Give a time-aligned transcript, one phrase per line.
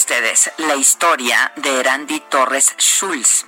[0.00, 3.44] Ustedes la historia de Erandi Torres Schulz.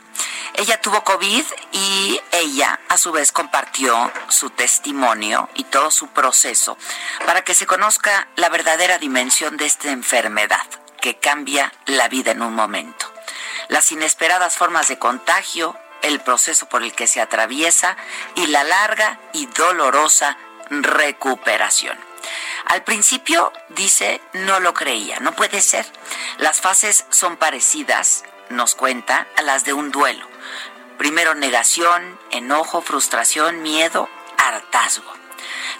[0.52, 6.76] Ella tuvo COVID y ella a su vez compartió su testimonio y todo su proceso
[7.24, 10.66] para que se conozca la verdadera dimensión de esta enfermedad
[11.00, 13.10] que cambia la vida en un momento.
[13.68, 17.96] Las inesperadas formas de contagio, el proceso por el que se atraviesa
[18.34, 20.36] y la larga y dolorosa
[20.68, 21.98] recuperación.
[22.66, 25.86] Al principio, dice, no lo creía, no puede ser.
[26.38, 30.26] Las fases son parecidas, nos cuenta, a las de un duelo.
[30.98, 34.08] Primero negación, enojo, frustración, miedo,
[34.38, 35.12] hartazgo.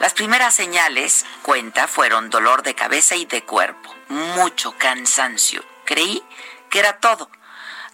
[0.00, 5.64] Las primeras señales, cuenta, fueron dolor de cabeza y de cuerpo, mucho cansancio.
[5.84, 6.22] Creí
[6.70, 7.30] que era todo.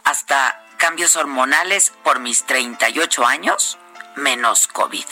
[0.04, 3.78] Hasta cambios hormonales por mis 38 años,
[4.16, 5.04] menos COVID.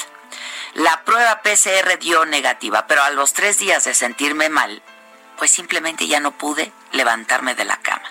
[0.76, 4.82] La prueba PCR dio negativa, pero a los tres días de sentirme mal,
[5.38, 8.04] pues simplemente ya no pude levantarme de la cama.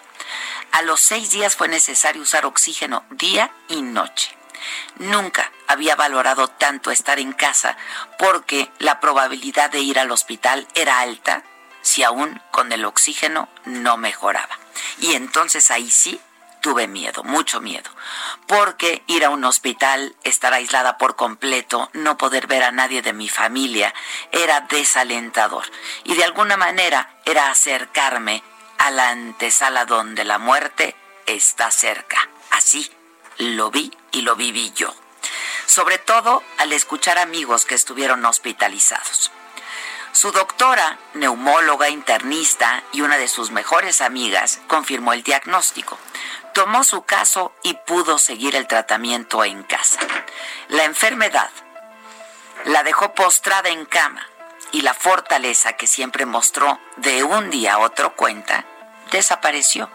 [0.71, 4.35] A los seis días fue necesario usar oxígeno día y noche.
[4.95, 7.77] Nunca había valorado tanto estar en casa
[8.17, 11.43] porque la probabilidad de ir al hospital era alta
[11.83, 14.57] si aún con el oxígeno no mejoraba.
[14.97, 16.19] Y entonces ahí sí
[16.65, 17.91] tuve miedo, mucho miedo,
[18.47, 23.13] porque ir a un hospital, estar aislada por completo, no poder ver a nadie de
[23.13, 23.93] mi familia,
[24.31, 25.63] era desalentador.
[26.05, 28.41] Y de alguna manera era acercarme
[28.79, 30.95] a la antesala donde la muerte
[31.27, 32.17] está cerca.
[32.49, 32.91] Así
[33.37, 34.91] lo vi y lo viví yo.
[35.67, 39.31] Sobre todo al escuchar amigos que estuvieron hospitalizados.
[40.15, 45.99] Su doctora, neumóloga, internista y una de sus mejores amigas confirmó el diagnóstico.
[46.53, 49.99] Tomó su caso y pudo seguir el tratamiento en casa.
[50.69, 51.49] La enfermedad
[52.63, 54.25] la dejó postrada en cama
[54.71, 58.63] y la fortaleza que siempre mostró de un día a otro cuenta
[59.11, 59.89] desapareció.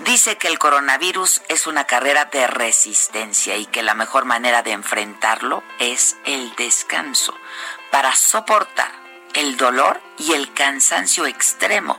[0.00, 4.72] Dice que el coronavirus es una carrera de resistencia y que la mejor manera de
[4.72, 7.32] enfrentarlo es el descanso
[7.92, 11.98] para soportar el dolor y el cansancio extremo,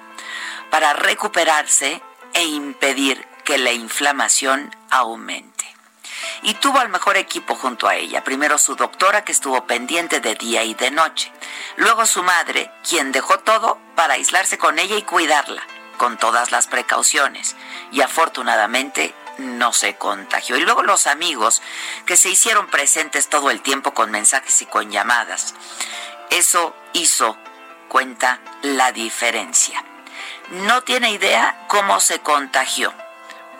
[0.69, 2.01] para recuperarse
[2.33, 5.65] e impedir que la inflamación aumente.
[6.43, 10.35] Y tuvo al mejor equipo junto a ella, primero su doctora que estuvo pendiente de
[10.35, 11.31] día y de noche,
[11.77, 15.61] luego su madre, quien dejó todo para aislarse con ella y cuidarla,
[15.97, 17.55] con todas las precauciones,
[17.91, 20.57] y afortunadamente no se contagió.
[20.57, 21.61] Y luego los amigos
[22.05, 25.53] que se hicieron presentes todo el tiempo con mensajes y con llamadas.
[26.31, 27.37] Eso hizo,
[27.89, 29.83] cuenta, la diferencia.
[30.49, 32.93] No tiene idea cómo se contagió,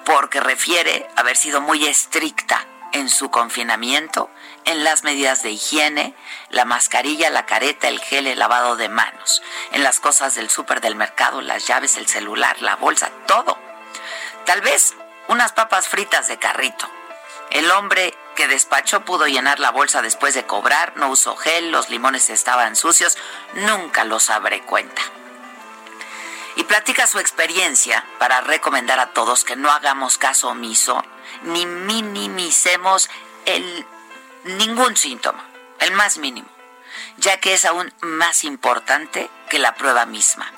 [0.05, 4.29] porque refiere haber sido muy estricta en su confinamiento,
[4.63, 6.15] en las medidas de higiene,
[6.49, 9.41] la mascarilla, la careta, el gel, el lavado de manos,
[9.73, 13.57] en las cosas del súper del mercado, las llaves, el celular, la bolsa, todo.
[14.45, 14.95] Tal vez
[15.27, 16.89] unas papas fritas de carrito.
[17.51, 21.89] El hombre que despachó pudo llenar la bolsa después de cobrar, no usó gel, los
[21.89, 23.17] limones estaban sucios,
[23.53, 25.01] nunca lo sabré cuenta.
[26.67, 31.03] platica su experiencia para recomendar a todos que no hagamos caso omiso
[31.43, 33.09] ni minimicemos
[33.45, 33.85] el,
[34.45, 35.43] ningún síntoma,
[35.79, 36.47] el más mínimo,
[37.17, 40.49] ya que es aún más importante que la prueba misma.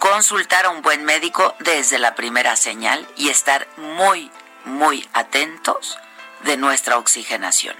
[0.00, 4.32] Consultar a un buen médico desde la primera señal y estar muy,
[4.64, 5.96] muy atentos
[6.44, 7.76] de nuestra oxigenación.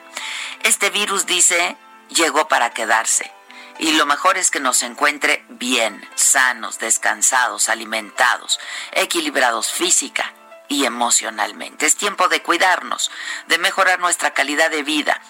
[0.62, 1.76] Este virus dice
[2.08, 3.30] llegó para quedarse
[3.78, 8.60] y lo mejor es que nos encuentre bien, sanos, descansados, alimentados,
[8.92, 10.32] equilibrados física
[10.68, 11.86] y emocionalmente.
[11.86, 13.10] Es tiempo de cuidarnos,
[13.48, 15.20] de mejorar nuestra calidad de vida,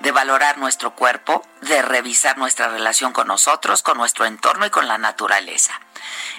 [0.00, 4.86] de valorar nuestro cuerpo, de revisar nuestra relación con nosotros, con nuestro entorno y con
[4.86, 5.80] la naturaleza.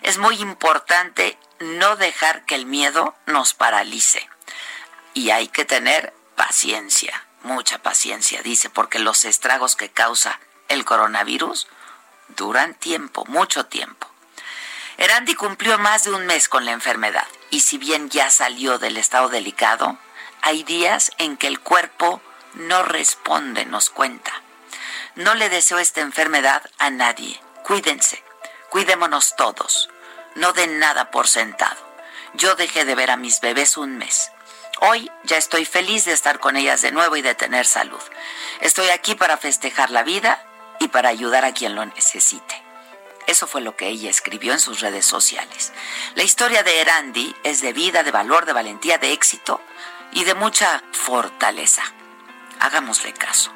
[0.04, 4.30] Es muy importante no dejar que el miedo nos paralice.
[5.14, 11.68] Y hay que tener paciencia, mucha paciencia, dice, porque los estragos que causa el coronavirus
[12.30, 14.08] duran tiempo, mucho tiempo.
[14.98, 18.98] Erandi cumplió más de un mes con la enfermedad y si bien ya salió del
[18.98, 19.98] estado delicado,
[20.42, 22.22] hay días en que el cuerpo
[22.54, 24.32] no responde, nos cuenta.
[25.16, 27.40] No le deseo esta enfermedad a nadie.
[27.64, 28.24] Cuídense,
[28.70, 29.90] cuidémonos todos.
[30.36, 31.78] No den nada por sentado.
[32.34, 34.32] Yo dejé de ver a mis bebés un mes.
[34.82, 38.02] Hoy ya estoy feliz de estar con ellas de nuevo y de tener salud.
[38.60, 40.46] Estoy aquí para festejar la vida
[40.80, 42.62] y para ayudar a quien lo necesite.
[43.28, 45.74] Eso fue lo que ella escribió en sus redes sociales.
[46.16, 49.62] La historia de Erandi es de vida, de valor, de valentía, de éxito
[50.12, 51.84] y de mucha fortaleza.
[52.60, 53.52] Hagámosle caso.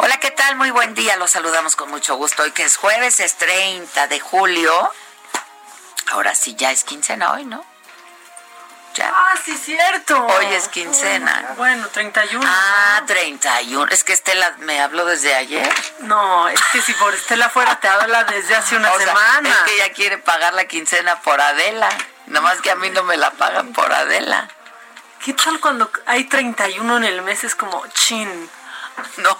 [0.00, 0.56] Hola, ¿qué tal?
[0.56, 1.16] Muy buen día.
[1.16, 2.42] Los saludamos con mucho gusto.
[2.42, 4.90] Hoy que es jueves, es 30 de julio.
[6.10, 7.64] Ahora sí, ya es quincena hoy, ¿no?
[8.94, 9.12] Ya.
[9.12, 10.24] Ah, sí, cierto.
[10.24, 11.54] Hoy es quincena.
[11.56, 12.44] Bueno, 31.
[12.48, 13.90] Ah, 31.
[13.92, 15.68] Es que Estela me habló desde ayer.
[16.00, 19.48] No, es que si por Estela fuera te habla desde hace una O sea, semana.
[19.50, 21.88] es que ella quiere pagar la quincena por Adela.
[22.26, 24.48] Nomás que a mí no me la pagan por Adela.
[25.24, 27.42] ¿Qué tal cuando hay 31 en el mes?
[27.44, 28.50] Es como chin.
[29.16, 29.36] No.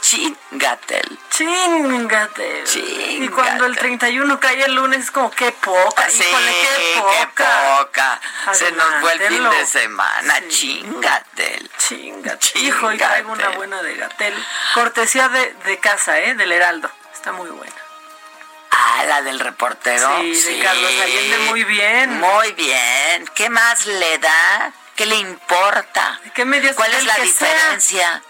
[0.00, 1.18] Chingatel.
[1.30, 2.64] Chingate.
[2.74, 3.88] Y cuando el Chíngate.
[3.88, 6.08] 31 cae el lunes es como qué poca.
[6.08, 7.78] Sí, Híjole, qué qué poca.
[7.78, 8.20] poca.
[8.52, 10.34] Se nos fue el fin de semana.
[10.36, 10.48] Sí.
[10.48, 11.70] Chingatel.
[11.78, 12.58] Chingate.
[12.58, 14.34] Hijo, y traigo una buena de Gatel.
[14.74, 16.34] Cortesía de, de casa, ¿eh?
[16.34, 16.90] Del Heraldo.
[17.12, 17.74] Está muy buena.
[18.70, 20.08] Ah, la del reportero.
[20.20, 22.20] Sí, de Carlos Allende, muy bien.
[22.20, 23.26] Muy bien.
[23.34, 24.72] ¿Qué más le da?
[24.96, 26.20] ¿Qué le importa?
[26.24, 27.16] ¿De qué ¿Cuál es la
[27.78, 28.22] sea?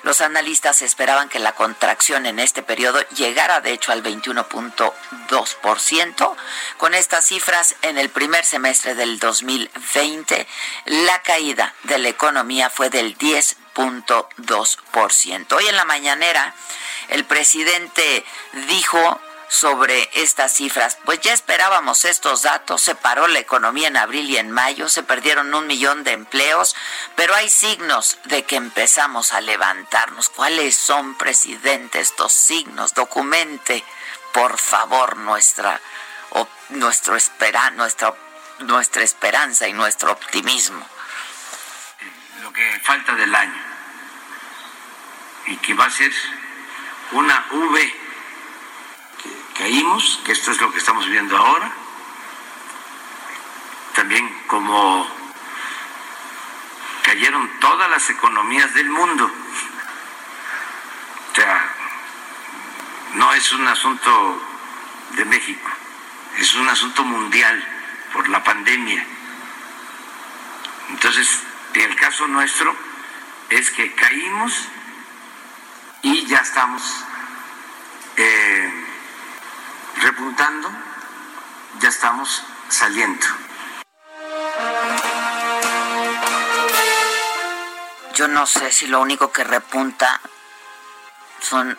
[0.02, 6.36] Los analistas esperaban que la contracción en este periodo llegara de hecho al 21.2%.
[6.78, 10.48] Con estas cifras en el primer semestre del 2020,
[10.86, 15.54] la caída de la economía fue del 10.2%.
[15.54, 16.56] Hoy en la mañanera
[17.10, 18.26] el presidente
[18.68, 20.98] dijo sobre estas cifras.
[21.06, 25.04] Pues ya esperábamos estos datos, se paró la economía en abril y en mayo, se
[25.04, 26.76] perdieron un millón de empleos,
[27.16, 30.30] pero hay signos de que empezamos a levantarnos.
[30.30, 32.94] ¿Cuáles son, presidente, estos signos?
[32.94, 33.84] Documente,
[34.34, 35.80] por favor, nuestra,
[36.32, 38.14] o- nuestro espera, nuestra,
[38.60, 40.86] nuestra esperanza y nuestro optimismo.
[42.42, 43.64] lo que falta del año
[45.48, 46.12] y que va a ser
[47.12, 47.96] una V
[49.58, 51.72] caímos, que esto es lo que estamos viendo ahora,
[53.94, 55.08] también como
[57.04, 59.32] cayeron todas las economías del mundo.
[61.32, 61.76] O sea,
[63.36, 64.42] es un asunto
[65.12, 65.70] de México,
[66.38, 67.64] es un asunto mundial
[68.14, 69.06] por la pandemia.
[70.90, 71.42] Entonces,
[71.74, 72.76] el caso nuestro
[73.50, 74.54] es que caímos
[76.02, 76.82] y ya estamos
[78.16, 78.85] eh,
[79.98, 80.70] repuntando,
[81.80, 83.26] ya estamos saliendo.
[88.14, 90.22] Yo no sé si lo único que repunta
[91.42, 91.78] son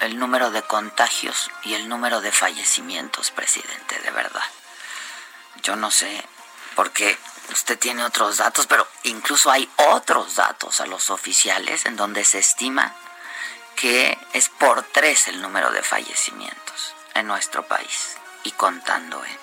[0.00, 4.42] el número de contagios y el número de fallecimientos, presidente, de verdad.
[5.62, 6.24] Yo no sé,
[6.74, 7.18] porque
[7.52, 12.38] usted tiene otros datos, pero incluso hay otros datos a los oficiales en donde se
[12.38, 12.94] estima
[13.76, 19.24] que es por tres el número de fallecimientos en nuestro país y contando.
[19.24, 19.38] ¿eh?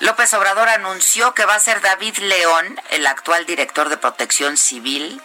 [0.00, 5.20] López Obrador anunció que va a ser David León, el actual director de Protección Civil,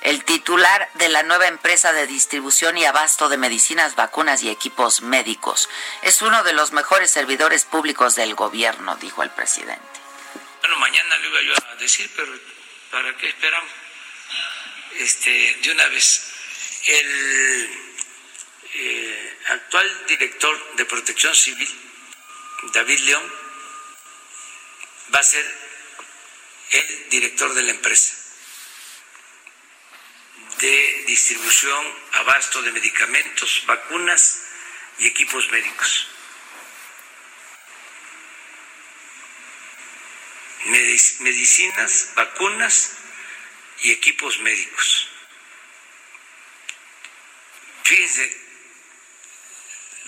[0.00, 5.02] el titular de la nueva empresa de distribución y abasto de medicinas, vacunas y equipos
[5.02, 5.68] médicos.
[6.02, 9.82] Es uno de los mejores servidores públicos del gobierno, dijo el presidente.
[10.60, 12.32] Bueno, mañana lo iba yo a decir, pero
[12.90, 13.70] ¿para qué esperamos?
[14.98, 16.32] Este, de una vez,
[16.86, 17.87] el
[18.74, 21.68] eh, actual director de Protección Civil,
[22.72, 23.32] David León,
[25.14, 25.44] va a ser
[26.70, 28.18] el director de la empresa
[30.58, 34.42] de distribución, abasto de medicamentos, vacunas
[34.98, 36.08] y equipos médicos.
[41.20, 42.92] Medicinas, vacunas
[43.82, 45.08] y equipos médicos.
[47.84, 48.47] Fíjense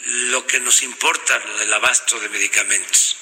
[0.05, 3.17] lo que nos importa, lo del abasto de medicamentos.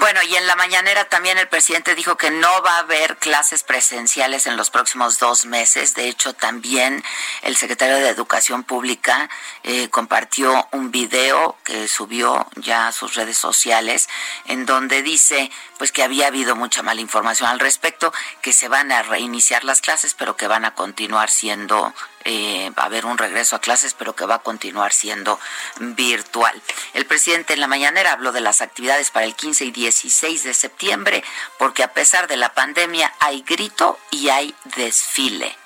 [0.00, 3.64] Bueno, y en la mañanera también el presidente dijo que no va a haber clases
[3.64, 5.94] presenciales en los próximos dos meses.
[5.94, 7.02] De hecho, también
[7.42, 9.28] el secretario de Educación Pública
[9.64, 14.08] eh, compartió un video que subió ya a sus redes sociales
[14.46, 18.92] en donde dice pues que había habido mucha mala información al respecto, que se van
[18.92, 21.94] a reiniciar las clases, pero que van a continuar siendo
[22.24, 25.40] eh, va a haber un regreso a clases, pero que va a continuar siendo
[25.78, 26.60] virtual.
[26.92, 30.52] El presidente en la mañanera habló de las actividades para el 15 y 16 de
[30.52, 31.24] septiembre,
[31.58, 35.56] porque a pesar de la pandemia hay grito y hay desfile.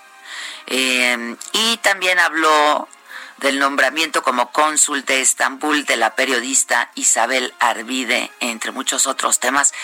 [0.66, 2.88] Eh, y también habló
[3.43, 9.75] del nombramiento como cónsul de Estambul de la periodista Isabel Arvide, entre muchos otros temas.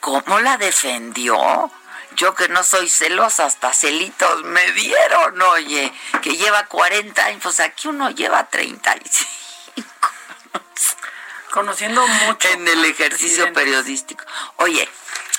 [0.00, 1.70] ¿Cómo la defendió?
[2.16, 7.60] Yo que no soy celosa, hasta celitos me dieron, oye, que lleva 40 años, pues
[7.60, 9.30] aquí uno lleva 35.
[11.52, 12.48] Conociendo mucho.
[12.48, 14.24] En el ejercicio periodístico.
[14.56, 14.88] Oye,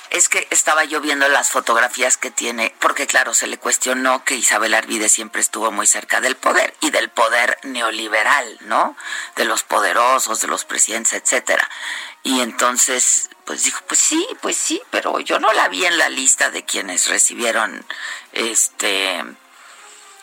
[0.09, 4.35] es que estaba yo viendo las fotografías que tiene, porque claro, se le cuestionó que
[4.35, 8.95] Isabel Arvide siempre estuvo muy cerca del poder y del poder neoliberal, ¿no?
[9.35, 11.69] De los poderosos, de los presidentes, etcétera.
[12.23, 16.09] Y entonces, pues dijo, pues sí, pues sí, pero yo no la vi en la
[16.09, 17.85] lista de quienes recibieron
[18.33, 19.23] este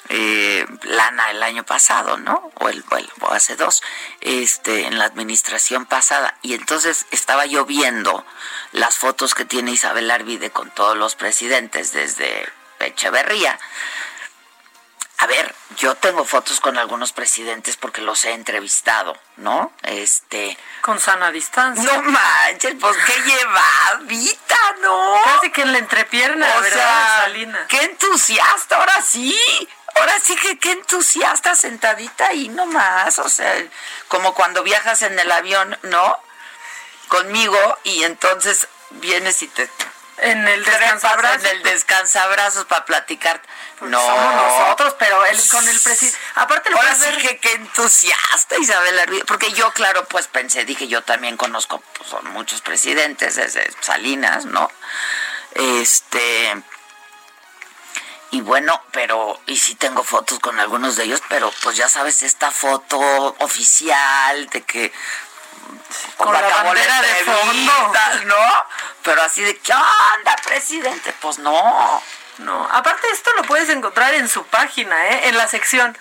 [0.08, 2.50] eh, lana el año pasado, ¿no?
[2.56, 2.84] O, el,
[3.20, 3.82] o hace dos,
[4.20, 6.36] este, en la administración pasada.
[6.42, 8.24] Y entonces estaba yo viendo
[8.72, 12.48] las fotos que tiene Isabel Arvide con todos los presidentes desde
[12.80, 13.58] Echeverría.
[15.18, 19.72] A ver, yo tengo fotos con algunos presidentes porque los he entrevistado, ¿no?
[19.82, 20.58] Este.
[20.82, 21.82] Con sana distancia.
[21.82, 25.14] No manches, pues qué llevadita, ¿no?
[25.24, 27.66] Casi que en la entrepierna, o ¿verdad, sea, Salina?
[27.68, 29.34] Qué entusiasta, ahora sí.
[29.96, 33.18] Ahora sí que qué entusiasta sentadita ahí nomás.
[33.18, 33.54] O sea,
[34.08, 36.18] como cuando viajas en el avión, ¿no?
[37.08, 39.70] Conmigo y entonces vienes y te
[40.18, 41.44] En el descansabrazos.
[41.44, 43.40] en el descansabrazos para platicar.
[43.80, 46.18] No, Somos nosotros, pero él con el presidente.
[46.36, 47.18] Aparte, lo Ahora sí ver.
[47.18, 52.08] que qué entusiasta Isabel Arvide, porque yo claro pues pensé, dije yo también conozco pues,
[52.08, 54.70] son muchos presidentes desde Salinas, ¿no?
[55.54, 56.62] Este
[58.30, 62.22] y bueno, pero y sí tengo fotos con algunos de ellos, pero pues ya sabes
[62.22, 62.98] esta foto
[63.38, 64.92] oficial de que
[66.16, 67.72] Con la bandera de fondo.
[68.26, 68.36] ¿no?
[69.02, 71.14] Pero así de ¿qué onda, presidente?
[71.20, 72.02] Pues no.
[72.38, 75.28] No, aparte esto lo puedes encontrar en su página, ¿eh?
[75.28, 75.96] En la sección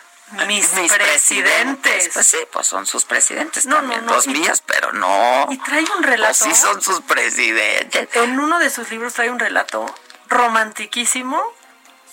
[0.48, 2.10] Mis, presidentes.
[2.12, 5.46] Pues sí, pues son sus presidentes No, no, también, no, míos, pero no.
[5.52, 6.34] Y trae un Pues relato.
[6.34, 8.10] sí son sus presidentes.
[8.16, 9.86] En uno de sus libros trae un relato
[10.28, 11.40] romantiquísimo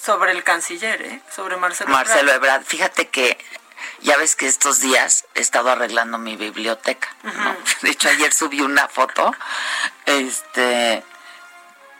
[0.00, 1.22] sobre el canciller, ¿eh?
[1.34, 1.90] Sobre Marcelo.
[1.90, 2.36] Marcelo Ebrard.
[2.36, 3.38] Ebrard, fíjate que
[4.00, 7.56] ya ves que estos días he estado arreglando mi biblioteca, ¿no?
[7.82, 9.34] De hecho ayer subí una foto,
[10.06, 11.04] este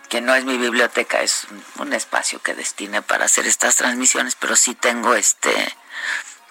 [0.08, 1.46] que no es mi biblioteca, es
[1.78, 5.52] un, espacio que destine para hacer estas transmisiones, pero sí tengo este,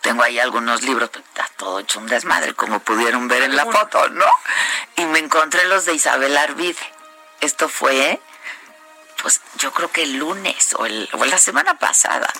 [0.01, 4.07] tengo ahí algunos libros, está todo hecho un desmadre, como pudieron ver en la foto,
[4.09, 4.25] ¿no?
[4.95, 6.79] Y me encontré los de Isabel Arvide.
[7.41, 8.21] Esto fue,
[9.21, 12.31] pues yo creo que el lunes o, el, o la semana pasada.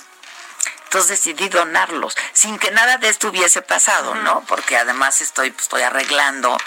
[0.90, 4.44] Entonces decidí donarlos, sin que nada de esto hubiese pasado, ¿no?
[4.48, 6.58] Porque además estoy, pues, estoy arreglando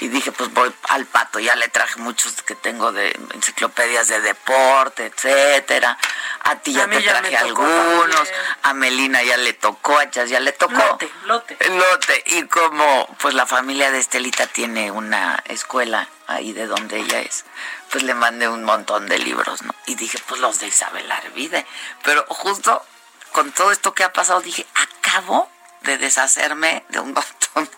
[0.00, 4.22] y dije, pues voy al pato, ya le traje muchos que tengo de enciclopedias de
[4.22, 5.98] deporte, etcétera.
[6.44, 8.32] A ti ya te traje algunos,
[8.62, 10.72] a Melina ya le tocó, a Chas ya le tocó.
[10.72, 11.58] Lote, lote.
[11.68, 12.22] Lote.
[12.28, 17.44] Y como pues la familia de Estelita tiene una escuela ahí de donde ella es,
[17.90, 19.74] pues le mandé un montón de libros, ¿no?
[19.86, 21.66] Y dije, pues los de Isabel Arvide.
[22.02, 22.84] Pero justo
[23.32, 25.50] con todo esto que ha pasado, dije, acabo
[25.82, 27.70] de deshacerme de un montón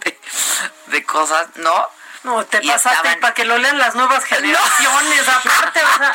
[0.87, 1.89] de, cosas, ¿no?
[2.25, 6.13] No, te pasaste para que lo lean las nuevas generaciones, aparte, o sea,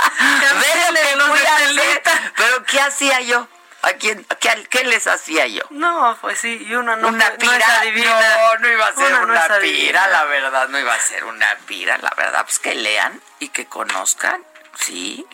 [2.36, 3.48] Pero ¿qué hacía yo?
[3.84, 4.26] ¿A quién,
[4.70, 5.64] qué, les hacía yo?
[5.70, 10.08] No, pues sí, y una no, una pira, no, no, iba a ser una, pira,
[10.08, 13.66] la verdad, no iba a ser una pira, la verdad, pues que lean y que
[13.66, 14.42] conozcan,
[14.80, 15.28] sí.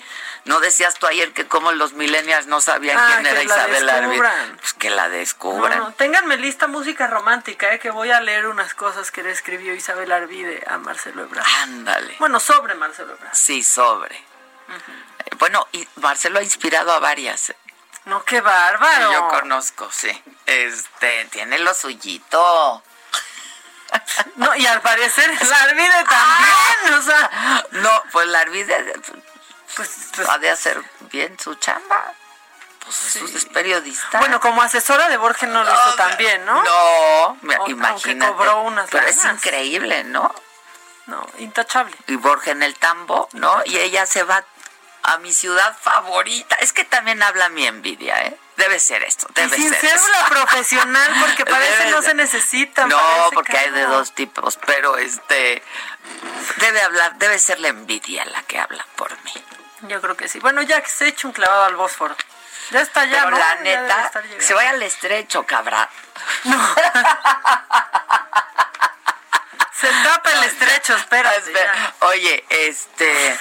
[0.46, 4.24] ¿No decías tú ayer que como los millennials no sabían ah, quién era Isabel Arvide?
[4.60, 5.78] Pues que la descubran.
[5.78, 7.78] No, ténganme lista música romántica, ¿eh?
[7.78, 11.46] que voy a leer unas cosas que le escribió Isabel Arvide a Marcelo Ebrard.
[11.62, 12.16] Ándale.
[12.18, 13.36] Bueno, sobre Marcelo Ebrard.
[13.36, 14.24] Sí, sobre.
[15.38, 17.54] Bueno, y Marcelo ha inspirado a varias.
[18.06, 19.12] No, qué bárbaro.
[19.12, 20.24] yo conozco, sí.
[20.46, 22.84] Este, tiene lo suyito.
[24.36, 27.66] No, y al parecer la Arvide también, o sea.
[27.72, 28.94] No, pues la Arvide
[29.76, 32.14] pues, pues, ha de hacer bien su chamba.
[32.84, 34.20] Pues es periodista.
[34.20, 36.64] Bueno, como asesora de Borges no lo hizo tan bien, ¿no?
[36.64, 37.38] No,
[37.68, 38.32] imagínate.
[38.32, 40.34] cobró unas Pero es increíble, ¿no?
[41.06, 41.96] No, intachable.
[42.08, 43.62] Y Borges en el tambo, ¿no?
[43.66, 44.44] Y ella se va
[45.10, 46.56] a mi ciudad favorita.
[46.56, 48.38] Es que también habla mi envidia, ¿eh?
[48.58, 52.86] Debe ser esto, debe y sin ser, ser profesional, porque parece no se necesita.
[52.86, 55.64] No, porque hay de dos tipos, pero este
[56.58, 59.34] debe hablar, debe ser la envidia la que habla por mí.
[59.84, 60.40] Yo creo que sí.
[60.40, 62.16] Bueno, ya que se echa un clavado al Bósforo.
[62.72, 65.90] Ya está ya, Pero la neta, se vaya al estrecho, cabra.
[66.44, 66.76] No.
[69.74, 71.34] se tapa el estrecho, espera.
[72.02, 73.40] Oye, este...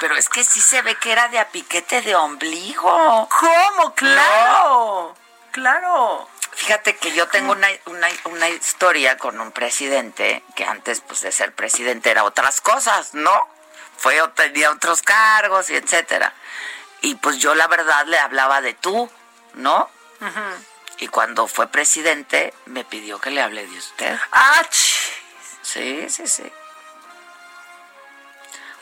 [0.00, 3.28] Pero es que sí se ve que era de apiquete de ombligo.
[3.28, 3.94] ¿Cómo?
[3.94, 5.14] Claro.
[5.52, 6.28] Claro.
[6.52, 11.30] Fíjate que yo tengo una, una, una, historia con un presidente que antes pues, de
[11.32, 13.48] ser presidente era otras cosas, ¿no?
[14.00, 16.32] fue tenía otros cargos y etcétera.
[17.02, 19.10] Y pues yo la verdad le hablaba de tú,
[19.54, 19.90] ¿no?
[20.98, 24.18] Y cuando fue presidente me pidió que le hable de usted.
[24.32, 24.62] ¡Ah!
[25.62, 26.50] Sí, sí, sí.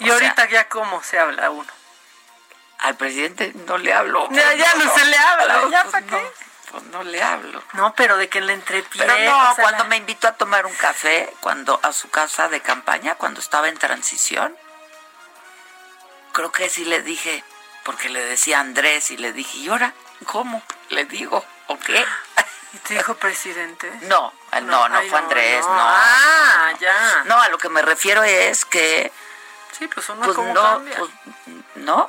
[0.00, 1.72] ¿Y ahorita ya cómo se habla uno?
[2.78, 4.28] Al presidente no le hablo.
[4.30, 5.62] Ya, ya no, se le habla.
[5.70, 6.32] ¿Ya pues para qué?
[6.70, 7.62] Pues no le hablo.
[7.72, 9.02] No, pero de que le entrepie.
[9.04, 13.16] Pero no, cuando me invitó a tomar un café, cuando a su casa de campaña,
[13.16, 14.56] cuando estaba en transición,
[16.32, 17.42] creo que sí le dije,
[17.84, 19.94] porque le decía Andrés y le dije, ¿y ahora
[20.26, 20.62] cómo?
[20.90, 22.04] Le digo, ¿o qué?
[22.74, 23.90] ¿Y te dijo presidente?
[24.02, 24.32] No,
[24.62, 25.72] no, no, fue Andrés, no.
[25.72, 27.22] Ah, ya.
[27.24, 29.10] No, a lo que me refiero es que...
[29.72, 31.10] Sí, pues uno pues como no, pues,
[31.76, 32.08] no.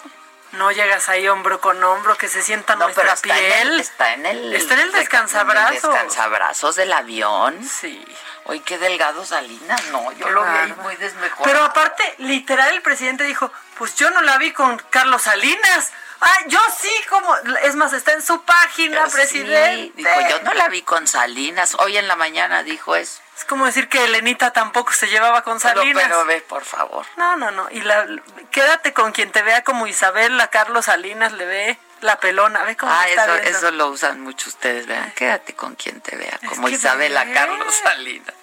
[0.52, 3.80] No llegas ahí hombro con hombro, que se sienta nuestra piel.
[3.80, 4.56] está en el...
[4.56, 5.84] Está en el descansabrazos.
[5.84, 7.64] En el descansabrazos del avión.
[7.64, 8.04] Sí.
[8.46, 11.44] Oye, qué delgado Salinas, no, yo lo vi muy desmejorado.
[11.44, 15.92] Pero aparte, literal, el presidente dijo, pues yo no la vi con Carlos Salinas.
[16.20, 19.94] Ah, yo sí, como, es más, está en su página, presidente.
[19.96, 21.76] dijo, yo no la vi con Salinas.
[21.78, 23.22] Hoy en la mañana dijo eso.
[23.40, 26.04] Es como decir que Elenita tampoco se llevaba con Salinas.
[26.04, 27.06] Pero, pero ve, por favor.
[27.16, 27.70] No, no, no.
[27.72, 28.06] Y la,
[28.52, 32.76] quédate con quien te vea como Isabel, a Carlos Salinas le ve la pelona, ve
[32.76, 36.38] cómo ah, está eso, eso lo usan mucho ustedes, vean, quédate con quien te vea,
[36.50, 38.36] como Isabela Carlos Salinas.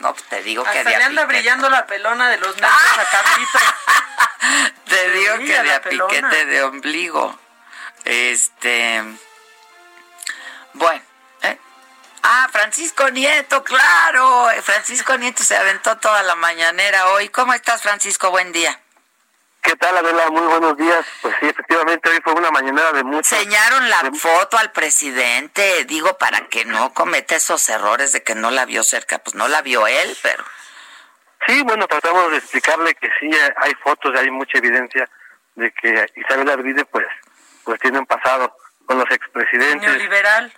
[0.00, 3.04] No, pues te digo que de le anda brillando la pelona de los nervios a
[3.10, 3.58] Carlito.
[4.86, 7.38] te digo que de apiquete de ombligo.
[8.04, 9.02] Este.
[10.74, 11.09] Bueno.
[12.22, 14.48] Ah, Francisco Nieto, claro.
[14.62, 17.28] Francisco Nieto se aventó toda la mañanera hoy.
[17.28, 18.30] ¿Cómo estás, Francisco?
[18.30, 18.78] Buen día.
[19.62, 20.30] ¿Qué tal, Adela?
[20.30, 21.04] Muy buenos días.
[21.20, 23.34] Pues sí, efectivamente, hoy fue una mañana de mucho.
[23.36, 28.50] Enseñaron la foto al presidente, digo, para que no cometa esos errores de que no
[28.50, 29.18] la vio cerca.
[29.18, 30.44] Pues no la vio él, pero.
[31.46, 35.08] Sí, bueno, tratamos de explicarle que sí hay fotos, hay mucha evidencia
[35.54, 37.06] de que Isabel Arvide, pues,
[37.64, 38.54] pues tiene un pasado
[38.86, 39.88] con los expresidentes.
[39.88, 40.52] Neoliberal.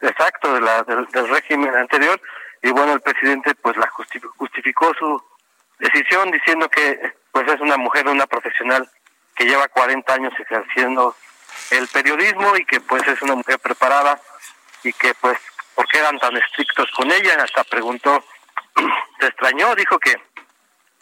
[0.00, 2.20] Exacto, de la, del, régimen anterior.
[2.62, 5.22] Y bueno, el presidente, pues, la justificó su
[5.78, 8.88] decisión diciendo que pues es una mujer, una profesional
[9.34, 11.16] que lleva 40 años ejerciendo
[11.70, 14.20] el periodismo y que pues es una mujer preparada
[14.82, 15.38] y que pues
[15.74, 18.22] por qué eran tan estrictos con ella, hasta preguntó,
[19.20, 20.20] se extrañó, dijo que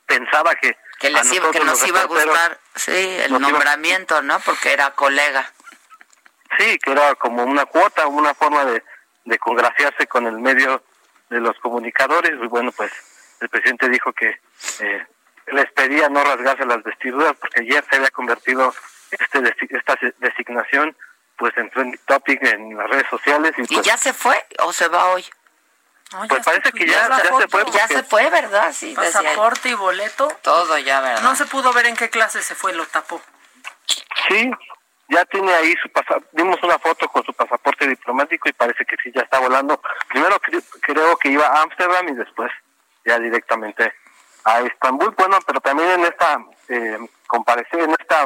[0.07, 4.41] pensaba que que, les iba, que nos iba a gustar sí el nombramiento, ¿no?
[4.41, 5.53] Porque era colega.
[6.57, 8.83] Sí, que era como una cuota, una forma de,
[9.25, 10.83] de congraciarse con el medio
[11.29, 12.33] de los comunicadores.
[12.33, 12.91] Y bueno, pues
[13.41, 14.41] el presidente dijo que
[14.81, 15.07] eh,
[15.49, 18.75] les pedía no rasgarse las vestiduras porque ayer se había convertido
[19.11, 20.97] este esta designación
[21.37, 23.53] pues en trending topic en las redes sociales.
[23.57, 25.25] ¿Y, pues, ya se fue o se va hoy?
[26.29, 27.65] pues parece que ya, ya, se fue.
[27.73, 28.73] Ya se fue, ¿verdad?
[28.73, 30.29] Sí, Pasaporte y boleto.
[30.43, 31.23] Todo ya, ¿verdad?
[31.23, 33.21] No se pudo ver en qué clase se fue, lo tapó.
[34.29, 34.51] Sí,
[35.09, 36.29] ya tiene ahí su pasaporte.
[36.33, 39.81] Vimos una foto con su pasaporte diplomático y parece que sí, ya está volando.
[40.09, 40.37] Primero
[40.83, 42.51] creo que iba a Ámsterdam y después
[43.05, 43.93] ya directamente
[44.45, 45.15] a Estambul.
[45.17, 48.25] Bueno, pero también en esta eh, en esta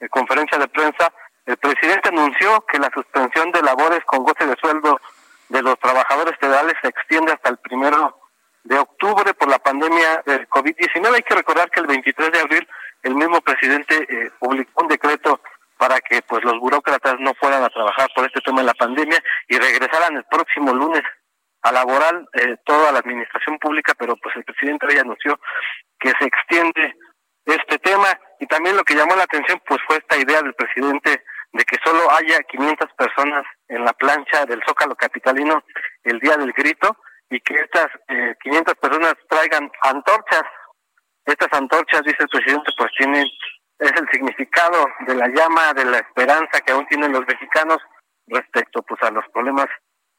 [0.00, 1.12] eh, conferencia de prensa,
[1.46, 5.00] el presidente anunció que la suspensión de labores con goce de sueldo
[5.48, 8.20] de los trabajadores federales se extiende hasta el primero
[8.64, 11.14] de octubre por la pandemia del COVID-19.
[11.14, 12.68] Hay que recordar que el 23 de abril
[13.02, 15.40] el mismo presidente eh, publicó un decreto
[15.78, 19.22] para que pues los burócratas no fueran a trabajar por este tema de la pandemia
[19.48, 21.02] y regresaran el próximo lunes
[21.62, 25.40] a laborar eh, toda la administración pública, pero pues el presidente hoy anunció
[25.98, 26.94] que se extiende
[27.46, 31.24] este tema y también lo que llamó la atención pues fue esta idea del presidente
[31.52, 35.64] de que solo haya 500 personas en la plancha del Zócalo Capitalino
[36.04, 36.96] el día del grito
[37.30, 40.42] y que estas eh, 500 personas traigan antorchas.
[41.24, 43.26] Estas antorchas, dice el presidente, pues tienen,
[43.78, 47.78] es el significado de la llama, de la esperanza que aún tienen los mexicanos
[48.26, 49.68] respecto pues a los problemas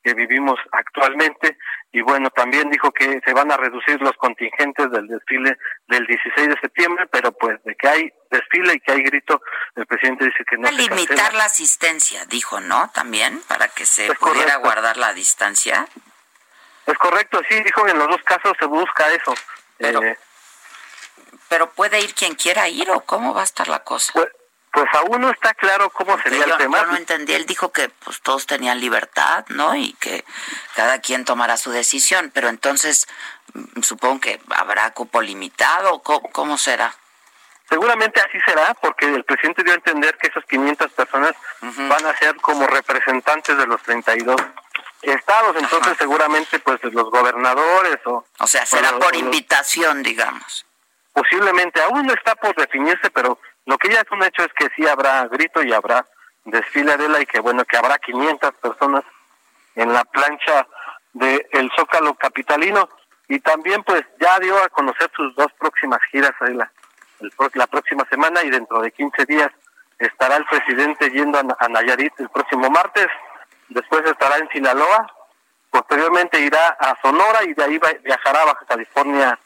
[0.01, 1.57] que vivimos actualmente
[1.91, 6.49] y bueno, también dijo que se van a reducir los contingentes del desfile del 16
[6.49, 9.41] de septiembre, pero pues de que hay desfile y que hay grito,
[9.75, 10.67] el presidente dice que no.
[10.67, 12.89] A limitar la asistencia, dijo, ¿no?
[12.93, 15.87] También, para que se pudiera guardar la distancia.
[16.85, 19.33] Es correcto, sí, dijo que en los dos casos se busca eso.
[19.77, 20.17] Pero, eh,
[21.49, 24.13] pero puede ir quien quiera ir o cómo va a estar la cosa.
[24.13, 24.29] Pues,
[24.71, 26.79] pues aún no está claro cómo sería el tema.
[26.81, 29.75] Yo no entendí, él dijo que pues todos tenían libertad, ¿no?
[29.75, 30.23] Y que
[30.75, 33.07] cada quien tomará su decisión, pero entonces
[33.53, 36.95] mm, supongo que habrá cupo limitado, ¿cómo, cómo será?
[37.67, 42.17] Seguramente así será, porque el presidente dio a entender que esas 500 personas van a
[42.17, 44.35] ser como representantes de los 32
[45.03, 48.25] estados, entonces seguramente pues los gobernadores o...
[48.39, 50.65] O sea, será por invitación, digamos.
[51.13, 54.69] Posiblemente, aún no está por definirse, pero lo que ya es un hecho es que
[54.75, 56.05] sí habrá grito y habrá
[56.45, 59.03] desfile de la y que bueno, que habrá 500 personas
[59.75, 60.67] en la plancha
[61.13, 62.89] del el Zócalo Capitalino.
[63.27, 66.71] Y también pues ya dio a conocer sus dos próximas giras la,
[67.53, 69.51] la próxima semana y dentro de 15 días
[69.99, 73.07] estará el presidente yendo a, Nayarit el próximo martes,
[73.67, 75.13] después estará en Sinaloa,
[75.69, 79.37] posteriormente irá a Sonora y de ahí viajará a Baja California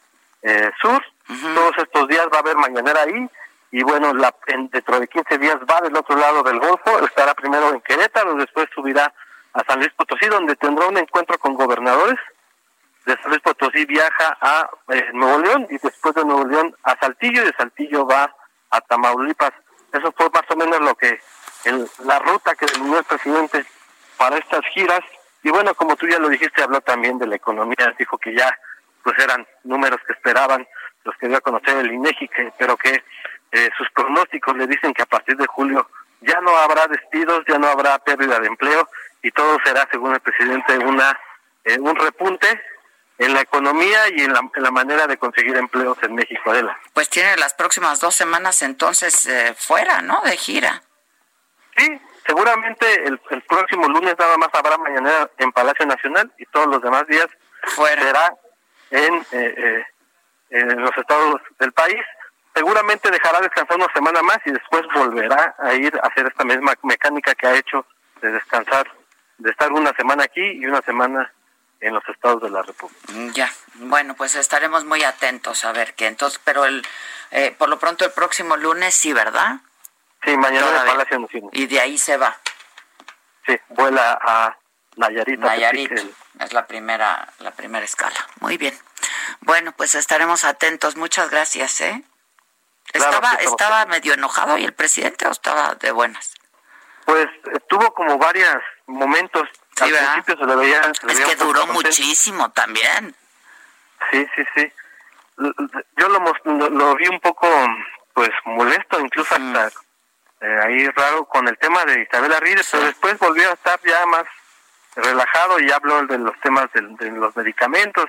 [0.43, 3.29] eh, Sur, todos estos días va a haber mañanera ahí
[3.73, 7.69] y bueno, la, dentro de 15 días va del otro lado del Golfo, estará primero
[7.69, 9.11] en Querétaro, después subirá
[9.53, 12.19] a San Luis Potosí, donde tendrá un encuentro con gobernadores.
[13.05, 16.95] De San Luis Potosí viaja a eh, Nuevo León y después de Nuevo León a
[16.99, 18.31] Saltillo y de Saltillo va
[18.69, 19.53] a Tamaulipas.
[19.91, 21.19] Eso fue más o menos lo que
[22.05, 23.65] la ruta que delineó el presidente
[24.17, 25.01] para estas giras.
[25.41, 28.55] Y bueno, como tú ya lo dijiste, habló también de la economía, dijo que ya
[29.03, 30.67] pues eran números que esperaban
[31.03, 33.03] los que dio a conocer el INEGI, que, pero que
[33.51, 35.89] eh, sus pronósticos le dicen que a partir de julio
[36.21, 38.87] ya no habrá despidos, ya no habrá pérdida de empleo
[39.21, 41.17] y todo será, según el presidente, una
[41.65, 42.61] eh, un repunte
[43.17, 46.77] en la economía y en la, manera de conseguir empleos en México, Adela.
[46.93, 50.21] Pues tiene las próximas dos semanas entonces eh, fuera, ¿no?
[50.23, 50.81] De gira.
[51.77, 56.81] Sí, seguramente el, próximo lunes nada más habrá mañana en Palacio Nacional y todos los
[56.81, 57.27] demás días
[57.75, 58.01] fuera.
[58.01, 58.35] será
[58.91, 59.25] en,
[60.53, 62.01] en los estados del país
[62.53, 66.73] seguramente dejará descansar una semana más y después volverá a ir a hacer esta misma
[66.83, 67.85] mecánica que ha hecho
[68.21, 68.89] de descansar,
[69.39, 71.31] de estar una semana aquí y una semana
[71.79, 73.01] en los estados de la República.
[73.11, 76.85] Mm, ya, bueno, pues estaremos muy atentos a ver qué entonces, pero el,
[77.31, 79.57] eh, por lo pronto el próximo lunes sí, ¿verdad?
[80.23, 81.49] Sí, mañana en Palacio Nacional.
[81.51, 82.37] Y de ahí se va.
[83.45, 84.55] Sí, vuela a
[84.95, 85.39] Nayarit.
[85.39, 85.91] Nayarit,
[86.39, 88.15] es la primera, la primera escala.
[88.39, 88.73] Muy bien.
[89.41, 90.95] Bueno, pues estaremos atentos.
[90.95, 92.03] Muchas gracias, ¿eh?
[92.93, 96.33] ¿Estaba, estaba medio enojado y el presidente o estaba de buenas?
[97.05, 97.27] Pues
[97.67, 99.47] tuvo como varios momentos.
[99.75, 100.81] Sí, Al principio se le veía.
[101.07, 103.15] es que duró muchísimo también.
[104.11, 104.71] Sí, sí, sí.
[105.97, 107.49] yo lo, lo, vi un poco
[108.13, 109.71] pues molesto, incluso hasta
[110.41, 114.05] eh, ahí raro con el tema de Isabel Arrides, pero después volvió a estar ya
[114.05, 114.25] más
[114.95, 118.05] relajado y habló de los temas de, los medicamentos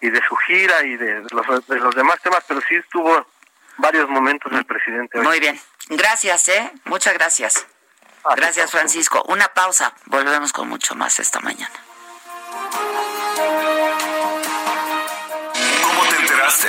[0.00, 3.26] y de su gira y de los, de los demás temas, pero sí estuvo
[3.78, 5.18] varios momentos el presidente.
[5.20, 6.72] Muy bien, gracias, ¿eh?
[6.84, 7.66] Muchas gracias.
[8.36, 9.22] Gracias, Francisco.
[9.28, 11.72] Una pausa, volvemos con mucho más esta mañana.
[15.82, 16.68] ¿Cómo te enteraste?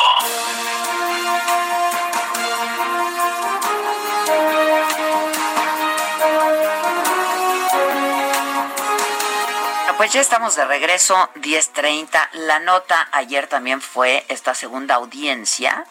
[10.01, 12.29] Pues ya estamos de regreso, 10.30.
[12.31, 15.85] La nota ayer también fue esta segunda audiencia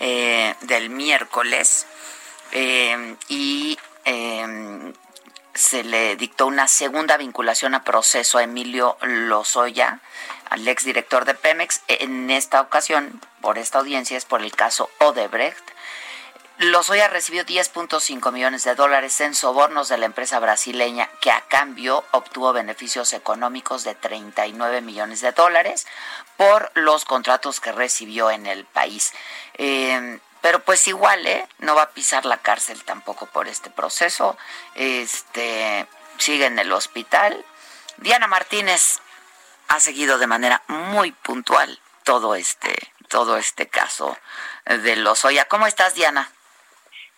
[0.00, 1.86] eh, del miércoles
[2.50, 4.92] eh, y eh,
[5.54, 10.00] se le dictó una segunda vinculación a proceso a Emilio Lozoya,
[10.50, 11.82] al exdirector de Pemex.
[11.86, 15.70] En esta ocasión, por esta audiencia, es por el caso Odebrecht
[16.62, 22.04] Lozoya recibió 10.5 millones de dólares en sobornos de la empresa brasileña que a cambio
[22.12, 25.88] obtuvo beneficios económicos de 39 millones de dólares
[26.36, 29.12] por los contratos que recibió en el país.
[29.54, 31.48] Eh, pero pues igual, ¿eh?
[31.58, 34.38] No va a pisar la cárcel tampoco por este proceso.
[34.76, 37.44] Este sigue en el hospital.
[37.96, 39.00] Diana Martínez
[39.66, 44.16] ha seguido de manera muy puntual todo este todo este caso
[44.64, 45.46] de Lozoya.
[45.46, 46.30] ¿Cómo estás, Diana?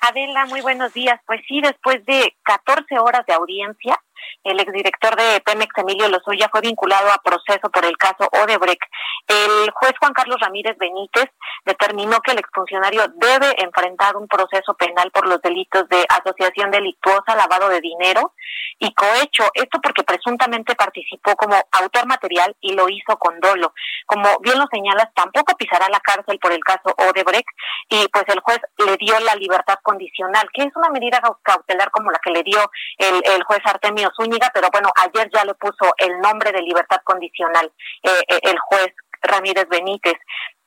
[0.00, 1.20] Adela, muy buenos días.
[1.26, 3.98] Pues sí, después de 14 horas de audiencia,
[4.44, 8.82] el exdirector de Pemex, Emilio Lozoya, fue vinculado a proceso por el caso Odebrecht.
[9.26, 11.30] El juez Juan Carlos Ramírez Benítez
[11.64, 17.36] determinó que el exfuncionario debe enfrentar un proceso penal por los delitos de asociación delictuosa,
[17.36, 18.34] lavado de dinero
[18.78, 19.44] y cohecho.
[19.54, 23.72] Esto porque presuntamente participó como autor material y lo hizo con dolo.
[24.06, 27.48] Como bien lo señalas, tampoco pisará la cárcel por el caso Odebrecht
[27.88, 32.10] y pues el juez le dio la libertad condicional, que es una medida cautelar como
[32.10, 32.58] la que le dio
[32.98, 36.98] el, el juez Artemio Zúñiga, pero bueno, ayer ya le puso el nombre de libertad
[37.04, 37.70] condicional
[38.02, 40.14] eh, eh, el juez Ramírez Benítez.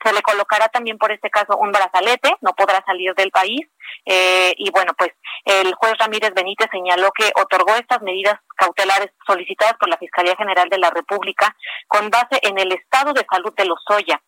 [0.03, 3.61] Se le colocará también por este caso un brazalete, no podrá salir del país.
[4.05, 5.11] Eh, y bueno, pues
[5.45, 10.69] el juez Ramírez Benítez señaló que otorgó estas medidas cautelares solicitadas por la Fiscalía General
[10.69, 11.55] de la República
[11.87, 14.21] con base en el estado de salud de Lozoya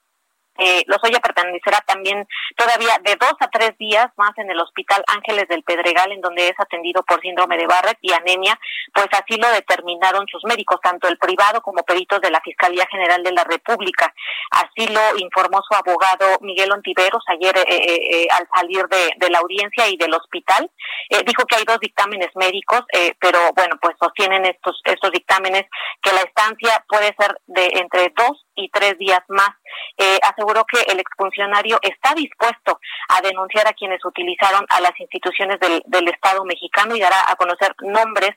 [0.60, 5.48] eh, Lozoya pertenecerá también todavía de dos a tres días más en el Hospital Ángeles
[5.48, 8.60] del Pedregal, en donde es atendido por síndrome de Barrett y anemia,
[8.94, 13.24] pues así lo determinaron sus médicos, tanto el privado como peritos de la Fiscalía General
[13.24, 14.14] de la República.
[14.52, 19.30] Así lo informó su abogado Miguel Ontiveros ayer eh, eh, eh al salir de, de,
[19.30, 20.70] la audiencia y del hospital.
[21.10, 25.66] Eh, dijo que hay dos dictámenes médicos, eh, pero bueno, pues sostienen estos, estos dictámenes
[26.02, 29.50] que la estancia puede ser de entre dos y tres días más.
[29.98, 35.60] Eh, aseguró que el exfuncionario está dispuesto a denunciar a quienes utilizaron a las instituciones
[35.60, 38.32] del, Estado mexicano y dará a conocer nombres,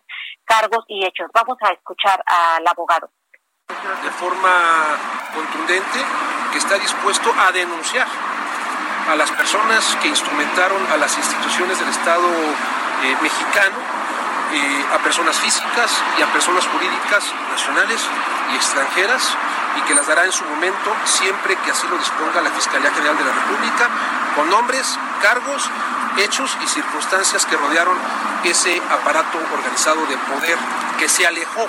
[0.44, 1.28] cargos y hechos.
[1.32, 3.10] Vamos a escuchar al abogado.
[3.68, 4.98] De forma
[5.34, 5.98] contundente
[6.52, 8.06] que está dispuesto a denunciar
[9.08, 13.76] a las personas que instrumentaron a las instituciones del Estado eh, mexicano,
[14.52, 18.06] eh, a personas físicas y a personas jurídicas nacionales
[18.52, 19.36] y extranjeras
[19.76, 23.16] y que las dará en su momento siempre que así lo disponga la Fiscalía General
[23.16, 23.88] de la República,
[24.36, 25.68] con nombres, cargos,
[26.18, 27.96] hechos y circunstancias que rodearon
[28.44, 30.58] ese aparato organizado de poder
[30.98, 31.68] que se alejó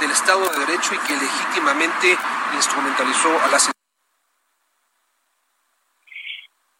[0.00, 2.16] del Estado de Derecho y que legítimamente
[2.54, 3.72] instrumentalizó a las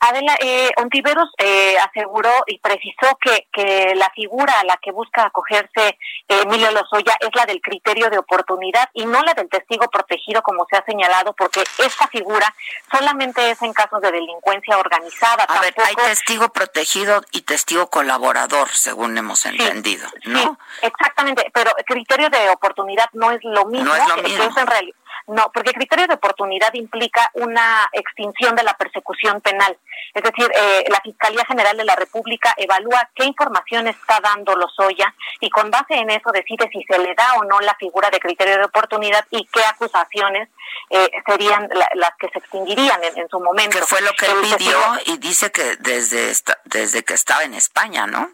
[0.04, 5.26] Adela, eh, Ontiveros eh, aseguró y precisó que, que la figura a la que busca
[5.26, 5.96] acogerse
[6.28, 10.42] eh, Emilio Lozoya es la del criterio de oportunidad y no la del testigo protegido
[10.42, 12.52] como se ha señalado, porque esta figura
[12.90, 15.44] solamente es en casos de delincuencia organizada.
[15.44, 20.38] A ver, hay testigo protegido y testigo colaborador, según hemos entendido, ¿no?
[20.40, 20.48] Sí,
[20.82, 23.86] exactamente, pero criterio de oportunidad no es lo mismo.
[23.86, 24.58] No es lo mismo.
[24.58, 29.76] en realidad no, porque el criterio de oportunidad implica una extinción de la persecución penal.
[30.14, 35.14] Es decir, eh, la Fiscalía General de la República evalúa qué información está dando Lozoya
[35.40, 38.20] y con base en eso decide si se le da o no la figura de
[38.20, 40.48] criterio de oportunidad y qué acusaciones
[40.90, 43.78] eh, serían las que se extinguirían en, su momento.
[43.78, 46.32] Que fue lo que él pidió y dice que desde,
[46.64, 48.30] desde que estaba en España, ¿no?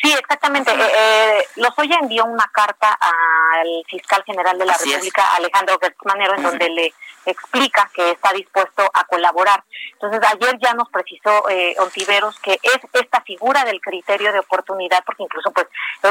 [0.00, 0.70] Sí, exactamente.
[0.72, 6.36] Eh, eh, Lozoya envió una carta al fiscal general de la República, Alejandro Gertz Manero,
[6.36, 6.94] en donde le
[7.26, 9.64] explica que está dispuesto a colaborar.
[9.94, 15.02] Entonces, ayer ya nos precisó eh, Ontiveros que es esta figura del criterio de oportunidad,
[15.04, 15.66] porque incluso pues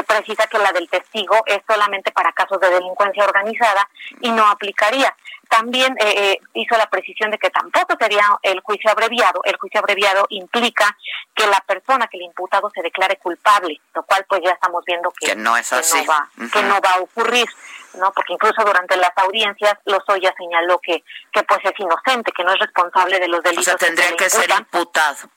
[0.06, 3.88] precisa que la del testigo es solamente para casos de delincuencia organizada
[4.20, 5.16] y no aplicaría
[5.48, 9.40] también eh, eh, hizo la precisión de que tampoco sería el juicio abreviado.
[9.44, 10.96] El juicio abreviado implica
[11.34, 15.10] que la persona, que el imputado se declare culpable, lo cual pues ya estamos viendo
[15.10, 15.98] que, no es así.
[15.98, 17.48] Que no, va, que no va a ocurrir.
[17.94, 18.12] ¿no?
[18.12, 22.58] Porque incluso durante las audiencias Lozoya señaló que, que pues es inocente, que no es
[22.58, 23.66] responsable de los delitos.
[23.66, 25.30] O sea, tendría que, ser imputado.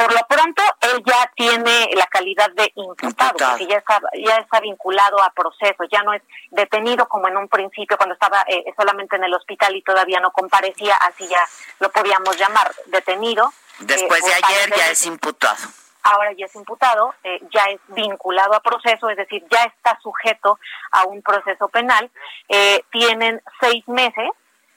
[0.00, 4.58] Por lo pronto, él ya tiene la calidad de imputado, porque ya está, ya está
[4.60, 9.16] vinculado a proceso, ya no es detenido como en un principio cuando estaba eh, solamente
[9.16, 11.46] en el hospital y todavía no comparecía, así ya
[11.80, 13.52] lo podíamos llamar detenido.
[13.80, 15.68] Después de ayer ya es imputado.
[16.02, 20.58] Ahora ya es imputado, eh, ya es vinculado a proceso, es decir, ya está sujeto
[20.92, 22.10] a un proceso penal.
[22.48, 24.30] Eh, tienen seis meses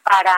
[0.04, 0.36] para,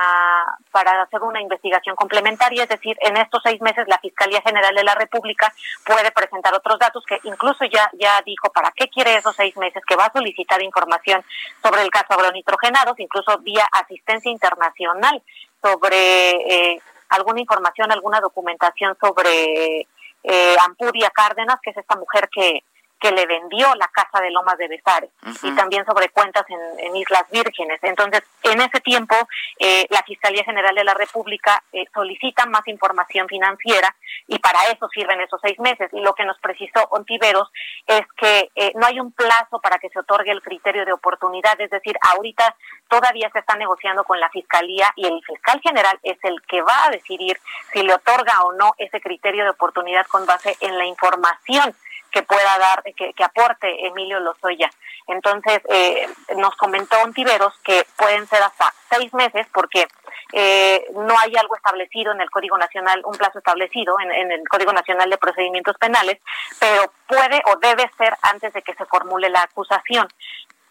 [0.71, 4.83] para hacer una investigación complementaria, es decir, en estos seis meses la Fiscalía General de
[4.83, 5.51] la República
[5.85, 9.83] puede presentar otros datos que incluso ya, ya dijo para qué quiere esos seis meses,
[9.87, 11.23] que va a solicitar información
[11.63, 15.21] sobre el caso agronitrogenados, incluso vía asistencia internacional
[15.61, 19.87] sobre eh, alguna información, alguna documentación sobre
[20.23, 22.63] eh, Ampudia Cárdenas, que es esta mujer que,
[23.05, 25.11] que le vendió la casa de Lomas de Besares
[25.43, 27.77] y también sobre cuentas en, Islas Vírgenes.
[27.83, 29.15] Entonces, en ese tiempo,
[29.59, 33.95] eh, la Fiscalía General de la República eh, solicita más información financiera
[34.27, 35.89] y para eso sirven esos seis meses.
[35.93, 37.51] Y lo que nos precisó Ontiveros
[37.85, 41.61] es que eh, no hay un plazo para que se otorgue el criterio de oportunidad,
[41.61, 42.55] es decir, ahorita
[42.87, 46.85] todavía se está negociando con la Fiscalía y el fiscal general es el que va
[46.85, 47.37] a decidir
[47.71, 51.75] si le otorga o no ese criterio de oportunidad con base en la información
[52.15, 54.71] que pueda dar, que, aporte Emilio Lozoya.
[55.07, 59.85] Entonces, eh, nos comentó Ontiveros que pueden ser hasta seis meses porque
[60.31, 64.47] eh, no hay algo establecido en el Código Nacional, un plazo establecido en, en, el
[64.47, 66.19] Código Nacional de Procedimientos Penales,
[66.57, 70.07] pero puede o debe ser antes de que se formule la acusación.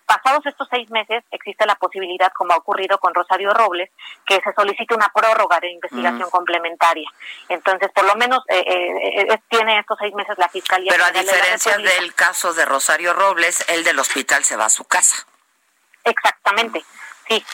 [0.07, 3.91] Pasados estos seis meses, existe la posibilidad, como ha ocurrido con Rosario Robles,
[4.27, 7.09] que se solicite una prórroga de investigación complementaria.
[7.49, 10.91] Entonces, por lo menos eh, eh, eh, tiene estos seis meses la Fiscalía.
[10.93, 14.85] Pero a diferencia del caso de Rosario Robles, el del hospital se va a su
[14.85, 15.27] casa.
[16.05, 16.85] Exactamente,
[17.29, 17.45] sí.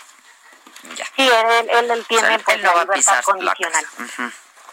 [1.14, 3.84] Sí, él, él, tiene pues, no va a pisar condicional.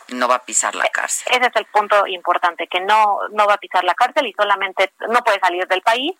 [0.08, 1.28] no va a pisar la cárcel.
[1.32, 4.94] Ese es el punto importante, que no, no va a pisar la cárcel y solamente
[5.10, 6.16] no puede salir del país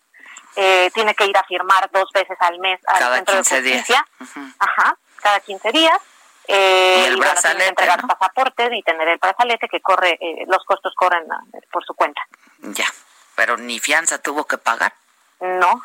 [0.60, 3.70] eh, tiene que ir a firmar dos veces al mes al cada centro 15 de
[3.70, 4.04] justicia.
[4.18, 4.54] Días.
[4.58, 5.98] Ajá, cada 15 días.
[6.48, 10.92] Eh, y el brazalete, entregar pasaporte y tener el brazalete que corre, eh, los costos
[10.96, 12.20] corren eh, por su cuenta.
[12.58, 12.86] Ya,
[13.36, 14.92] pero ni fianza tuvo que pagar.
[15.40, 15.80] No,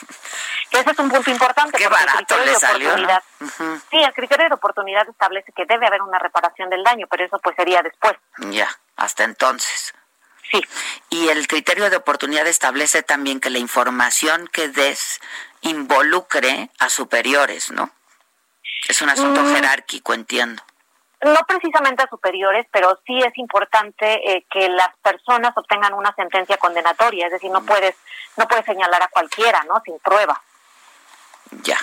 [0.72, 1.78] ese es un punto importante.
[1.78, 2.96] Qué barato le salió,
[3.90, 7.38] Sí, el criterio de oportunidad establece que debe haber una reparación del daño, pero eso
[7.38, 8.14] pues sería después.
[8.50, 9.94] Ya, hasta entonces.
[10.50, 10.62] Sí.
[11.10, 15.20] Y el criterio de oportunidad establece también que la información que des
[15.60, 17.90] involucre a superiores, ¿no?
[18.88, 19.54] Es un asunto mm.
[19.54, 20.62] jerárquico, entiendo.
[21.22, 26.56] No precisamente a superiores, pero sí es importante eh, que las personas obtengan una sentencia
[26.56, 27.66] condenatoria, es decir, no mm.
[27.66, 27.96] puedes
[28.36, 29.82] no puedes señalar a cualquiera, ¿no?
[29.84, 30.40] Sin prueba.
[31.62, 31.78] Ya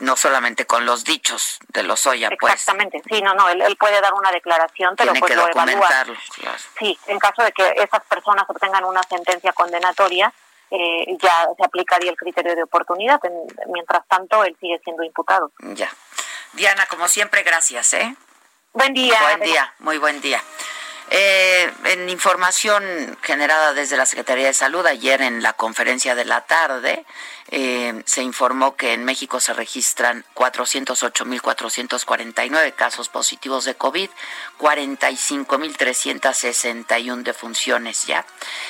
[0.00, 2.52] no solamente con los dichos de los Oya, pues.
[2.52, 6.04] Exactamente, sí, no, no, él, puede dar una declaración, pero pues lo evalúa.
[6.78, 10.32] Sí, en caso de que esas personas obtengan una sentencia condenatoria,
[10.70, 13.20] eh, ya se aplicaría el criterio de oportunidad.
[13.68, 15.52] mientras tanto, él sigue siendo imputado.
[15.60, 15.90] Ya.
[16.52, 18.16] Diana, como siempre, gracias, ¿eh?
[18.72, 19.20] Buen día.
[19.20, 20.42] Buen día, muy buen día.
[21.10, 26.40] Eh, en información generada desde la Secretaría de Salud ayer en la conferencia de la
[26.40, 27.04] tarde,
[27.54, 34.08] eh, se informó que en México se registran 408.449 casos positivos de COVID,
[34.58, 38.24] 45.361 defunciones ya.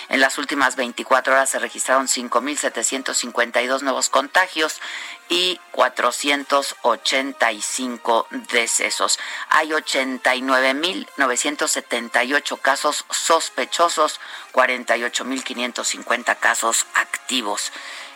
[0.09, 4.80] En las últimas 24 horas se registraron 5.752 nuevos contagios
[5.28, 9.20] y 485 decesos.
[9.48, 14.18] Hay 89.978 casos sospechosos,
[14.52, 17.70] 48.550 casos activos.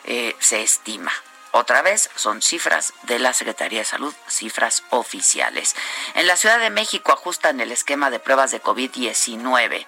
[0.07, 1.13] Eh, se estima.
[1.51, 5.75] Otra vez son cifras de la Secretaría de Salud, cifras oficiales.
[6.15, 9.87] En la Ciudad de México ajustan el esquema de pruebas de COVID-19.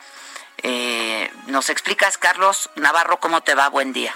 [0.63, 3.69] Eh, ¿Nos explicas, Carlos Navarro, cómo te va?
[3.69, 4.15] Buen día.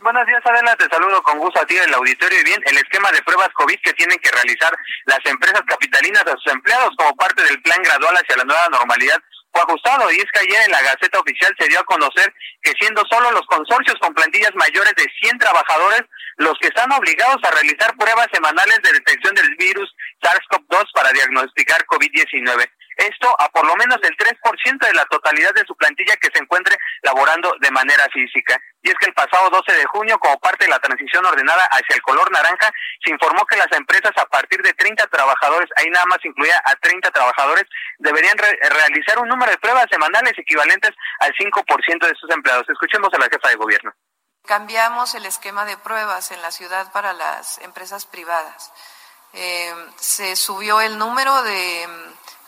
[0.00, 0.76] Buenos días, Adela.
[0.76, 2.38] Te saludo con gusto a ti en el auditorio.
[2.40, 6.36] Y bien, el esquema de pruebas COVID que tienen que realizar las empresas capitalinas a
[6.36, 9.20] sus empleados como parte del plan gradual hacia la nueva normalidad
[9.52, 10.12] fue.
[10.12, 12.32] Y es que ayer en la Gaceta Oficial se dio a conocer
[12.62, 16.02] que siendo solo los consorcios con plantillas mayores de 100 trabajadores
[16.36, 19.92] los que están obligados a realizar pruebas semanales de detección del virus
[20.22, 22.70] SARS-CoV-2 para diagnosticar COVID-19.
[22.98, 26.42] Esto a por lo menos el 3% de la totalidad de su plantilla que se
[26.42, 28.58] encuentre laborando de manera física.
[28.82, 31.94] Y es que el pasado 12 de junio, como parte de la transición ordenada hacia
[31.94, 32.68] el color naranja,
[33.04, 36.74] se informó que las empresas a partir de 30 trabajadores, ahí nada más incluía a
[36.74, 37.64] 30 trabajadores,
[37.98, 40.90] deberían realizar un número de pruebas semanales equivalentes
[41.20, 42.68] al 5% de sus empleados.
[42.68, 43.92] Escuchemos a la jefa de gobierno.
[44.44, 48.72] Cambiamos el esquema de pruebas en la ciudad para las empresas privadas.
[49.34, 51.86] Eh, se subió el número de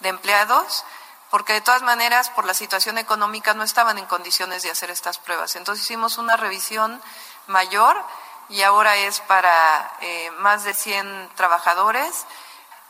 [0.00, 0.84] de empleados,
[1.30, 5.18] porque de todas maneras, por la situación económica, no estaban en condiciones de hacer estas
[5.18, 5.54] pruebas.
[5.56, 7.00] Entonces hicimos una revisión
[7.46, 7.96] mayor
[8.50, 12.26] y ahora es para eh, más de 100 trabajadores.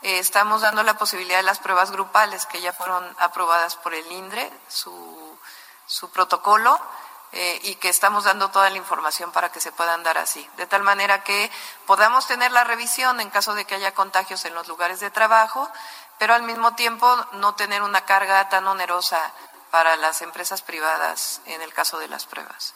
[0.01, 4.11] Eh, estamos dando la posibilidad de las pruebas grupales que ya fueron aprobadas por el
[4.11, 5.37] INDRE, su,
[6.11, 6.79] protocolo.
[7.33, 10.67] Eh, y que estamos dando toda la información para que se puedan dar así, de
[10.67, 11.49] tal manera que
[11.85, 15.71] podamos tener la revisión en caso de que haya contagios en los lugares de trabajo,
[16.21, 19.33] pero al mismo tiempo no tener una carga tan onerosa
[19.71, 22.75] para las empresas privadas en el caso de las pruebas.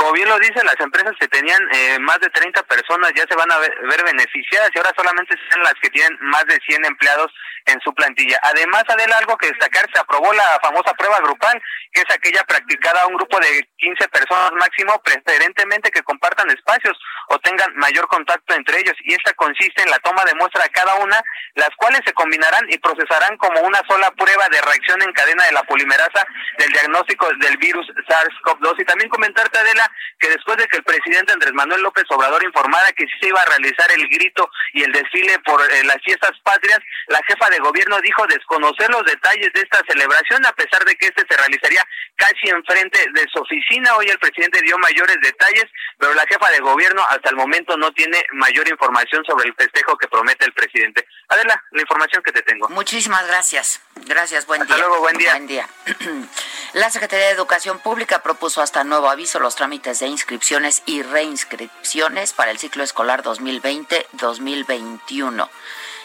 [0.00, 3.36] Como bien lo dicen, las empresas que tenían eh, más de 30 personas ya se
[3.36, 7.30] van a ver, beneficiadas y ahora solamente son las que tienen más de 100 empleados
[7.66, 8.38] en su plantilla.
[8.44, 11.60] Además, Adela, algo que destacar, se aprobó la famosa prueba grupal,
[11.92, 16.98] que es aquella practicada a un grupo de 15 personas máximo, preferentemente que compartan espacios
[17.28, 18.94] o tengan mayor contacto entre ellos.
[19.04, 21.20] Y esta consiste en la toma de muestra a cada una,
[21.54, 25.52] las cuales se combinarán y procesarán como una sola prueba de reacción en cadena de
[25.52, 26.26] la polimerasa
[26.58, 28.80] del diagnóstico del virus SARS-CoV-2.
[28.80, 32.92] Y también comentarte, Adela, que después de que el presidente Andrés Manuel López Obrador informara
[32.92, 36.32] que sí se iba a realizar el grito y el desfile por eh, las fiestas
[36.42, 36.78] patrias,
[37.08, 41.06] la jefa de gobierno dijo desconocer los detalles de esta celebración, a pesar de que
[41.06, 41.86] este se realizaría
[42.16, 43.94] casi enfrente de su oficina.
[43.96, 45.66] Hoy el presidente dio mayores detalles,
[45.98, 49.96] pero la jefa de gobierno hasta el momento no tiene mayor información sobre el festejo
[49.96, 51.06] que promete el presidente.
[51.28, 52.68] Adela, la información que te tengo.
[52.68, 53.80] Muchísimas gracias.
[54.06, 54.84] Gracias, buen hasta día.
[54.84, 55.32] luego, buen día.
[55.32, 55.68] Buen día.
[56.72, 62.34] La Secretaría de Educación Pública propuso hasta nuevo aviso los trámites de inscripciones y reinscripciones
[62.34, 65.48] para el ciclo escolar 2020-2021.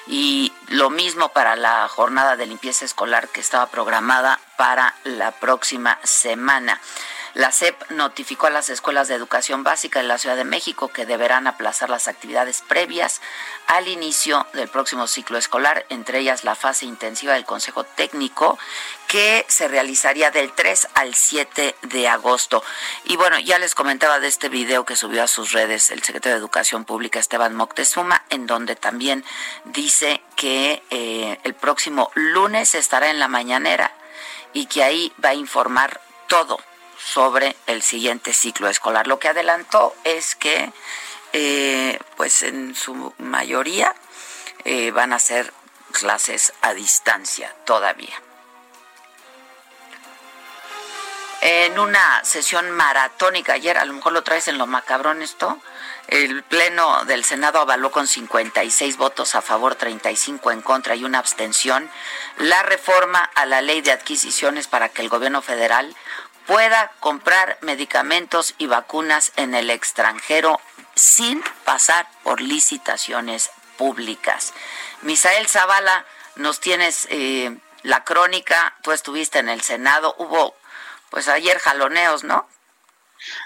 [0.08, 6.00] Y lo mismo para la jornada de limpieza escolar que estaba programada para la próxima
[6.04, 6.80] semana.
[7.36, 11.06] La SEP notificó a las escuelas de educación básica de la Ciudad de México que
[11.06, 13.20] deberán aplazar las actividades previas
[13.68, 18.58] al inicio del próximo ciclo escolar, entre ellas la fase intensiva del Consejo Técnico,
[19.10, 22.64] que se realizaría del 3 al 7 de agosto.
[23.04, 26.36] Y bueno, ya les comentaba de este video que subió a sus redes el secretario
[26.36, 29.26] de Educación Pública, Esteban Moctezuma, en donde también
[29.66, 33.92] dice que eh, el próximo lunes estará en la mañanera
[34.54, 36.62] y que ahí va a informar todo
[37.06, 39.06] sobre el siguiente ciclo escolar.
[39.06, 40.72] Lo que adelantó es que,
[41.34, 43.94] eh, pues en su mayoría,
[44.64, 45.54] eh, van a ser
[45.92, 48.16] clases a distancia todavía.
[51.42, 55.60] En una sesión maratónica ayer, a lo mejor lo traes en lo macabrón esto,
[56.08, 61.20] el Pleno del Senado avaló con 56 votos a favor, 35 en contra y una
[61.20, 61.90] abstención
[62.38, 65.96] la reforma a la ley de adquisiciones para que el gobierno federal
[66.48, 70.60] pueda comprar medicamentos y vacunas en el extranjero
[70.96, 74.54] sin pasar por licitaciones públicas.
[75.02, 80.56] Misael Zavala, nos tienes eh, la crónica, tú estuviste en el Senado, hubo
[81.10, 82.48] pues ayer jaloneos, ¿no?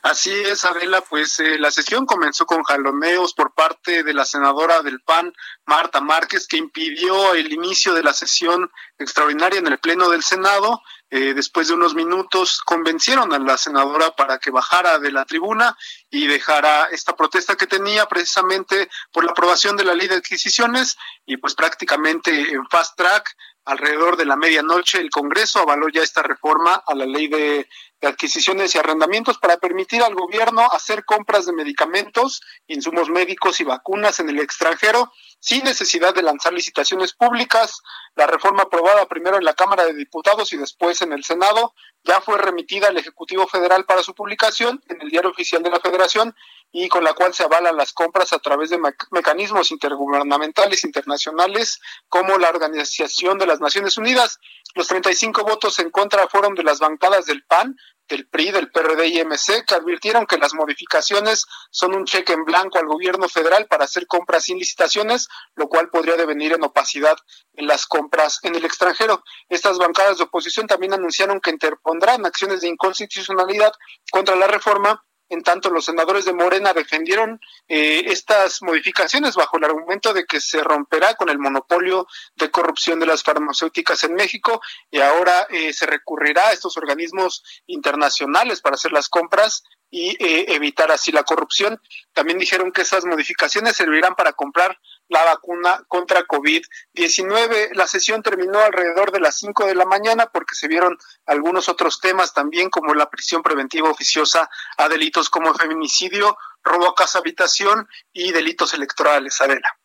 [0.03, 4.81] Así es, Adela, pues eh, la sesión comenzó con jaloneos por parte de la senadora
[4.81, 5.33] del PAN,
[5.65, 10.81] Marta Márquez, que impidió el inicio de la sesión extraordinaria en el Pleno del Senado.
[11.11, 15.75] Eh, después de unos minutos convencieron a la senadora para que bajara de la tribuna
[16.09, 20.97] y dejara esta protesta que tenía precisamente por la aprobación de la ley de adquisiciones
[21.25, 26.23] y pues prácticamente en fast track alrededor de la medianoche el Congreso avaló ya esta
[26.23, 27.67] reforma a la ley de
[28.01, 33.65] de adquisiciones y arrendamientos para permitir al gobierno hacer compras de medicamentos, insumos médicos y
[33.65, 37.81] vacunas en el extranjero sin necesidad de lanzar licitaciones públicas.
[38.15, 41.73] La reforma aprobada primero en la Cámara de Diputados y después en el Senado
[42.03, 45.79] ya fue remitida al Ejecutivo Federal para su publicación en el Diario Oficial de la
[45.79, 46.35] Federación
[46.71, 48.79] y con la cual se avalan las compras a través de
[49.11, 54.39] mecanismos intergubernamentales internacionales como la Organización de las Naciones Unidas.
[54.75, 57.75] Los 35 votos en contra fueron de las bancadas del PAN,
[58.09, 62.43] del PRI, del PRD y MC, que advirtieron que las modificaciones son un cheque en
[62.43, 67.15] blanco al gobierno federal para hacer compras sin licitaciones, lo cual podría devenir en opacidad
[67.53, 69.23] en las compras en el extranjero.
[69.47, 73.71] Estas bancadas de oposición también anunciaron que interpondrán acciones de inconstitucionalidad
[74.11, 79.63] contra la reforma en tanto, los senadores de Morena defendieron eh, estas modificaciones bajo el
[79.63, 84.59] argumento de que se romperá con el monopolio de corrupción de las farmacéuticas en México
[84.89, 90.45] y ahora eh, se recurrirá a estos organismos internacionales para hacer las compras y eh,
[90.49, 91.79] evitar así la corrupción.
[92.13, 97.71] También dijeron que esas modificaciones servirán para comprar la vacuna contra COVID-19.
[97.73, 101.99] La sesión terminó alrededor de las 5 de la mañana porque se vieron algunos otros
[101.99, 107.87] temas también como la prisión preventiva oficiosa a delitos como feminicidio, robo a casa habitación
[108.13, 109.41] y delitos electorales.
[109.41, 109.77] Adela.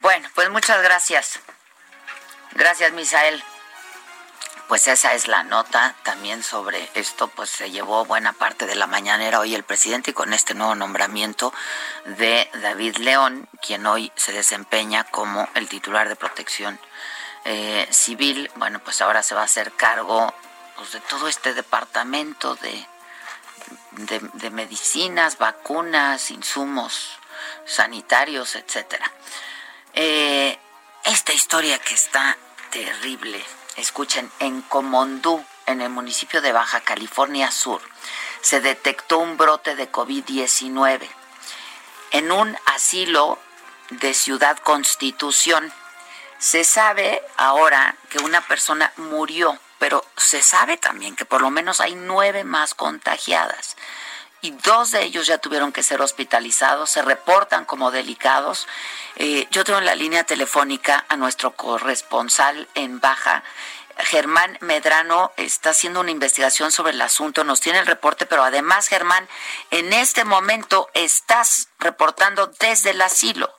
[0.00, 1.40] Bueno, pues muchas gracias.
[2.52, 3.42] Gracias, Misael.
[4.70, 8.86] Pues esa es la nota también sobre esto, pues se llevó buena parte de la
[8.86, 11.52] mañanera hoy el presidente y con este nuevo nombramiento
[12.04, 16.78] de David León, quien hoy se desempeña como el titular de protección
[17.46, 20.32] eh, civil, bueno, pues ahora se va a hacer cargo
[20.76, 22.86] pues, de todo este departamento de,
[24.34, 27.18] de, medicinas, vacunas, insumos
[27.66, 29.10] sanitarios, etcétera.
[29.94, 30.56] Eh,
[31.06, 32.38] esta historia que está
[32.70, 33.44] terrible
[33.80, 37.80] escuchen, en Comondú, en el municipio de Baja California Sur,
[38.40, 41.08] se detectó un brote de COVID-19
[42.12, 43.38] en un asilo
[43.90, 45.72] de Ciudad Constitución.
[46.38, 51.80] Se sabe ahora que una persona murió, pero se sabe también que por lo menos
[51.80, 53.76] hay nueve más contagiadas
[54.40, 58.66] y dos de ellos ya tuvieron que ser hospitalizados, se reportan como delicados.
[59.16, 63.42] Eh, yo tengo en la línea telefónica a nuestro corresponsal en Baja.
[63.98, 68.88] Germán Medrano está haciendo una investigación sobre el asunto, nos tiene el reporte, pero además,
[68.88, 69.28] Germán,
[69.70, 73.54] en este momento estás reportando desde el asilo.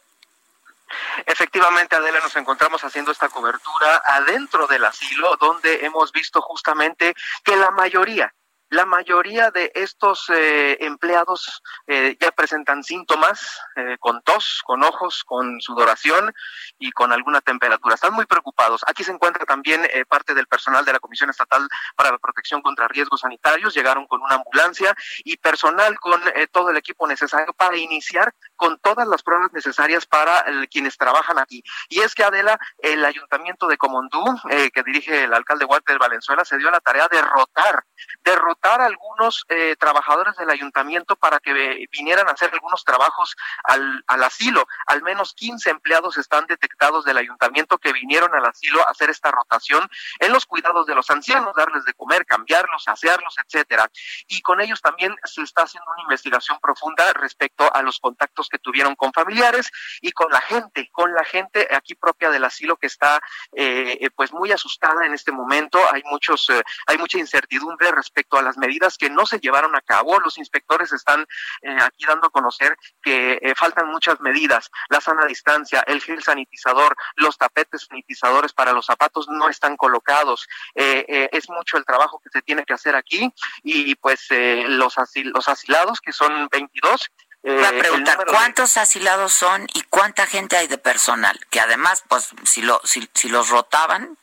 [1.26, 7.14] Efectivamente, Adela, nos encontramos haciendo esta cobertura adentro del asilo, donde hemos visto justamente
[7.44, 8.34] que la mayoría,
[8.72, 15.26] la mayoría de estos eh, empleados eh, ya presentan síntomas eh, con tos, con ojos,
[15.26, 16.34] con sudoración
[16.80, 17.96] y con alguna temperatura.
[17.96, 18.82] Están muy preocupados.
[18.88, 21.68] Aquí se encuentra también parte del personal de la Comisión Estatal
[21.98, 23.74] para la Protección contra Riesgos Sanitarios.
[23.74, 24.96] Llegaron con una ambulancia
[25.26, 30.46] y personal con todo el equipo necesario para iniciar con todas las pruebas necesarias para
[30.70, 31.64] quienes trabajan aquí.
[31.90, 34.24] Y es que Adela, el ayuntamiento de Comondú,
[34.72, 37.84] que dirige el alcalde Walter Valenzuela, se dio la tarea de rotar,
[38.24, 43.36] de rotar a algunos eh, trabajadores del ayuntamiento para que vinieran a hacer algunos trabajos
[43.64, 44.68] al, al, asilo.
[44.86, 49.32] Al menos 15 empleados están detectados del ayuntamiento que vinieron al asilo a hacer esta
[49.32, 49.90] rotación
[50.20, 53.90] en los cuidados de los ancianos, darles de comer, cambiarlos, asearlos, etcétera.
[54.28, 58.60] Y con ellos también se está haciendo una investigación profunda respecto a los contactos que
[58.60, 59.72] tuvieron con familiares
[60.02, 63.20] y con la gente, con la gente aquí propia del asilo que está
[63.54, 65.80] eh, pues muy asustada en este momento.
[65.92, 69.82] Hay muchos, eh, hay mucha incertidumbre respecto a la medidas que no se llevaron a
[69.82, 70.20] cabo.
[70.20, 71.26] Los inspectores están
[71.62, 74.70] eh, aquí dando a conocer que eh, faltan muchas medidas.
[74.90, 80.48] La sana distancia, el gel sanitizador, los tapetes sanitizadores para los zapatos no están colocados.
[80.76, 83.34] Eh, es mucho el trabajo que se tiene que hacer aquí
[83.64, 87.12] y pues los, los asilados, que son 22,
[87.44, 91.40] Voy a preguntar, ¿cuántos asilados son y cuánta gente hay de personal?
[91.50, 94.18] Que además, pues, si, lo, si, si los rotaban,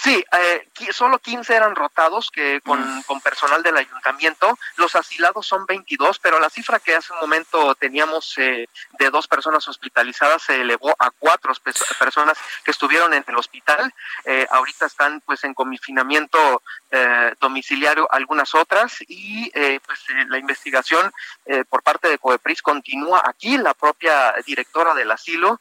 [0.00, 4.56] Sí, eh, solo 15 eran rotados que con, con, personal del ayuntamiento.
[4.76, 9.26] Los asilados son 22, pero la cifra que hace un momento teníamos eh, de dos
[9.26, 11.52] personas hospitalizadas se elevó a cuatro
[11.98, 13.92] personas que estuvieron en el hospital.
[14.24, 21.12] Eh, ahorita están pues en confinamiento eh, domiciliario algunas otras y eh, pues la investigación
[21.44, 23.58] eh, por parte de COEPRIS continúa aquí.
[23.58, 25.60] La propia directora del asilo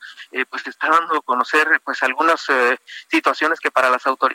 [0.49, 2.45] pues está dando a conocer pues algunas
[3.09, 4.26] situaciones que para las autoridades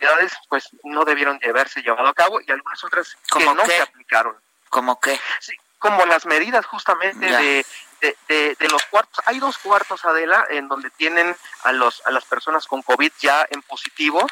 [0.48, 4.36] pues no debieron de haberse llevado a cabo y algunas otras que no se aplicaron.
[4.68, 5.18] ¿Cómo qué?
[5.40, 7.66] Sí, como las medidas justamente de,
[8.00, 9.22] de, de, los cuartos.
[9.26, 13.46] Hay dos cuartos, Adela, en donde tienen a, los, a las personas con COVID ya
[13.50, 14.26] en positivo.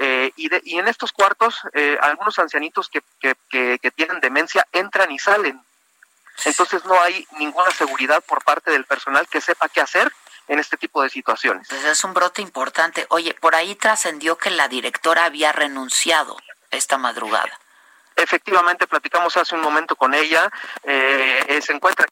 [0.00, 4.20] Eh, y, de, y en estos cuartos, eh, algunos ancianitos que, que, que, que tienen
[4.20, 5.60] demencia entran y salen.
[6.44, 10.12] Entonces no hay ninguna seguridad por parte del personal que sepa qué hacer
[10.48, 11.68] en este tipo de situaciones.
[11.68, 13.06] Pues es un brote importante.
[13.10, 16.36] Oye, por ahí trascendió que la directora había renunciado
[16.70, 17.58] esta madrugada.
[18.16, 20.50] Efectivamente, platicamos hace un momento con ella.
[20.82, 22.06] Eh, eh se encuentra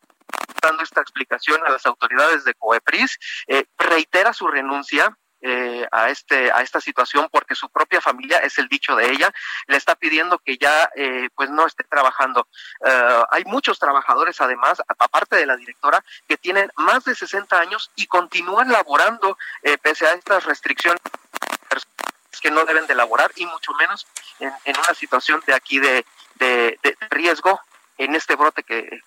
[0.62, 3.18] dando esta explicación a las autoridades de COEPRIS.
[3.48, 5.16] Eh, reitera su renuncia
[5.48, 9.32] eh, a este a esta situación porque su propia familia es el dicho de ella
[9.68, 12.48] le está pidiendo que ya eh, pues no esté trabajando
[12.84, 17.92] eh, hay muchos trabajadores además aparte de la directora que tienen más de 60 años
[17.94, 19.38] y continúan laborando
[19.82, 21.00] pese a estas restricciones
[22.42, 24.04] que no deben de laborar y mucho menos
[24.40, 26.04] en, una situación de aquí de,
[27.10, 27.60] riesgo
[27.98, 29.00] en este brote que,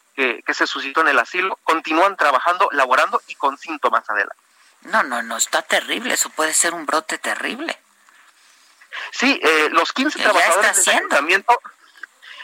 [0.54, 4.49] se suscitó en el asilo, continúan trabajando, laborando y con síntomas adelante.
[4.84, 7.78] No, no, no, está terrible, eso puede ser un brote terrible.
[9.12, 11.62] Sí, eh, los 15 trabajadores del ayuntamiento,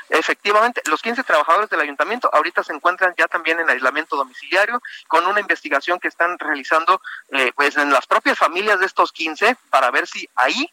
[0.09, 5.25] efectivamente, los 15 trabajadores del ayuntamiento ahorita se encuentran ya también en aislamiento domiciliario con
[5.25, 9.91] una investigación que están realizando eh, pues en las propias familias de estos 15 para
[9.91, 10.69] ver si ahí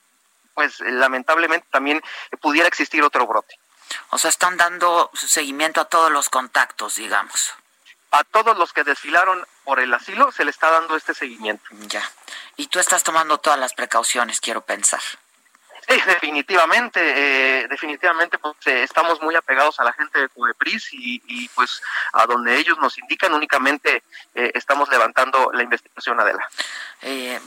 [0.54, 2.02] pues lamentablemente también
[2.40, 3.58] pudiera existir otro brote.
[4.10, 7.54] O sea, están dando seguimiento a todos los contactos, digamos
[8.12, 11.64] a todos los que desfilaron por el asilo se le está dando este seguimiento.
[11.88, 12.02] Ya.
[12.56, 15.00] Y tú estás tomando todas las precauciones, quiero pensar.
[15.88, 21.48] Sí, definitivamente, eh, definitivamente pues, eh, estamos muy apegados a la gente de Cubepris y,
[21.54, 21.82] pues
[22.12, 24.04] a donde ellos nos indican únicamente
[24.34, 26.48] eh, estamos levantando la investigación Adela.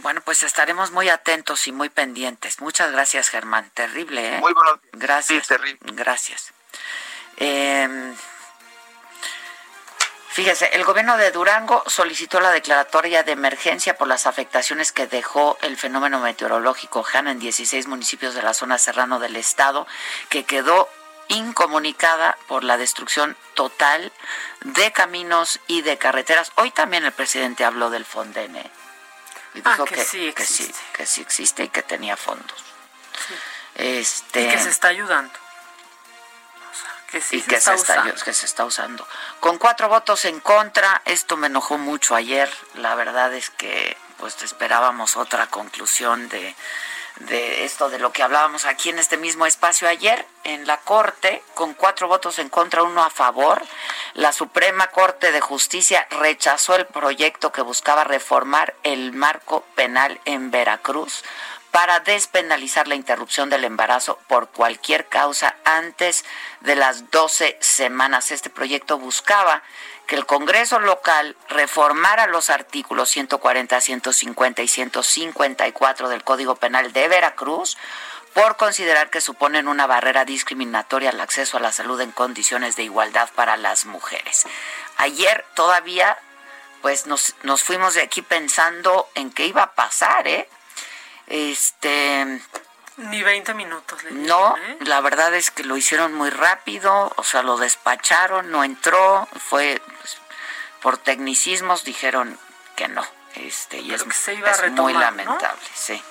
[0.01, 2.59] bueno, pues estaremos muy atentos y muy pendientes.
[2.59, 3.69] Muchas gracias, Germán.
[3.73, 4.39] Terrible, ¿eh?
[4.39, 4.81] Muy bueno.
[4.91, 5.47] Gracias.
[5.47, 5.79] Sí, terrible.
[5.93, 6.51] Gracias.
[7.37, 8.13] Eh,
[10.35, 15.57] Fíjese, el gobierno de Durango solicitó la declaratoria de emergencia por las afectaciones que dejó
[15.61, 19.87] el fenómeno meteorológico Hanna en 16 municipios de la zona serrano del estado,
[20.27, 20.89] que quedó
[21.29, 24.11] incomunicada por la destrucción total
[24.59, 26.51] de caminos y de carreteras.
[26.55, 28.69] Hoy también el presidente habló del Fondene.
[29.53, 32.61] Y dijo ah, que, sí que, sí, que sí existe y que tenía fondos.
[33.75, 35.44] Este, y que se está ayudando
[37.15, 39.07] que sí se, está que se está usando.
[39.39, 42.51] Con cuatro votos en contra, esto me enojó mucho ayer.
[42.73, 46.55] La verdad es que pues esperábamos otra conclusión de,
[47.19, 51.41] de esto de lo que hablábamos aquí en este mismo espacio ayer en la Corte,
[51.53, 53.61] con cuatro votos en contra, uno a favor.
[54.13, 60.51] La Suprema Corte de Justicia rechazó el proyecto que buscaba reformar el marco penal en
[60.51, 61.23] Veracruz
[61.75, 66.23] para despenalizar la interrupción del embarazo por cualquier causa antes
[66.61, 68.31] de las 12 semanas.
[68.31, 69.61] Este proyecto buscaba
[70.07, 77.09] que el Congreso local reformara los artículos 140, 150 y 154 del Código Penal de
[77.09, 77.77] Veracruz
[78.33, 82.83] por considerar que suponen una barrera discriminatoria al acceso a la salud en condiciones de
[82.83, 84.47] igualdad para las mujeres.
[84.95, 86.17] Ayer todavía
[86.81, 90.47] pues nos, nos fuimos de aquí pensando en qué iba a pasar, ¿eh?
[91.27, 92.41] Este.
[92.97, 93.99] Ni 20 minutos.
[94.11, 94.77] no, ¿eh?
[94.81, 99.81] la verdad es que lo hicieron muy rápido, o sea, lo despacharon, no entró, fue
[99.99, 100.17] pues,
[100.81, 102.39] por tecnicismos dijeron
[102.77, 103.05] que no.
[103.35, 104.05] Este, y es,
[104.71, 106.01] muy lamentable, sí.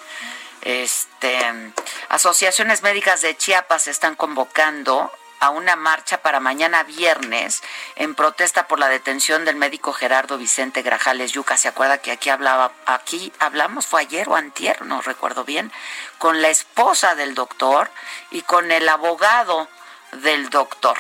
[0.61, 1.73] Este,
[2.11, 5.11] asociaciones médicas de Chiapas están convocando
[5.41, 7.63] a una marcha para mañana viernes
[7.97, 11.57] en protesta por la detención del médico Gerardo Vicente Grajales Yuca.
[11.57, 15.73] ¿Se acuerda que aquí hablaba, aquí hablamos, fue ayer o antier, no recuerdo bien,
[16.19, 17.91] con la esposa del doctor
[18.31, 19.69] y con el abogado
[20.13, 20.99] del doctor?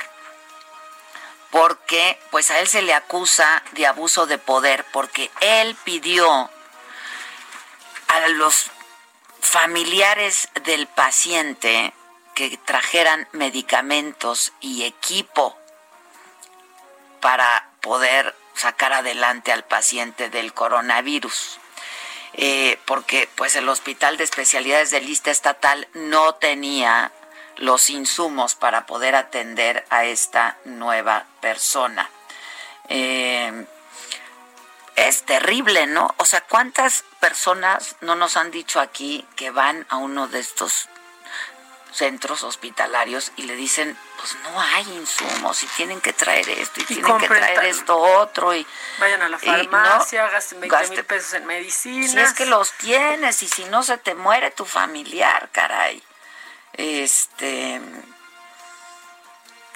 [1.51, 6.51] Porque pues a él se le acusa de abuso de poder porque él pidió
[8.09, 8.70] a los
[9.41, 11.93] familiares del paciente
[12.35, 15.57] que trajeran medicamentos y equipo
[17.20, 21.59] para poder sacar adelante al paciente del coronavirus.
[22.35, 27.12] Eh, porque pues el hospital de especialidades de lista estatal no tenía
[27.57, 32.11] los insumos para poder atender a esta nueva persona.
[32.89, 33.66] Eh,
[34.97, 36.14] es terrible, ¿no?
[36.18, 40.89] O sea, ¿cuántas personas no nos han dicho aquí que van a uno de estos
[41.95, 46.84] centros hospitalarios y le dicen, pues no hay insumos y tienen que traer esto y,
[46.84, 48.66] tienen que traer esto otro y
[48.99, 52.11] vayan a la farmacia, gasten 20 mil pesos en medicinas.
[52.11, 56.03] Si es que los tienes y si no se te muere tu familiar, caray.
[56.72, 57.80] Este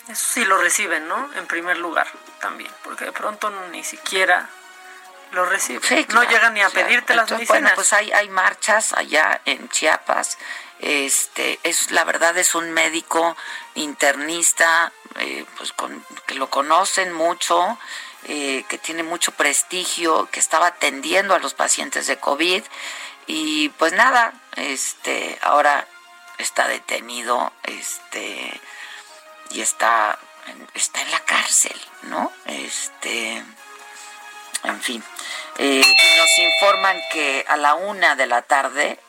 [0.09, 1.33] eso sí lo reciben, ¿no?
[1.35, 2.09] En primer lugar
[2.41, 4.49] también, porque de pronto ni siquiera
[5.33, 6.07] lo reciben.
[6.15, 7.61] no llegan ni a pedirte las medicinas.
[7.61, 10.39] Bueno, pues hay, hay marchas allá en Chiapas
[10.81, 13.37] este, es la verdad es un médico
[13.75, 15.73] internista, eh, pues
[16.27, 17.79] que lo conocen mucho,
[18.25, 22.63] eh, que tiene mucho prestigio, que estaba atendiendo a los pacientes de COVID
[23.27, 25.87] y pues nada, este, ahora
[26.39, 28.61] está detenido, este,
[29.51, 30.19] y está,
[30.75, 32.33] está en la cárcel, ¿no?
[32.47, 33.45] Este,
[34.65, 35.03] en fin,
[35.61, 39.01] Eh, y nos informan que a la una de la tarde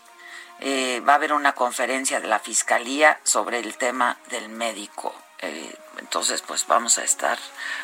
[0.61, 5.15] eh, va a haber una conferencia de la Fiscalía sobre el tema del médico.
[5.41, 7.37] Eh, entonces, pues vamos a estar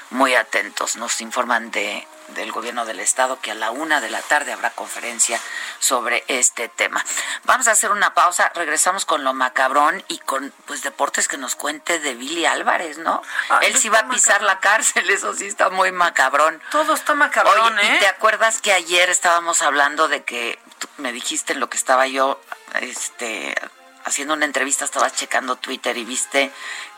[0.09, 0.95] muy atentos.
[0.95, 4.71] Nos informan de, del gobierno del estado que a la una de la tarde habrá
[4.71, 5.39] conferencia
[5.79, 7.03] sobre este tema.
[7.43, 8.51] Vamos a hacer una pausa.
[8.55, 13.21] Regresamos con lo macabrón y con pues deportes que nos cuente de Billy Álvarez, ¿no?
[13.61, 16.61] Él sí va a pisar la cárcel, eso sí está muy macabrón.
[16.71, 17.95] Todo está macabrón, Oye, ¿eh?
[17.95, 21.77] ¿y te acuerdas que ayer estábamos hablando de que tú me dijiste en lo que
[21.77, 22.39] estaba yo
[22.79, 23.55] este
[24.05, 26.51] haciendo una entrevista, estabas checando Twitter y viste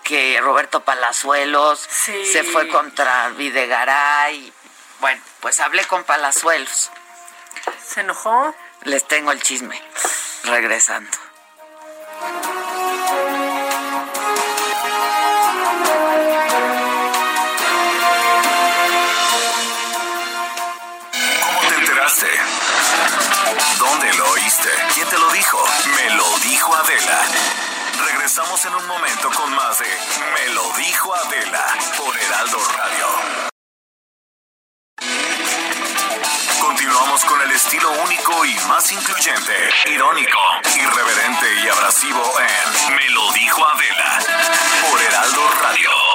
[0.03, 4.53] que Roberto Palazuelos se fue contra Videgaray.
[4.99, 6.91] Bueno, pues hablé con Palazuelos.
[7.85, 8.53] ¿Se enojó?
[8.83, 9.81] Les tengo el chisme.
[10.43, 11.11] Regresando.
[21.41, 22.27] ¿Cómo te enteraste?
[23.79, 24.13] ¿Dónde
[24.93, 25.61] ¿Quién te lo dijo?
[25.97, 27.21] Me lo dijo Adela.
[28.05, 31.65] Regresamos en un momento con más de Me lo dijo Adela
[31.97, 33.07] por Heraldo Radio.
[36.61, 40.39] Continuamos con el estilo único y más incluyente, irónico,
[40.77, 44.19] irreverente y abrasivo en Me lo dijo Adela
[44.89, 46.06] por Heraldo Radio.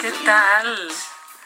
[0.00, 0.92] ¿Qué tal?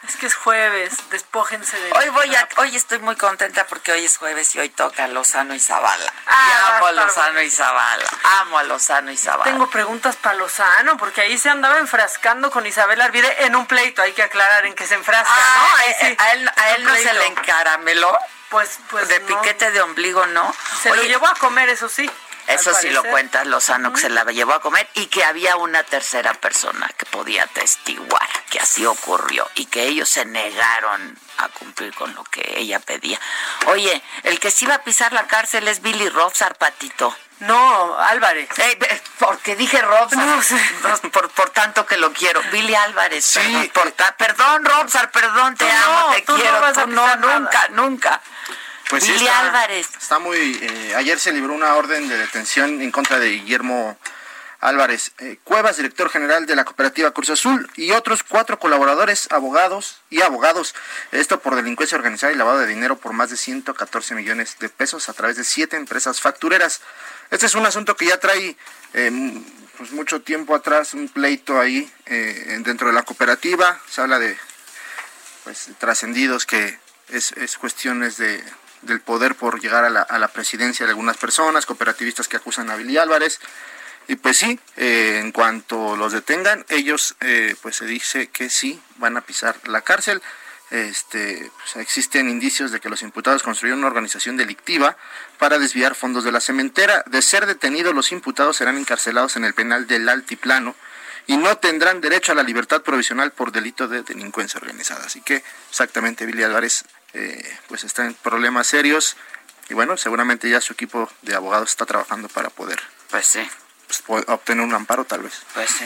[0.07, 1.91] Es que es jueves, despójense de...
[1.93, 5.53] Hoy voy a, hoy estoy muy contenta porque hoy es jueves y hoy toca Lozano
[5.53, 6.11] y Zavala.
[6.25, 8.03] Ah, Y amo a Lozano y Zavala.
[8.41, 9.43] Amo a Lozano y Zavala.
[9.43, 14.01] Tengo preguntas para Lozano, porque ahí se andaba enfrascando con Isabel Arvide en un pleito,
[14.01, 15.77] hay que aclarar en que se enfrasca, Ah, ¿no?
[15.77, 18.17] Ahí eh, sí, a él, a él no se le encarameló.
[18.49, 19.27] Pues, pues de no.
[19.27, 20.53] piquete de ombligo, ¿no?
[20.81, 22.09] Se lo llevó a comer, eso sí.
[22.47, 23.11] Eso sí lo parecer.
[23.11, 27.05] cuenta Lozano, que se la llevó a comer y que había una tercera persona que
[27.05, 32.43] podía atestiguar que así ocurrió y que ellos se negaron a cumplir con lo que
[32.57, 33.19] ella pedía.
[33.67, 37.15] Oye, el que sí iba a pisar la cárcel es Billy Robsar, Patito.
[37.39, 38.49] No, Álvarez.
[38.59, 40.55] Eh, porque dije Robsar, No sé.
[40.83, 42.39] no, por, por tanto que lo quiero.
[42.51, 46.57] Billy Álvarez, perdón, por ta- perdón, Robsar, perdón, te amo, no, te tú no quiero.
[46.65, 47.15] a no, nada.
[47.39, 48.21] nunca, nunca.
[48.91, 49.87] Pues sí, está- Álvarez.
[49.99, 50.59] Está muy.
[50.61, 53.97] eh, ayer se libró una orden de detención en contra de Guillermo
[54.59, 60.01] Álvarez eh, Cuevas, director general de la cooperativa Cruz Azul, y otros cuatro colaboradores, abogados
[60.11, 60.75] y abogados.
[61.11, 65.09] Esto por delincuencia organizada y lavado de dinero por más de 114 millones de pesos
[65.09, 66.81] a través de siete empresas factureras.
[67.31, 68.55] Este es un asunto que ya trae
[68.93, 69.41] eh,
[69.77, 73.79] pues mucho tiempo atrás, un pleito ahí eh, dentro de la cooperativa.
[73.89, 74.37] Se habla de
[75.43, 76.77] pues trascendidos que
[77.09, 78.43] es, es cuestiones de,
[78.81, 82.69] del poder por llegar a la, a la presidencia de algunas personas, cooperativistas que acusan
[82.69, 83.39] a Billy Álvarez.
[84.07, 88.81] Y pues sí, eh, en cuanto los detengan, ellos eh, pues se dice que sí
[88.97, 90.21] van a pisar la cárcel.
[90.69, 94.97] Este, pues, existen indicios de que los imputados construyeron una organización delictiva
[95.37, 97.03] para desviar fondos de la cementera.
[97.07, 100.75] De ser detenidos, los imputados serán encarcelados en el penal del Altiplano
[101.27, 105.05] y no tendrán derecho a la libertad provisional por delito de delincuencia organizada.
[105.05, 109.17] Así que exactamente Billy Álvarez eh, pues está en problemas serios
[109.69, 113.49] y bueno, seguramente ya su equipo de abogados está trabajando para poder Pues sí.
[114.05, 115.41] pues, obtener un amparo tal vez.
[115.53, 115.85] Pues sí.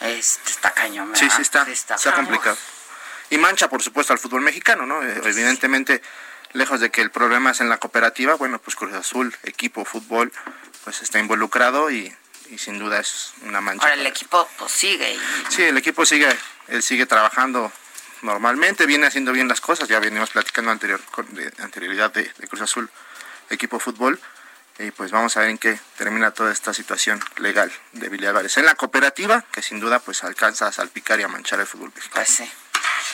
[0.00, 1.36] Este está cañón, Sí, ¿verdad?
[1.36, 2.14] sí está, Sí está, cañón.
[2.26, 2.56] complicado.
[3.30, 5.02] Y mancha, por supuesto, al fútbol mexicano, ¿no?
[5.02, 6.00] Eh, evidentemente,
[6.52, 10.32] lejos de que el problema es en la cooperativa, bueno, pues Cruz Azul, equipo, fútbol,
[10.84, 12.14] pues está involucrado y,
[12.50, 13.84] y sin duda es una mancha.
[13.84, 16.28] Ahora el equipo pues sigue y Sí, el equipo sigue,
[16.68, 17.72] él sigue trabajando
[18.26, 22.48] normalmente, viene haciendo bien las cosas, ya venimos platicando anterior, con de anterioridad de, de
[22.48, 22.90] Cruz Azul,
[23.48, 24.20] equipo fútbol,
[24.78, 28.58] y pues vamos a ver en qué termina toda esta situación legal de Billy Álvarez.
[28.58, 31.90] En la cooperativa, que sin duda pues alcanza a salpicar y a manchar el fútbol
[31.94, 32.24] mexicano.
[32.26, 32.52] Pues sí.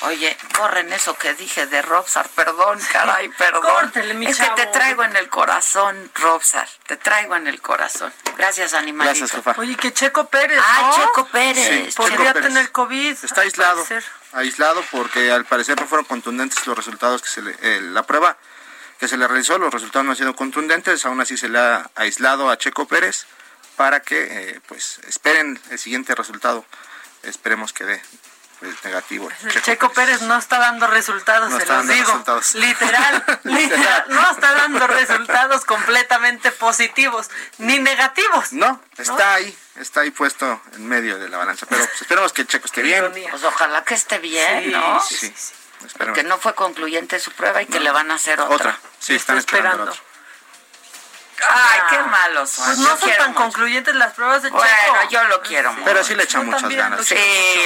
[0.01, 3.63] Oye, corren eso que dije de Robsar, perdón, caray, perdón.
[3.63, 8.13] Córtele, mi es que te traigo en el corazón, Robsar, te traigo en el corazón.
[8.37, 9.21] Gracias, animalito.
[9.21, 9.55] Gracias, jefa.
[9.59, 11.05] Oye, que Checo Pérez, Ah, ¿no?
[11.05, 11.69] Checo Pérez.
[11.87, 12.49] Sí, Podría Checo Pérez.
[12.49, 13.17] tener COVID.
[13.23, 14.05] Está aislado, parecer.
[14.33, 18.37] Aislado porque al parecer no fueron contundentes los resultados que se le, eh, la prueba
[18.99, 21.91] que se le realizó, los resultados no han sido contundentes, aún así se le ha
[21.97, 23.26] aislado a Checo Pérez
[23.76, 26.64] para que eh, pues esperen el siguiente resultado.
[27.22, 28.03] Esperemos que dé
[28.85, 29.29] negativo.
[29.63, 30.23] Checo, Pérez.
[30.23, 32.25] no está dando resultados, se los digo.
[32.55, 38.53] Literal, literal, no está dando resultados completamente positivos ni negativos.
[38.53, 41.67] No, está ahí, está ahí puesto en medio de la balanza.
[41.67, 43.13] Pero pues, esperemos que el Checo esté bien.
[43.31, 45.01] Pues ojalá que esté bien, ¿no?
[45.01, 45.53] Sí, sí.
[46.15, 48.55] Que no fue concluyente su prueba y que le van a hacer otra.
[48.55, 49.85] Otra, sí, están esperando.
[49.85, 50.12] Otra.
[51.49, 52.64] Ay, qué malos son.
[52.66, 54.59] Pues no son tan concluyentes las pruebas de Checo.
[54.59, 55.84] Bueno, yo lo quiero mucho.
[55.84, 57.07] Pero sí le echa muchas ganas.
[57.07, 57.16] Sí,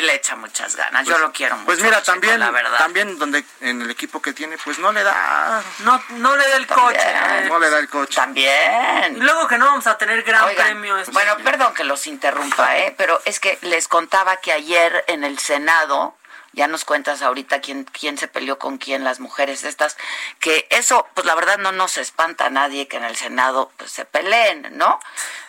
[0.03, 1.05] le echa muchas ganas.
[1.05, 1.67] yo pues, lo quiero mucho.
[1.67, 2.79] Pues mira, también, la verdad.
[2.79, 5.63] también donde en el equipo que tiene, pues no le da.
[5.81, 7.15] No, no le da el coche.
[7.49, 8.17] No le da el coche.
[8.17, 9.17] También.
[9.17, 10.99] Y luego que no vamos a tener gran premio.
[10.99, 12.95] Este bueno, perdón que los interrumpa, ¿eh?
[12.97, 16.17] Pero es que les contaba que ayer en el Senado
[16.57, 19.97] ya nos cuentas ahorita quién, quién se peleó con quién, las mujeres estas,
[20.41, 23.91] que eso, pues la verdad no nos espanta a nadie que en el Senado pues,
[23.93, 24.99] se peleen, ¿no?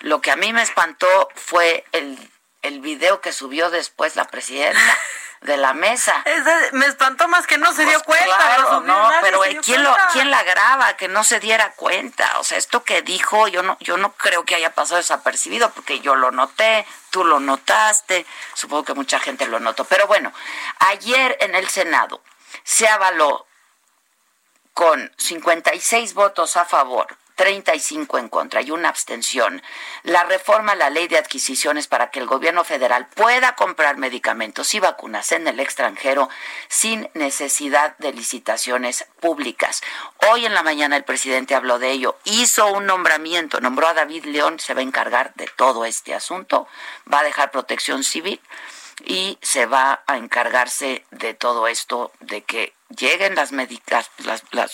[0.02, 2.20] Lo que a mí me espantó fue el,
[2.62, 4.98] el video que subió después la presidenta.
[5.42, 6.24] De la mesa.
[6.74, 8.80] me espantó más que no se dio pues cuenta.
[8.84, 10.98] no, pero ¿quién, lo, ¿quién la graba?
[10.98, 12.40] Que no se diera cuenta.
[12.40, 16.00] O sea, esto que dijo, yo no, yo no creo que haya pasado desapercibido porque
[16.00, 19.86] yo lo noté, tú lo notaste, supongo que mucha gente lo notó.
[19.86, 20.34] Pero bueno,
[20.80, 22.22] ayer en el Senado
[22.64, 23.46] se avaló
[24.74, 29.62] con 56 votos a favor, 35 en contra y una abstención,
[30.04, 34.74] la reforma a la ley de adquisiciones para que el gobierno federal pueda comprar medicamentos
[34.74, 36.30] y vacunas en el extranjero
[36.68, 39.82] sin necesidad de licitaciones públicas.
[40.30, 44.26] Hoy en la mañana el presidente habló de ello, hizo un nombramiento, nombró a David
[44.26, 46.68] León, se va a encargar de todo este asunto,
[47.12, 48.42] va a dejar protección civil
[49.06, 53.52] y se va a encargarse de todo esto, de que lleguen las,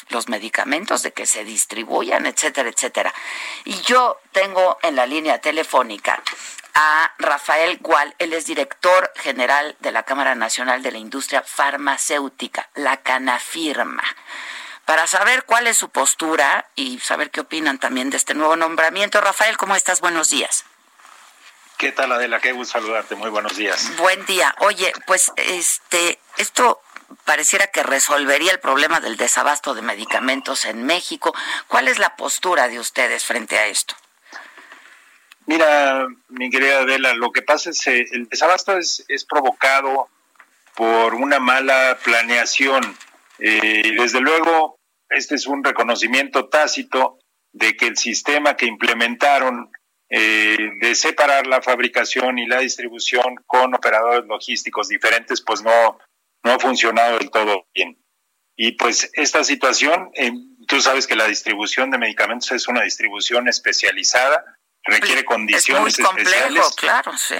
[0.10, 3.14] los medicamentos, de que se distribuyan, etcétera, etcétera.
[3.66, 6.22] Y yo tengo en la línea telefónica
[6.74, 12.70] a Rafael Gual, él es director general de la Cámara Nacional de la Industria Farmacéutica,
[12.76, 14.04] la Canafirma
[14.86, 19.22] para saber cuál es su postura y saber qué opinan también de este nuevo nombramiento.
[19.22, 20.02] Rafael, ¿cómo estás?
[20.02, 20.66] Buenos días.
[21.78, 22.40] ¿Qué tal, Adela?
[22.40, 23.16] Qué gusto saludarte.
[23.16, 23.96] Muy buenos días.
[23.98, 24.54] Buen día.
[24.60, 26.82] Oye, pues este, esto
[27.26, 31.34] pareciera que resolvería el problema del desabasto de medicamentos en México.
[31.68, 33.96] ¿Cuál es la postura de ustedes frente a esto?
[35.46, 40.08] Mira, mi querida Adela, lo que pasa es que el desabasto es, es provocado
[40.76, 42.82] por una mala planeación.
[43.40, 47.20] Eh, desde luego, este es un reconocimiento tácito
[47.52, 49.72] de que el sistema que implementaron
[50.10, 55.98] eh, de separar la fabricación y la distribución con operadores logísticos diferentes, pues no,
[56.44, 57.98] no ha funcionado del todo bien.
[58.56, 60.32] Y pues esta situación, eh,
[60.68, 64.44] tú sabes que la distribución de medicamentos es una distribución especializada,
[64.84, 67.36] requiere condiciones es muy complejo, Claro, sí.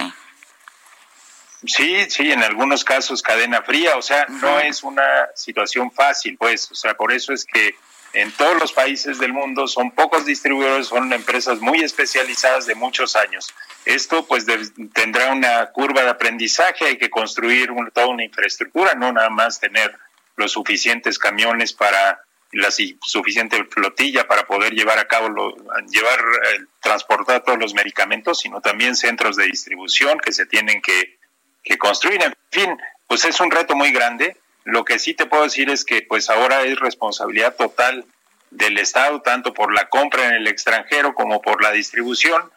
[1.66, 6.70] Sí, sí, en algunos casos cadena fría, o sea, no es una situación fácil, pues,
[6.70, 7.74] o sea, por eso es que
[8.14, 13.16] en todos los países del mundo, son pocos distribuidores, son empresas muy especializadas de muchos
[13.16, 13.52] años.
[13.84, 14.46] Esto pues
[14.94, 19.98] tendrá una curva de aprendizaje, hay que construir toda una infraestructura, no nada más tener
[20.36, 22.20] los suficientes camiones para
[22.52, 25.56] la suficiente flotilla para poder llevar a cabo
[25.88, 31.18] llevar eh, transportar todos los medicamentos, sino también centros de distribución que se tienen que,
[31.64, 32.22] que construir.
[32.22, 35.84] En fin, pues es un reto muy grande lo que sí te puedo decir es
[35.84, 38.06] que pues ahora es responsabilidad total
[38.50, 42.50] del Estado, tanto por la compra en el extranjero como por la distribución.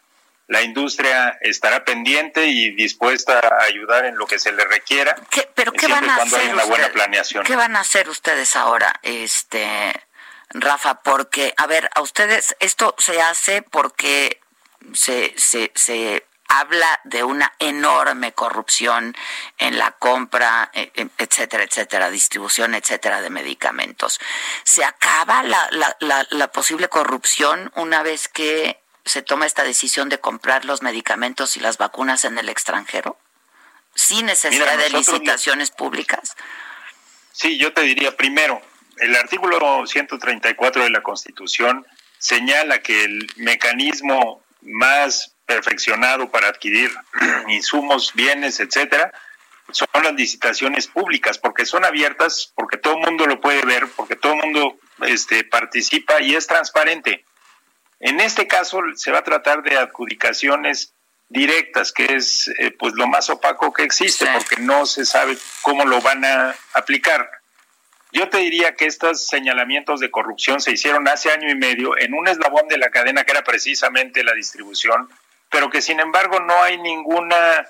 [0.46, 5.14] La industria estará pendiente y dispuesta a ayudar en lo que se le requiera.
[5.54, 6.54] ¿Pero qué van a hacer?
[6.54, 7.44] Una buena planeación.
[7.44, 9.92] ¿Qué van a hacer ustedes ahora, este,
[10.50, 11.02] Rafa?
[11.02, 14.40] Porque, a ver, a ustedes esto se hace porque
[14.94, 19.14] se, se, se habla de una enorme corrupción
[19.58, 24.18] en la compra, e, e, etcétera, etcétera, distribución, etcétera, de medicamentos.
[24.64, 25.68] ¿Se acaba la,
[26.00, 31.56] la, la, posible corrupción una vez que se toma esta decisión de comprar los medicamentos
[31.56, 33.18] y las vacunas en el extranjero?
[33.94, 36.34] ¿Sin necesidad de licitaciones públicas?
[37.32, 38.60] Sí, yo te diría primero,
[38.96, 41.86] el artículo 134 de la Constitución
[42.18, 46.90] señala que el mecanismo más perfeccionado para adquirir
[47.48, 49.10] insumos, bienes, etcétera,
[49.70, 54.14] son las licitaciones públicas, porque son abiertas, porque todo el mundo lo puede ver, porque
[54.14, 57.24] todo el mundo este, participa y es transparente.
[57.98, 60.94] En este caso se va a tratar de adjudicaciones
[61.30, 65.84] directas, que es eh, pues lo más opaco que existe, porque no se sabe cómo
[65.84, 67.28] lo van a aplicar.
[68.12, 72.14] Yo te diría que estos señalamientos de corrupción se hicieron hace año y medio en
[72.14, 75.08] un eslabón de la cadena que era precisamente la distribución
[75.50, 77.66] pero que sin embargo no hay ninguna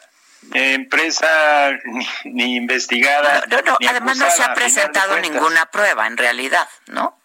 [0.53, 1.70] empresa
[2.24, 3.45] ni, investigada.
[3.49, 7.18] No, no, además no se ha presentado ninguna prueba en realidad, ¿no?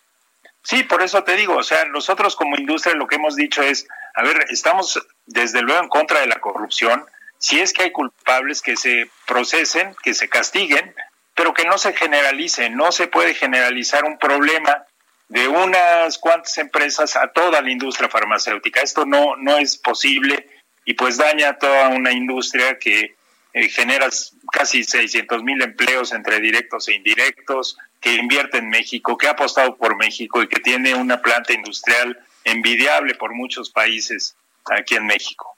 [0.64, 3.86] Sí, por eso te digo, o sea, nosotros como industria lo que hemos dicho es,
[4.16, 7.06] a ver, estamos desde luego en contra de la corrupción,
[7.38, 10.96] si es que hay culpables que se procesen, que se castiguen,
[11.36, 14.86] pero que no se generalice, no se puede generalizar un problema
[15.34, 18.82] de unas cuantas empresas a toda la industria farmacéutica.
[18.82, 20.48] Esto no, no es posible
[20.86, 23.16] y pues daña a toda una industria que
[23.54, 24.08] eh, genera
[24.52, 29.76] casi 600 mil empleos entre directos e indirectos, que invierte en México, que ha apostado
[29.76, 35.58] por México y que tiene una planta industrial envidiable por muchos países aquí en México.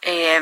[0.00, 0.40] Eh,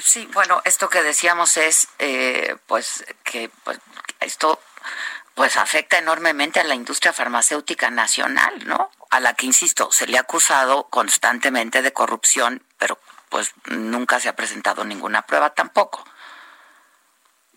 [0.00, 3.78] sí, bueno, esto que decíamos es, eh, pues, que pues,
[4.18, 4.58] esto
[5.40, 8.90] pues afecta enormemente a la industria farmacéutica nacional, ¿no?
[9.08, 12.98] A la que, insisto, se le ha acusado constantemente de corrupción, pero
[13.30, 16.04] pues nunca se ha presentado ninguna prueba tampoco.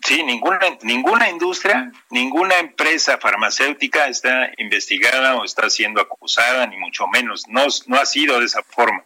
[0.02, 7.06] Sí, ninguna, ninguna industria, ninguna empresa farmacéutica está investigada o está siendo acusada, ni mucho
[7.08, 7.46] menos.
[7.48, 9.04] No, no ha sido de esa forma.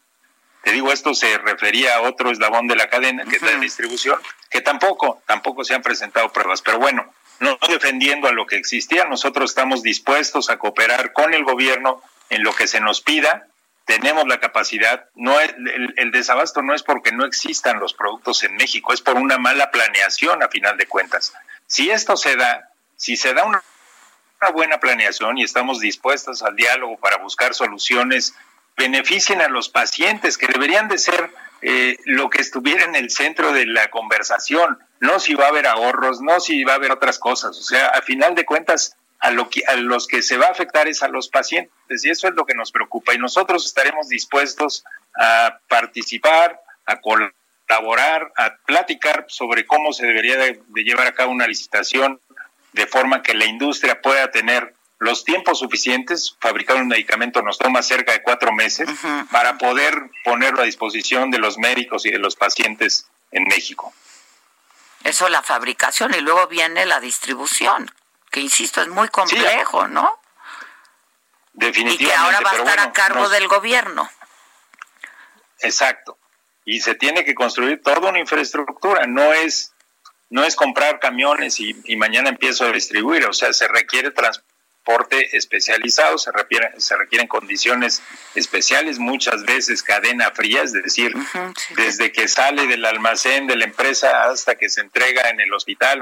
[0.62, 4.20] Te digo, esto se refería a otro eslabón de la cadena, que es la distribución,
[4.48, 6.62] que tampoco, tampoco se han presentado pruebas.
[6.62, 11.44] Pero bueno, no defendiendo a lo que existía, nosotros estamos dispuestos a cooperar con el
[11.44, 13.48] gobierno en lo que se nos pida
[13.88, 18.92] tenemos la capacidad, no el, desabasto no es porque no existan los productos en México,
[18.92, 21.32] es por una mala planeación a final de cuentas.
[21.66, 23.62] Si esto se da, si se da una,
[24.52, 28.34] buena planeación y estamos dispuestos al diálogo para buscar soluciones,
[28.76, 31.30] beneficien a los pacientes, que deberían de ser
[31.62, 35.66] eh, lo que estuviera en el centro de la conversación, no si va a haber
[35.66, 37.56] ahorros, no si va a haber otras cosas.
[37.56, 40.50] O sea, a final de cuentas, a, lo que, a los que se va a
[40.50, 44.08] afectar es a los pacientes y eso es lo que nos preocupa y nosotros estaremos
[44.08, 44.84] dispuestos
[45.18, 51.46] a participar, a colaborar, a platicar sobre cómo se debería de, llevar a cabo una
[51.46, 52.20] licitación
[52.72, 57.82] de forma que la industria pueda tener los tiempos suficientes, fabricar un medicamento nos toma
[57.82, 58.88] cerca de cuatro meses,
[59.30, 59.94] para poder
[60.24, 63.92] ponerlo a disposición de los médicos y de los pacientes en México.
[65.04, 67.90] Eso la fabricación y luego viene la distribución,
[68.30, 70.20] que insisto, es muy complejo, ¿no?
[71.52, 72.04] Definitivamente.
[72.04, 74.10] Y que ahora va a estar a cargo del gobierno.
[75.60, 76.18] Exacto.
[76.64, 79.72] Y se tiene que construir toda una infraestructura, no es
[80.30, 84.10] no es comprar camiones y, y mañana empiezo a distribuir, o sea, se requiere
[84.88, 88.02] transporte especializado, se requieren, se requieren condiciones
[88.34, 91.14] especiales, muchas veces cadena fría, es decir,
[91.76, 96.00] desde que sale del almacén de la empresa hasta que se entrega en el hospital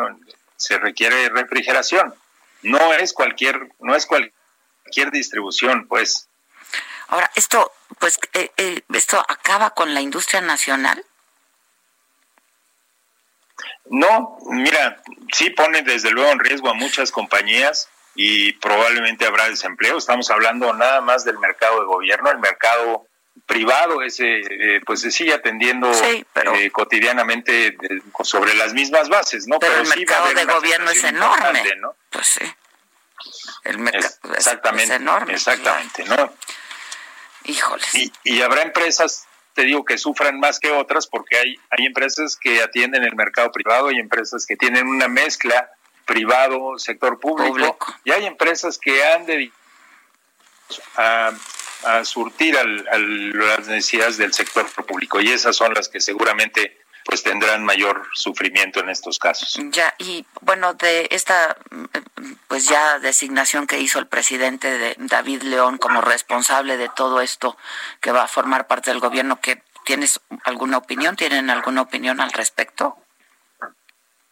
[0.57, 2.15] se requiere refrigeración.
[2.63, 6.29] No es cualquier, no es cualquier distribución, pues.
[7.09, 11.05] Ahora, esto, pues, eh, eh, esto acaba con la industria nacional.
[13.91, 19.99] No, mira, sí pone desde luego en riesgo a muchas compañías y probablemente habrá desempleo.
[19.99, 23.07] Estamos hablando nada más del mercado de gobierno, el mercado
[23.45, 27.77] privado ese eh, pues se sigue atendiendo eh, cotidianamente
[28.25, 31.63] sobre las mismas bases no pero, el mercado de gobierno es enorme.
[31.77, 31.95] ¿no?
[32.11, 32.45] pues sí.
[33.65, 36.33] El mercado exactamente es enorme exactamente no
[37.45, 37.95] híjoles.
[37.95, 42.37] Y, y habrá empresas te digo que sufran más que otras porque hay hay empresas
[42.37, 45.71] que atienden el mercado privado y empresas que tienen una mezcla
[46.07, 47.95] privado sector público, público.
[48.05, 49.61] y hay empresas que han dedicado
[50.97, 51.33] a
[51.85, 56.79] a surtir al, a las necesidades del sector público y esas son las que seguramente
[57.05, 59.57] pues tendrán mayor sufrimiento en estos casos.
[59.71, 61.57] Ya, y bueno, de esta
[62.49, 67.57] pues ya designación que hizo el presidente de David León como responsable de todo esto
[68.01, 71.15] que va a formar parte del gobierno, que ¿tienes alguna opinión?
[71.15, 72.99] ¿Tienen alguna opinión al respecto?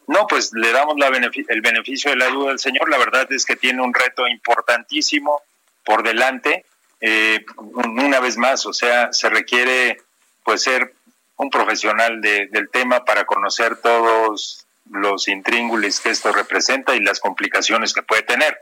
[0.06, 2.88] No, pues le damos la el beneficio de la ayuda del Señor.
[2.88, 5.42] La verdad es que tiene un reto importantísimo
[5.84, 6.64] por delante
[7.06, 9.98] eh, una vez más, o sea, se requiere
[10.42, 10.94] pues ser
[11.36, 17.92] un profesional del tema para conocer todos los intríngulis que esto representa y las complicaciones
[17.92, 18.58] que puede tener.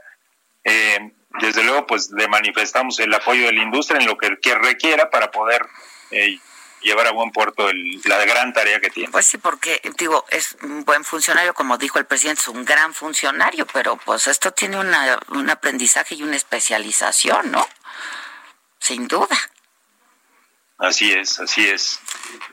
[0.64, 5.08] Eh, desde luego, pues le manifestamos el apoyo de la industria en lo que requiera
[5.08, 5.64] para poder
[6.10, 6.38] eh,
[6.82, 7.68] llevar a buen puerto
[8.04, 9.10] la gran tarea que tiene.
[9.10, 12.94] Pues sí, porque digo, es un buen funcionario, como dijo el presidente, es un gran
[12.94, 17.66] funcionario, pero pues esto tiene una, un aprendizaje y una especialización, ¿no?
[18.82, 19.36] sin duda.
[20.78, 22.00] Así es, así es.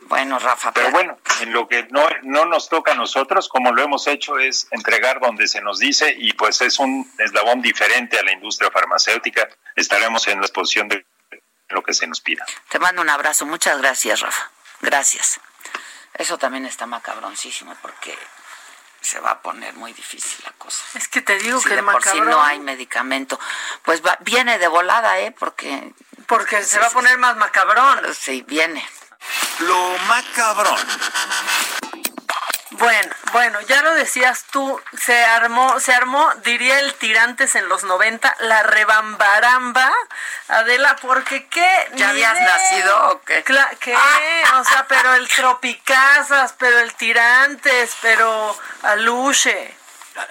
[0.03, 0.71] Bueno, Rafa.
[0.71, 4.37] Pero bueno, en lo que no, no nos toca a nosotros, como lo hemos hecho,
[4.37, 8.69] es entregar donde se nos dice y pues es un eslabón diferente a la industria
[8.69, 9.49] farmacéutica.
[9.75, 11.03] Estaremos en la exposición de
[11.69, 12.45] lo que se nos pida.
[12.69, 13.45] Te mando un abrazo.
[13.45, 14.49] Muchas gracias, Rafa.
[14.81, 15.39] Gracias.
[16.13, 18.17] Eso también está macabroncísimo porque
[19.01, 20.83] se va a poner muy difícil la cosa.
[20.95, 23.39] Es que te digo que de por sí no hay medicamento,
[23.83, 25.31] pues viene de volada, ¿eh?
[25.31, 25.93] Porque
[26.27, 28.13] porque se va a poner más macabrón.
[28.13, 28.87] Sí, viene.
[29.59, 30.79] Lo macabrón.
[32.71, 37.83] Bueno, bueno, ya lo decías tú, se armó, se armó, diría el tirantes en los
[37.83, 39.91] 90, la rebambaramba,
[40.47, 41.89] Adela, porque qué...
[41.93, 43.43] ¿Ya habías nacido o qué?
[43.79, 43.95] ¿Qué?
[44.55, 49.75] O sea, pero el Tropicazas, pero el tirantes, pero Aluche.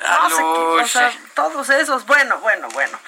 [0.06, 0.82] Aluche.
[0.82, 2.98] o sea, todos esos, bueno, bueno, bueno.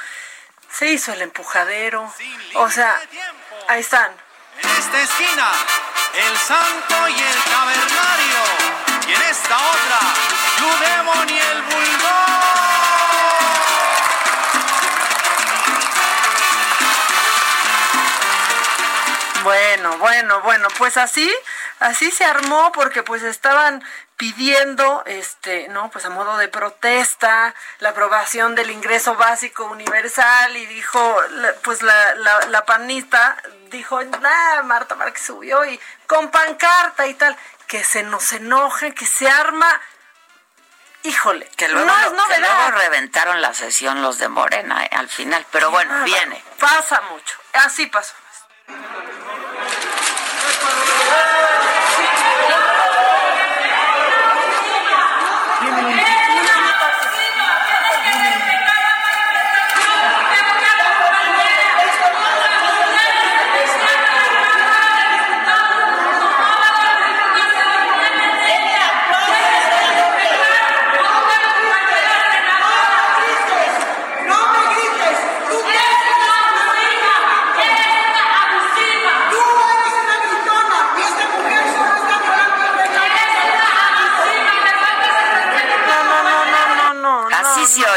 [0.70, 2.12] Se hizo el empujadero.
[2.54, 2.98] O sea,
[3.68, 4.12] ahí están.
[4.62, 5.52] En esta esquina,
[6.14, 8.59] el santo y el cavernario
[9.10, 9.98] y en esta otra,
[10.58, 12.30] Blue y el Bulldog.
[19.42, 21.28] Bueno, bueno, bueno, pues así,
[21.80, 23.82] así se armó porque pues estaban
[24.16, 30.66] pidiendo, este, no, pues a modo de protesta, la aprobación del ingreso básico universal y
[30.66, 31.16] dijo,
[31.64, 33.36] pues la, la, la panista
[33.70, 37.36] dijo, nada, Marta Márquez subió y con pancarta y tal
[37.70, 39.80] que se nos enoje, que se arma.
[41.04, 42.34] Híjole, que luego, no es novedad.
[42.34, 46.42] Que luego reventaron la sesión los de Morena eh, al final, pero bueno, viene.
[46.58, 48.14] Pasa mucho, así pasó.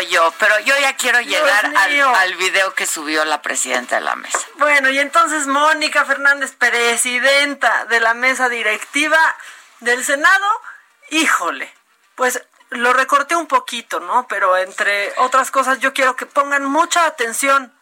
[0.08, 4.40] Yo, pero yo ya quiero llegar al, video que subió la presidenta de la mesa.
[4.56, 9.20] Bueno, y entonces Mónica Fernández, presidenta de la mesa directiva
[9.80, 10.62] del Senado,
[11.10, 11.74] híjole,
[12.16, 14.28] pues lo recorté un poquito, ¿no?
[14.28, 17.74] Pero entre otras cosas, yo quiero que pongan mucha atención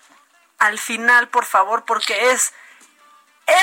[0.58, 2.54] al final, por favor, porque es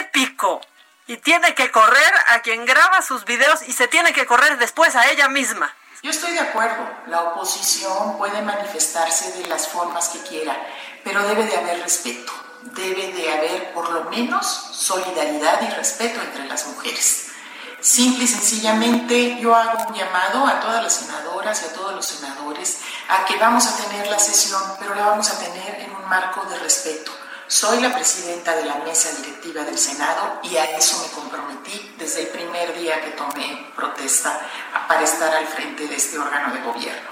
[0.00, 0.60] épico.
[1.06, 4.94] Y tiene que correr a quien graba sus videos y se tiene que correr después
[4.94, 5.74] a ella misma.
[6.00, 10.56] Yo estoy de acuerdo, la oposición puede manifestarse de las formas que quiera,
[11.02, 12.32] pero debe de haber respeto,
[12.62, 17.26] debe de haber por lo menos solidaridad y respeto entre las mujeres.
[17.80, 22.06] Simple y sencillamente yo hago un llamado a todas las senadoras y a todos los
[22.06, 22.78] senadores
[23.08, 26.44] a que vamos a tener la sesión, pero la vamos a tener en un marco
[26.44, 27.17] de respeto
[27.48, 32.22] soy la presidenta de la mesa directiva del Senado y a eso me comprometí desde
[32.22, 34.38] el primer día que tomé protesta
[34.86, 37.08] para estar al frente de este órgano de gobierno.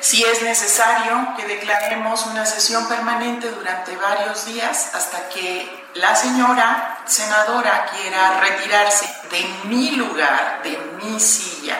[0.00, 7.02] Si es necesario que declaremos una sesión permanente durante varios días hasta que la señora
[7.06, 11.76] senadora quiera retirarse de mi lugar, de mi silla,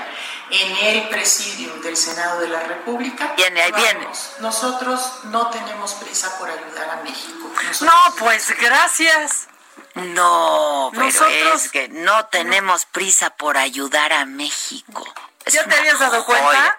[0.51, 3.35] en el presidium del Senado de la República.
[3.37, 4.09] Viene, ahí viene.
[4.41, 7.51] Nosotros no tenemos prisa por ayudar a México.
[7.81, 9.49] no, pues gracias.
[9.95, 11.65] No, pero Nosotros...
[11.65, 15.07] es que no tenemos prisa por ayudar a México.
[15.47, 16.79] ¿Ya te habías dado cuenta?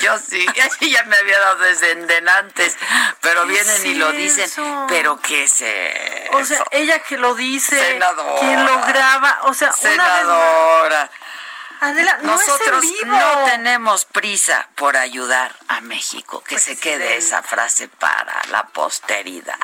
[0.00, 0.44] Yo sí,
[0.80, 1.92] ya me había dado desde
[2.30, 2.76] antes,
[3.20, 4.50] pero vienen y lo dicen,
[4.88, 9.72] pero qué se O sea, ella que lo dice, Senadora, quien lo graba, o sea,
[9.72, 11.10] senadora.
[11.80, 16.42] Adela, Nosotros no tenemos prisa por ayudar a México.
[16.42, 19.56] Que pues se quede esa frase para la posteridad.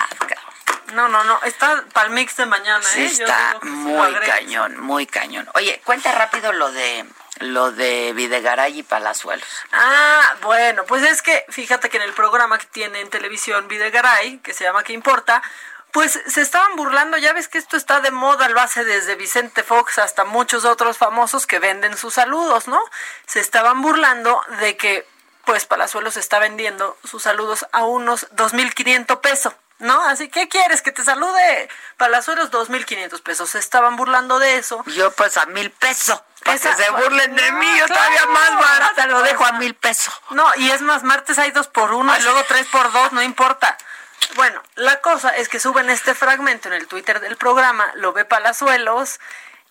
[0.94, 1.40] No, no, no.
[1.43, 3.06] Está para el mix de mañana, sí, ¿eh?
[3.06, 5.48] Está muy cañón, muy cañón.
[5.55, 7.06] Oye, cuenta rápido lo de
[7.40, 9.48] lo de Videgaray y Palazuelos.
[9.72, 14.39] Ah, bueno, pues es que fíjate que en el programa que tiene en televisión Videgaray,
[14.39, 15.43] que se llama ¿Qué importa?
[15.93, 19.62] Pues se estaban burlando, ya ves que esto está de moda, lo hace desde Vicente
[19.62, 22.82] Fox hasta muchos otros famosos que venden sus saludos, ¿no?
[23.27, 25.06] Se estaban burlando de que
[25.44, 30.01] pues Palazuelos está vendiendo sus saludos a unos 2.500 pesos, ¿no?
[30.06, 30.81] Así, ¿qué quieres?
[30.81, 33.51] Que te salude Palazuelos 2.500 pesos.
[33.51, 34.82] Se estaban burlando de eso.
[34.86, 36.23] Yo pues a mil pesos.
[36.43, 40.14] Para que se burlen de mí, yo todavía más barata lo dejo a mil pesos.
[40.31, 43.23] No, y es más, martes hay dos por uno y luego tres por dos, no
[43.23, 43.77] importa.
[44.35, 48.24] Bueno, la cosa es que suben este fragmento en el Twitter del programa, lo ve
[48.24, 49.20] Palazuelos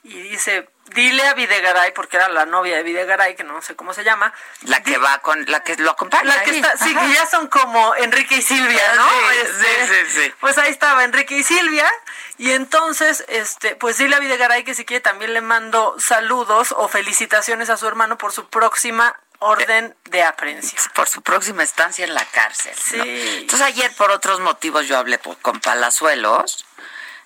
[0.03, 3.93] y dice, dile a Videgaray, porque era la novia de Videgaray, que no sé cómo
[3.93, 4.33] se llama.
[4.63, 6.23] La que va con, la que lo acompaña.
[6.23, 6.55] La que ahí.
[6.57, 7.05] está, sí, Ajá.
[7.07, 9.07] que ya son como Enrique y Silvia, ¿no?
[9.07, 10.33] Sí, Este, sí, sí, sí.
[10.39, 11.91] Pues ahí estaba Enrique y Silvia.
[12.39, 16.87] Y entonces, este, pues dile a Videgaray que si quiere también le mando saludos o
[16.87, 20.81] felicitaciones a su hermano por su próxima orden de aprehensión.
[20.93, 22.73] por su próxima estancia en la cárcel.
[22.75, 23.03] ¿no?
[23.03, 23.37] Sí.
[23.41, 26.65] Entonces ayer por otros motivos yo hablé con Palazuelos,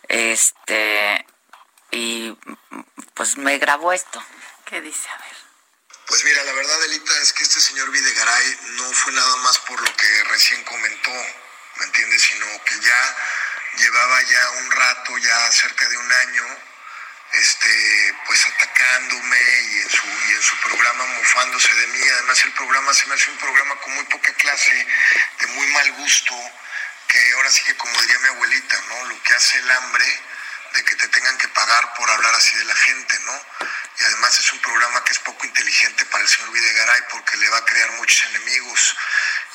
[0.08, 1.26] este,
[1.92, 2.38] y
[3.14, 4.24] pues me grabó esto.
[4.66, 5.10] ¿Qué dice?
[5.10, 5.36] A ver.
[6.08, 9.80] Pues mira, la verdad, Elita, es que este señor Videgaray no fue nada más por
[9.82, 12.22] lo que recién comentó, ¿me entiendes?
[12.22, 13.18] Sino que ya
[13.78, 16.44] llevaba ya un rato, ya cerca de un año,
[17.34, 19.40] este, pues atacándome
[19.72, 22.02] y en su, y en su programa mofándose de mí.
[22.14, 24.88] Además, el programa se me hace un programa con muy poca clase,
[25.40, 26.36] de muy mal gusto,
[27.08, 29.06] que ahora sí que como diría mi abuelita, ¿no?
[29.06, 30.06] Lo que hace el hambre
[30.74, 33.46] de que te tengan que pagar por hablar así de la gente, ¿no?
[34.00, 37.50] Y además es un programa que es poco inteligente para el señor Videgaray porque le
[37.50, 38.96] va a crear muchos enemigos.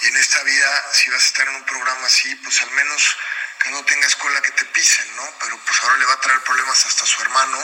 [0.01, 3.19] Y en esta vida, si vas a estar en un programa así, pues al menos
[3.63, 5.35] que no tengas cola que te pisen, ¿no?
[5.41, 7.59] Pero pues ahora le va a traer problemas hasta su hermano,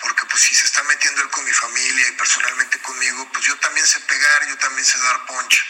[0.00, 3.56] porque pues si se está metiendo él con mi familia y personalmente conmigo, pues yo
[3.58, 5.64] también sé pegar, yo también sé dar punch.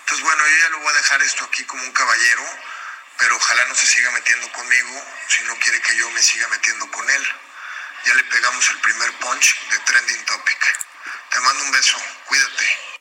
[0.00, 2.44] Entonces, bueno, yo ya lo voy a dejar esto aquí como un caballero,
[3.18, 6.90] pero ojalá no se siga metiendo conmigo si no quiere que yo me siga metiendo
[6.90, 7.28] con él.
[8.04, 10.78] Ya le pegamos el primer punch de Trending Topic.
[11.30, 12.97] Te mando un beso, cuídate.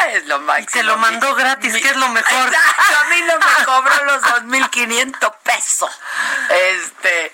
[0.00, 0.70] Ah, Es lo máximo.
[0.72, 2.48] te lo mandó gratis, que es lo mejor.
[2.48, 5.90] Exacto, a mí no me cobró los 2.500 pesos.
[6.50, 7.32] Este,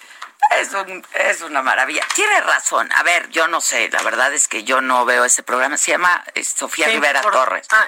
[0.58, 2.04] es, un, es una maravilla.
[2.14, 2.90] Tiene razón.
[2.92, 5.76] A ver, yo no sé, la verdad es que yo no veo ese programa.
[5.76, 7.66] Se llama eh, Sofía Sí, Rivera por- Torres.
[7.70, 7.84] Ah,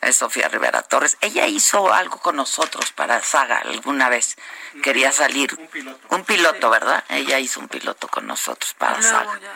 [0.00, 1.16] Es Sofía Rivera Torres.
[1.20, 4.36] Ella hizo algo con nosotros para Saga alguna vez.
[4.82, 5.54] Quería salir.
[5.58, 6.06] Un piloto.
[6.14, 7.04] Un piloto, ¿verdad?
[7.08, 9.38] Ella hizo un piloto con nosotros para luego Saga.
[9.40, 9.52] ya,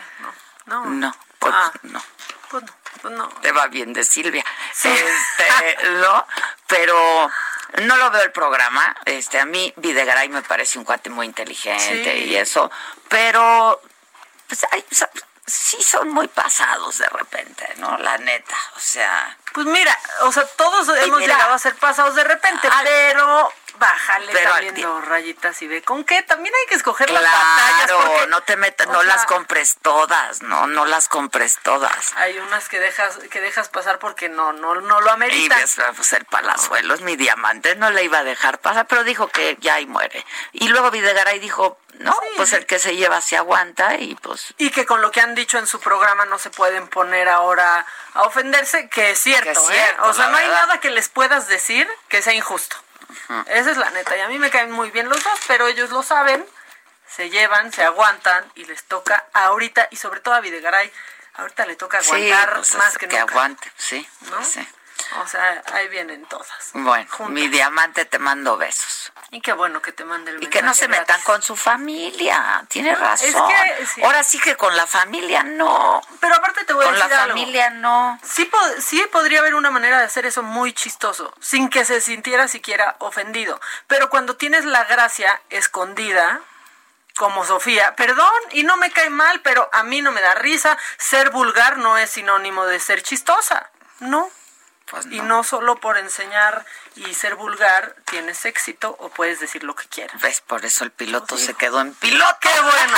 [0.65, 0.85] no.
[0.85, 1.71] No, No, pues Ah.
[1.83, 2.03] no.
[2.49, 2.73] pues no,
[3.03, 3.27] no.
[3.41, 4.43] Te va bien de Silvia.
[4.83, 6.25] Este, ¿no?
[6.67, 7.31] Pero
[7.83, 8.95] no lo veo el programa.
[9.05, 12.25] Este, a mí Videgaray me parece un cuate muy inteligente Sí.
[12.25, 12.69] y eso,
[13.07, 13.81] pero
[14.47, 14.85] pues hay-
[15.45, 17.97] sí son muy pasados de repente, ¿no?
[17.97, 21.33] La neta, o sea, Pues mira, o sea, todos hemos mira.
[21.35, 26.03] llegado a ser pasados de repente, pero bájale Pero también dos rayitas y ve con
[26.03, 26.21] qué.
[26.23, 27.91] También hay que escoger las batallas.
[27.91, 32.13] porque, no te metas, no las compres todas, no, no las compres todas.
[32.15, 35.59] Hay unas que dejas que dejas pasar porque no no no lo Y ameritan.
[35.59, 39.27] ves, pues el palazuelo es mi diamante, no le iba a dejar pasar, pero dijo
[39.27, 40.25] que ya ahí muere.
[40.53, 44.69] Y luego Videgaray dijo, no, pues el que se lleva se aguanta y pues Y
[44.71, 48.23] que con lo que han dicho en su programa no se pueden poner ahora a
[48.23, 49.95] ofenderse, que es cierto, Que es ¿eh?
[50.01, 52.77] O sea, no hay nada que les puedas decir que sea injusto.
[53.47, 54.15] Esa es la neta.
[54.17, 56.45] Y a mí me caen muy bien los dos, pero ellos lo saben,
[57.07, 60.91] se llevan, se aguantan y les toca ahorita, y sobre todo a Videgaray,
[61.35, 63.31] ahorita le toca aguantar pues, más que, que nunca.
[63.31, 64.43] aguante, sí, ¿no?
[64.43, 64.67] sí.
[65.17, 66.69] O sea, ahí vienen todas.
[66.73, 67.33] Bueno, Juntas.
[67.33, 69.11] mi diamante te mando besos.
[69.31, 71.55] Y qué bueno que te mande el Y que no mensaje se metan con su
[71.55, 73.29] familia, tiene razón.
[73.47, 74.03] que, sí.
[74.03, 76.01] Ahora sí que con la familia no.
[76.19, 77.37] Pero aparte te voy a Con la decir algo.
[77.37, 78.19] familia no.
[78.23, 82.01] Sí, po- sí podría haber una manera de hacer eso muy chistoso, sin que se
[82.01, 83.59] sintiera siquiera ofendido.
[83.87, 86.39] Pero cuando tienes la gracia escondida,
[87.17, 90.77] como Sofía, perdón, y no me cae mal, pero a mí no me da risa.
[90.97, 93.69] Ser vulgar no es sinónimo de ser chistosa,
[93.99, 94.29] ¿no?
[94.89, 99.75] Pues Y no solo por enseñar y ser vulgar tienes éxito o puedes decir lo
[99.75, 100.19] que quieras.
[100.21, 100.41] ¿Ves?
[100.41, 102.37] Por eso el piloto se quedó en piloto.
[102.41, 102.97] ¡Qué bueno!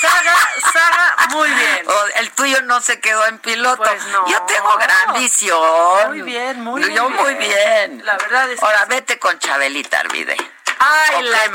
[0.00, 0.34] Saga,
[0.72, 1.86] Saga, muy bien.
[1.88, 3.82] O el tuyo no se quedó en piloto.
[3.82, 4.26] Pues no.
[4.28, 6.08] Yo tengo gran visión.
[6.08, 7.12] Muy bien, muy Yo bien.
[7.22, 8.04] muy bien.
[8.06, 10.36] La verdad es que Ahora vete con Chabelita Arvide.
[10.80, 11.48] Ay, ¿O la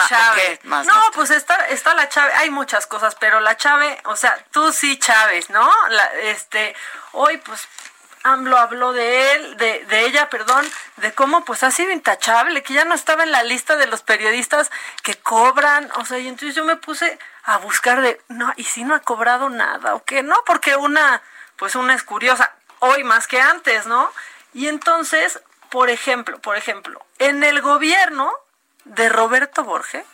[0.64, 2.34] más No, nos- pues está, está la Chave.
[2.36, 5.72] Hay muchas cosas, pero la Chave, o sea, tú sí Chávez, ¿no?
[5.90, 6.76] La, este,
[7.14, 7.68] hoy, pues,
[8.24, 10.66] AMLO habló de él, de, de ella, perdón,
[10.98, 14.02] de cómo, pues, ha sido intachable, que ya no estaba en la lista de los
[14.02, 14.72] periodistas
[15.04, 18.84] que cobran, o sea, y entonces yo me puse a buscar de, no, y si
[18.84, 20.24] no ha cobrado nada, ¿o qué?
[20.24, 21.22] No, porque una,
[21.58, 24.12] pues, una es curiosa, hoy más que antes, ¿no?
[24.54, 25.40] Y entonces,
[25.70, 28.34] por ejemplo, por ejemplo, en el gobierno
[28.86, 30.06] de Roberto Borges,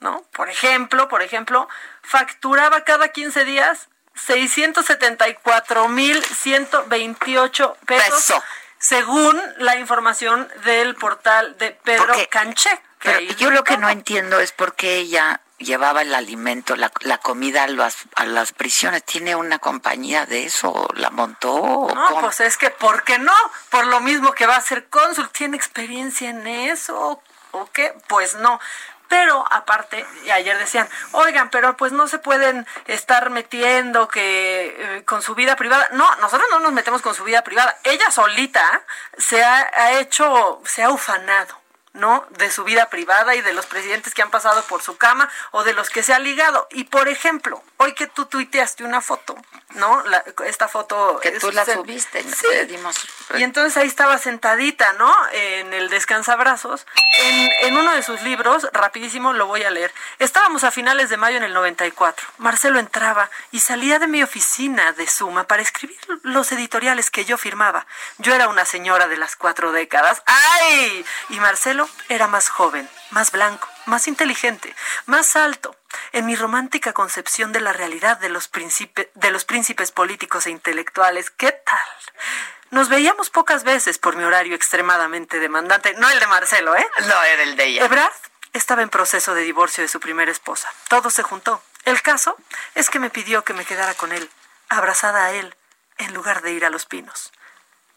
[0.00, 0.22] ¿no?
[0.32, 1.68] Por ejemplo, por ejemplo,
[2.02, 8.42] facturaba cada 15 días 674 mil 128 pesos, Peso.
[8.78, 12.80] según la información del portal de Pedro Porque- Canché.
[13.00, 17.18] Pero yo lo que no entiendo es por qué ella llevaba el alimento, la, la
[17.18, 19.04] comida a las, a las prisiones.
[19.04, 20.88] ¿Tiene una compañía de eso?
[20.94, 21.58] ¿La montó?
[21.94, 22.20] No, cómo?
[22.22, 23.34] pues es que, ¿por qué no?
[23.68, 27.20] Por lo mismo que va a ser cónsul, ¿tiene experiencia en eso?
[27.50, 27.94] ¿O qué?
[28.08, 28.58] Pues no.
[29.08, 35.04] Pero aparte, y ayer decían, oigan, pero pues no se pueden estar metiendo que eh,
[35.04, 35.88] con su vida privada.
[35.92, 37.76] No, nosotros no nos metemos con su vida privada.
[37.84, 38.82] Ella solita
[39.18, 41.63] se ha, ha hecho, se ha ufanado
[41.94, 42.26] ¿no?
[42.30, 45.62] De su vida privada y de los presidentes que han pasado por su cama o
[45.64, 46.66] de los que se ha ligado.
[46.70, 49.36] Y por ejemplo, hoy que tú tuiteaste una foto,
[49.74, 50.02] ¿no?
[50.44, 51.20] esta foto.
[51.22, 52.46] Que tú la subiste, sí.
[52.66, 52.96] dimos.
[53.36, 55.14] Y entonces ahí estaba sentadita, ¿no?
[55.32, 56.86] En el descansabrazos.
[57.20, 59.94] En, en uno de sus libros, rapidísimo lo voy a leer.
[60.18, 62.26] Estábamos a finales de mayo en el 94.
[62.38, 67.38] Marcelo entraba y salía de mi oficina de Suma para escribir los editoriales que yo
[67.38, 67.86] firmaba.
[68.18, 70.22] Yo era una señora de las cuatro décadas.
[70.26, 71.04] ¡Ay!
[71.28, 74.74] Y Marcelo era más joven, más blanco, más inteligente,
[75.06, 75.76] más alto.
[76.12, 81.30] En mi romántica concepción de la realidad de los, de los príncipes políticos e intelectuales,
[81.30, 81.86] ¿qué tal?
[82.70, 85.94] Nos veíamos pocas veces por mi horario extremadamente demandante.
[85.94, 86.86] No el de Marcelo, ¿eh?
[87.06, 87.84] No, era el de ella.
[87.84, 88.12] Ebrard
[88.52, 90.68] estaba en proceso de divorcio de su primera esposa.
[90.88, 91.62] Todo se juntó.
[91.84, 92.36] El caso
[92.74, 94.28] es que me pidió que me quedara con él,
[94.68, 95.54] abrazada a él,
[95.98, 97.32] en lugar de ir a los pinos.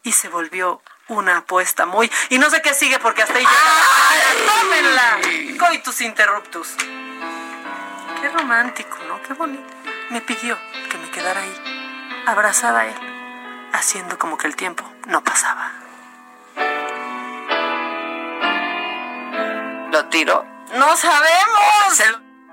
[0.02, 2.10] Y se volvió una apuesta muy...
[2.30, 4.52] Y no sé qué sigue porque hasta ahí llega.
[4.60, 5.58] ¡Tómenla!
[5.58, 6.74] Coitus interruptus.
[8.20, 9.22] Qué romántico, ¿no?
[9.22, 9.64] Qué bonito.
[10.10, 10.58] Me pidió
[10.90, 15.72] que me quedara ahí, abrazada a él, haciendo como que el tiempo no pasaba.
[19.90, 20.44] ¿Lo tiró?
[20.74, 22.27] ¡No sabemos!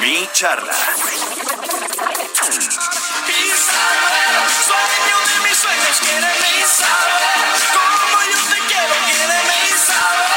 [0.00, 0.72] Mi charla.
[4.66, 5.96] Sueño de mis sueños,
[6.66, 7.22] saber
[7.72, 10.32] Como yo te quiero, quiéreme saber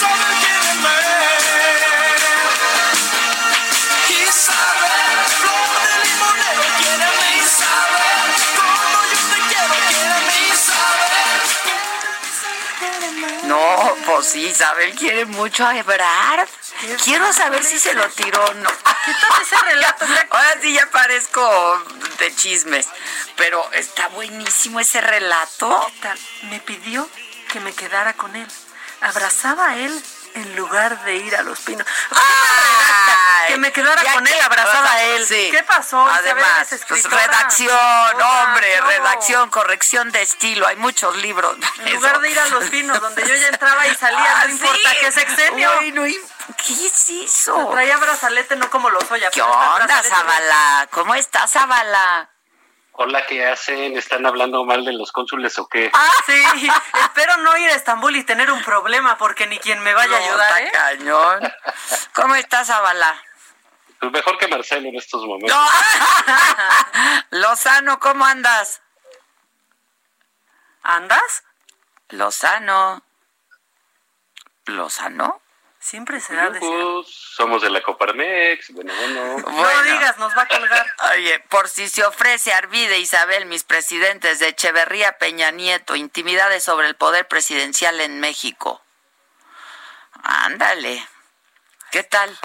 [0.00, 0.96] saber, quiéreme
[4.08, 11.34] Y saber, flor de limonero, quiéreme saber Como yo te quiero, quiéreme saber
[13.44, 13.62] No,
[14.06, 16.48] pues sí, Isabel quiere mucho a Ebrard.
[17.04, 18.70] Quiero saber si se lo tiró o no.
[18.70, 20.06] ¿Qué tal ese relato?
[20.30, 21.84] Ahora sí ya parezco
[22.18, 22.88] de chismes.
[23.36, 25.86] Pero está buenísimo ese relato.
[25.86, 26.18] ¿Qué tal?
[26.50, 27.08] Me pidió
[27.52, 28.48] que me quedara con él.
[29.00, 30.02] Abrazaba a él
[30.34, 31.86] en lugar de ir a los pinos.
[33.46, 35.26] Que me quedara ya con que- él, abrazada a él.
[35.26, 35.48] Sí.
[35.50, 36.04] ¿Qué pasó?
[36.06, 37.70] Además, es pues, redacción,
[38.22, 38.86] hombre, no.
[38.86, 40.66] redacción, corrección de estilo.
[40.66, 41.56] Hay muchos libros.
[41.80, 44.50] En lugar de ir a los pinos, donde yo ya entraba y salía, Ah, no
[44.52, 44.96] importa sí.
[45.00, 45.70] qué sexenio.
[45.80, 46.30] Uy, no im-
[46.66, 47.68] ¿Qué es eso?
[47.72, 49.30] Traía brazalete, no como los Oya.
[49.30, 50.02] ¿Qué onda.
[50.02, 50.88] Zavala?
[50.90, 52.30] ¿Cómo estás, Zavala?
[52.96, 53.96] Hola, ¿qué hacen?
[53.98, 55.90] ¿Están hablando mal de los cónsules o qué?
[55.92, 56.70] Ah, sí.
[57.02, 60.20] Espero no ir a Estambul y tener un problema porque ni quien me vaya a
[60.20, 60.70] ayudar, ¿eh?
[60.72, 61.52] cañón.
[62.12, 63.20] ¿Cómo estás, Zavala?
[64.10, 65.56] Pues mejor que Marcelo en estos momentos.
[65.56, 65.66] No.
[67.38, 68.82] Lozano, ¿cómo andas?
[70.82, 71.44] ¿Andas?
[72.10, 73.02] Lozano.
[74.66, 75.40] ¿Lozano?
[75.78, 79.36] Siempre se da de Pues, somos de la Coparmex, bueno, bueno.
[79.38, 80.86] No digas, nos va a colgar.
[81.12, 86.88] Oye, por si se ofrece Arvide Isabel, mis presidentes de Echeverría Peña Nieto, intimidades sobre
[86.88, 88.82] el poder presidencial en México.
[90.22, 91.06] Ándale.
[91.90, 92.36] ¿Qué tal?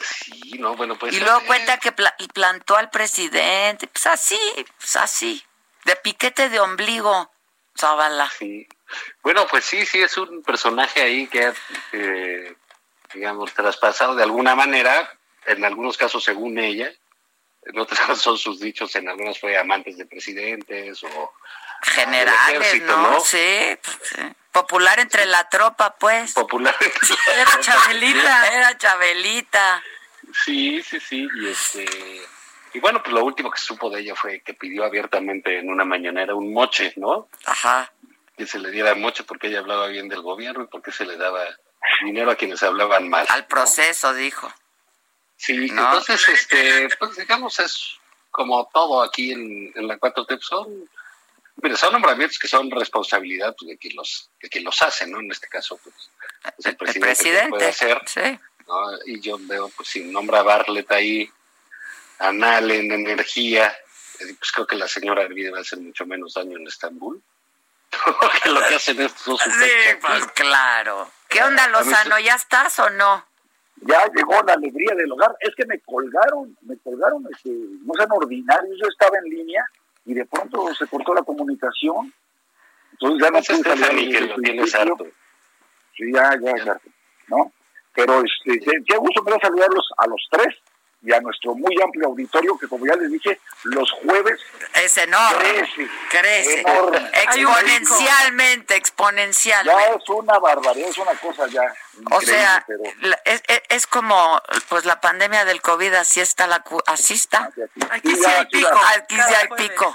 [0.00, 1.14] Sí, no, bueno, pues...
[1.14, 3.86] y luego cuenta que pla- y plantó al presidente.
[3.88, 4.38] Pues así,
[4.78, 5.42] pues así.
[5.84, 7.30] De piquete de ombligo,
[7.76, 8.30] Zavala.
[8.38, 8.66] Sí.
[9.22, 11.54] Bueno, pues sí, sí, es un personaje ahí que ha,
[11.92, 12.56] eh,
[13.12, 15.12] digamos, traspasado de alguna manera,
[15.46, 16.90] en algunos casos según ella,
[17.62, 21.32] en otros casos son sus dichos, en algunos fue amantes de presidentes o...
[21.82, 23.10] Generales, ejército, ¿no?
[23.12, 23.20] ¿no?
[23.20, 24.22] Sí, pues, sí.
[24.52, 26.32] Popular entre la tropa, pues.
[26.32, 26.74] Popular.
[26.80, 28.54] Era Chabelita.
[28.54, 29.82] Era Chabelita.
[30.44, 31.86] Sí, sí, sí, y este...
[32.74, 35.84] Y bueno, pues lo último que supo de ella fue que pidió abiertamente en una
[35.84, 37.28] mañanera un moche, ¿no?
[37.46, 37.90] Ajá.
[38.36, 41.16] Que se le diera moche porque ella hablaba bien del gobierno y porque se le
[41.16, 41.44] daba
[42.04, 43.26] dinero a quienes hablaban mal.
[43.30, 44.52] Al proceso, dijo.
[45.36, 45.82] Sí, ¿No?
[45.82, 47.98] entonces, este, pues digamos, es
[48.30, 50.88] como todo aquí en, en la 4T, pues, son,
[51.62, 55.20] mire, son nombramientos que son responsabilidad pues, de quien los, de quien los hace, ¿no?
[55.20, 55.94] En este caso, pues,
[56.58, 58.38] es el presidente, que presidente, puede hacer, sí.
[58.66, 58.74] ¿no?
[59.06, 61.30] Y yo veo, pues, si nombra a Bartlett ahí,
[62.18, 63.68] a Nalen, Energía,
[64.20, 67.22] eh, pues creo que la señora Arvide va a hacer mucho menos daño en Estambul
[68.42, 71.10] que lo que hacen estos dos Sí, pues claro.
[71.28, 72.18] ¿Qué onda, Lozano?
[72.18, 73.28] ¿Ya estás o no?
[73.82, 75.36] ya llegó la alegría del hogar.
[75.40, 79.64] Es que me colgaron, me colgaron, este, no sean ordinarios, yo estaba en línea
[80.08, 82.12] y de pronto se cortó la comunicación.
[82.92, 85.06] Entonces ya no Pues pude salir que lo tienes harto.
[85.94, 86.80] Sí, ya, ya, ya,
[87.28, 87.52] ¿no?
[87.94, 90.54] Pero este, qué gusto me da saludarlos a los tres
[91.00, 94.40] y a nuestro muy amplio auditorio que como ya les dije, los jueves
[94.74, 95.38] Es enorme.
[95.38, 95.88] crece.
[96.10, 96.60] Crece.
[96.60, 97.10] enorme.
[97.14, 99.94] Exponencialmente, Ya exponencialmente.
[100.02, 101.62] es una barbaridad, es una cosa ya
[102.10, 102.82] O sea, pero
[103.24, 107.48] es, es- es como pues la pandemia del COVID, así está la cu- así está.
[107.90, 108.80] Aquí sí hay pico.
[108.96, 109.94] Aquí sí hay pico.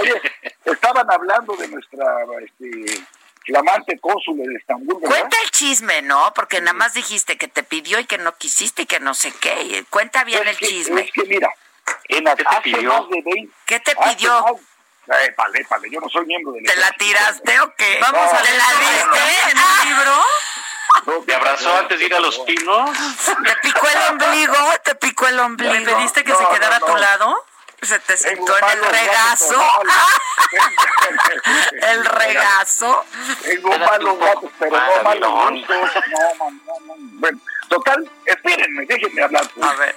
[0.00, 0.20] Oye,
[0.64, 2.04] estaban hablando de nuestra
[2.44, 3.02] este,
[3.46, 5.16] flamante cónsul de Estambul, ¿verdad?
[5.18, 6.32] Cuenta el chisme, ¿no?
[6.34, 9.32] Porque nada más dijiste que te pidió y que no quisiste y que no sé
[9.32, 9.84] qué.
[9.90, 11.02] Cuenta bien el que- chisme.
[11.02, 11.48] Es que mira,
[12.08, 12.92] en hace pidió?
[13.00, 13.52] más de 20...
[13.66, 14.42] ¿Qué te pidió?
[14.42, 14.52] más-
[15.24, 17.98] Eh, vale, vale, yo no soy miembro del ¿Te la tiraste o qué?
[18.00, 18.78] Vamos a ¿Te ver la eso,
[19.10, 21.24] diste en un libro?
[21.26, 22.90] ¿Te abrazó antes de ir a los pinos?
[23.44, 24.56] ¿Te picó el ombligo?
[24.84, 25.72] ¿Te picó el ombligo?
[25.74, 27.44] ¿Le pediste que se quedara a tu lado?
[27.82, 29.62] ¿Se te sentó en el regazo?
[31.72, 33.04] ¿El regazo?
[33.42, 35.76] Tengo malos gatos, pero no malos gustos.
[36.10, 36.94] No, no, no, no.
[37.20, 37.38] Bueno,
[37.68, 39.48] total, espérenme, déjenme hablar.
[39.54, 39.66] pues.
[39.68, 39.96] A ver,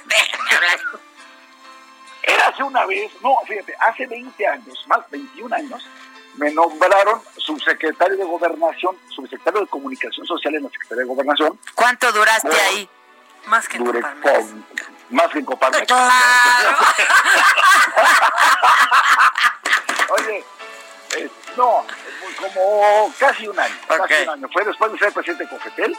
[2.23, 5.87] Era hace una vez, no, fíjate, hace 20 años, más 21 años,
[6.37, 11.59] me nombraron subsecretario de Gobernación, subsecretario de Comunicación Social en la Secretaría de Gobernación.
[11.75, 12.89] ¿Cuánto duraste Bueno, ahí?
[13.47, 14.65] Más que Duré con,
[15.09, 15.85] más que en Coparmex.
[15.85, 16.77] Claro.
[20.17, 20.43] Oye,
[21.17, 21.85] eh, no,
[22.41, 24.47] como casi un año, casi un año.
[24.51, 25.97] Fue después de ser presidente de Cofetel,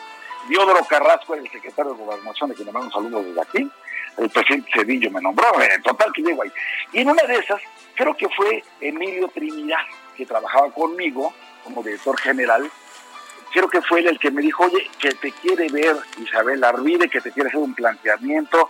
[0.48, 3.70] Diodoro Carrasco era el secretario de Gobernación, de quien le mando un saludo desde aquí.
[4.16, 6.52] El presidente Cedillo me nombró, en total que llego ahí.
[6.93, 7.60] Y en una de esas,
[7.94, 9.85] creo que fue Emilio Trinidad,
[10.16, 12.70] que trabajaba conmigo como director general.
[13.56, 17.08] Creo que fue él el que me dijo, oye, que te quiere ver Isabel Arvide,
[17.08, 18.68] que te quiere hacer un planteamiento,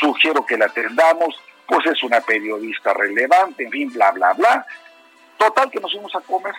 [0.00, 4.66] sugiero que la atendamos, pues es una periodista relevante, en fin, bla, bla, bla.
[5.38, 6.52] Total que nos fuimos a comer,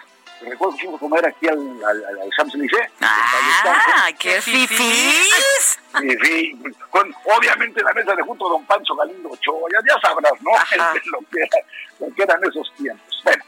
[0.44, 2.90] recuerdo que fuimos a comer aquí al, al, al, Champs-Élysées.
[3.02, 5.80] ¡Ah, qué fifís!
[6.24, 6.58] Sí,
[6.90, 10.52] con, obviamente la mesa de junto a don Pancho Galindo Ochoa, ya, ya sabrás, ¿no?
[11.12, 11.66] lo, que era-
[12.00, 13.22] lo que eran esos tiempos.
[13.26, 13.44] Bueno,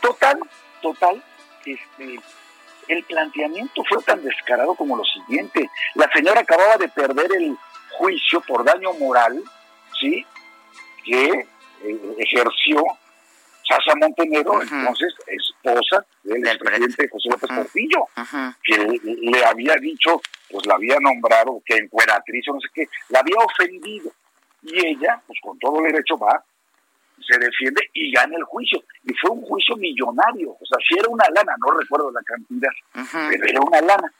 [0.00, 0.40] total,
[0.82, 1.22] total,
[1.64, 2.18] este,
[2.90, 5.70] el planteamiento fue tan descarado como lo siguiente.
[5.94, 7.56] La señora acababa de perder el
[7.90, 9.42] juicio por daño moral,
[10.00, 10.26] ¿sí?
[11.04, 11.46] Que
[11.84, 12.82] eh, ejerció
[13.62, 18.08] Sasa Montenegro, entonces esposa del expresidente José López Portillo,
[18.64, 18.98] que le,
[19.30, 23.36] le había dicho, pues la había nombrado, que encueratriz o no sé qué, la había
[23.36, 24.10] ofendido.
[24.62, 26.44] Y ella, pues con todo derecho va,
[27.26, 28.82] se defiende y gana el juicio.
[29.04, 32.70] Y fue un juicio millonario, o sea, si era una lana, no recuerdo la cantidad,
[32.92, 34.12] pero era una lana.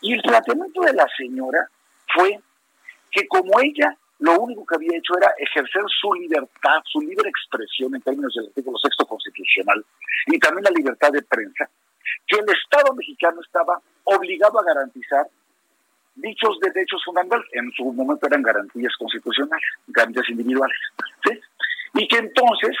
[0.00, 1.68] Y el planteamiento de la señora
[2.14, 2.38] fue
[3.10, 7.94] que como ella lo único que había hecho era ejercer su libertad, su libre expresión
[7.94, 9.84] en términos del artículo sexto constitucional
[10.26, 11.68] y también la libertad de prensa,
[12.26, 15.26] que el Estado mexicano estaba obligado a garantizar
[16.16, 20.78] dichos derechos fundamentales, en su momento eran garantías constitucionales, garantías individuales,
[21.24, 21.40] ¿sí?
[21.94, 22.76] Y que entonces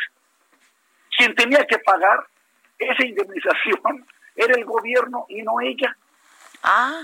[1.16, 2.24] quien tenía que pagar
[2.78, 4.06] esa indemnización
[4.36, 5.96] era el gobierno y no ella.
[6.62, 7.02] Ah.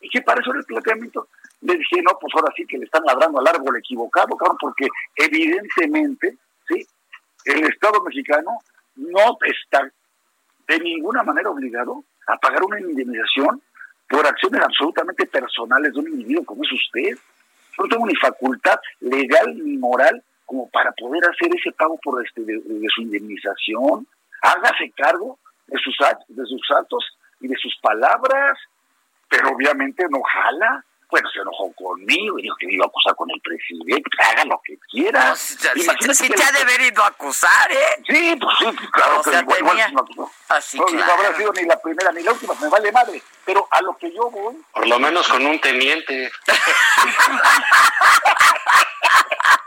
[0.00, 1.28] Y que para eso era el planteamiento.
[1.60, 4.88] Le dije, no, pues ahora sí que le están ladrando al árbol equivocado, cabrón, porque
[5.14, 6.36] evidentemente,
[6.66, 6.84] ¿sí?
[7.44, 8.50] El Estado mexicano
[8.96, 9.90] no está
[10.66, 13.62] de ninguna manera obligado a pagar una indemnización
[14.08, 17.16] por acciones absolutamente personales de un individuo como es usted.
[17.76, 20.22] Yo no tengo ni facultad legal ni moral
[20.52, 24.06] como para poder hacer ese pago por este de, de su indemnización.
[24.42, 25.96] Hágase cargo de sus
[26.28, 27.02] de sus actos
[27.40, 28.58] y de sus palabras,
[29.30, 30.84] pero obviamente no jala.
[31.10, 34.44] Bueno, se enojó conmigo y dijo que me iba a acusar con el presidente, haga
[34.46, 35.36] lo que quiera.
[35.36, 38.02] Sí, sí, Imagínate sí que te ha de haber ido a acusar, ¿eh?
[38.06, 40.30] Sí, pues sí, claro O que sea, igual, igual tenía- acusó.
[40.48, 43.22] Así, no, no habrá sido ni la primera ni la última, me vale madre.
[43.44, 46.30] Pero a lo que yo voy, Por lo menos con un teniente.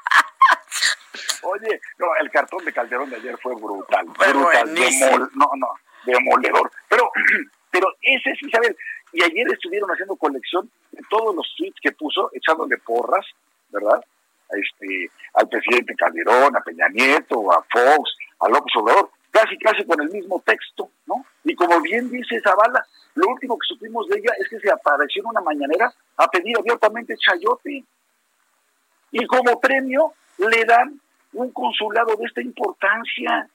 [1.46, 4.06] Oye, no, el cartón de Calderón de ayer fue brutal.
[4.06, 5.68] Brutal, demol- no, no,
[6.06, 6.72] demoledor.
[6.90, 7.12] Pero,
[7.72, 8.76] pero ese sí, ¿sabes?
[9.14, 13.26] Y ayer estuvieron haciendo colección de todos los tweets que puso, echándole porras,
[13.70, 14.04] ¿verdad?
[14.50, 20.02] Este, al presidente Calderón, a Peña Nieto, a Fox, a López Obrador, casi, casi con
[20.02, 21.26] el mismo texto, ¿no?
[21.44, 22.86] Y como bien dice Zavala,
[23.16, 26.58] lo último que supimos de ella es que se apareció en una mañanera a pedir
[26.58, 27.84] abiertamente chayote
[29.12, 31.00] y como premio le dan
[31.36, 33.48] un consulado de esta importancia.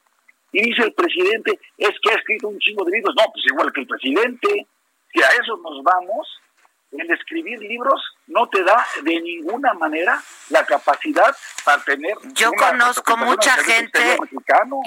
[0.52, 3.14] Y dice el presidente, es que ha escrito un chingo de libros.
[3.16, 4.66] No, pues igual que el presidente,
[5.12, 6.28] si a eso nos vamos,
[6.92, 11.34] el escribir libros no te da de ninguna manera la capacidad
[11.64, 12.16] para tener.
[12.34, 14.18] Yo conozco mucha gente.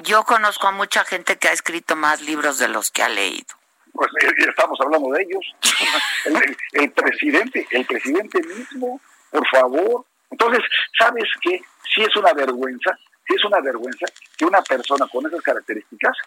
[0.04, 3.56] Yo conozco a mucha gente que ha escrito más libros de los que ha leído.
[3.94, 5.56] Pues eh, ya estamos hablando de ellos.
[6.26, 9.00] el, el presidente, el presidente mismo,
[9.32, 10.06] por favor.
[10.34, 10.64] Entonces,
[10.98, 11.62] ¿sabes qué?
[11.94, 12.98] Sí es una vergüenza,
[13.28, 16.18] sí es una vergüenza que una persona con esas características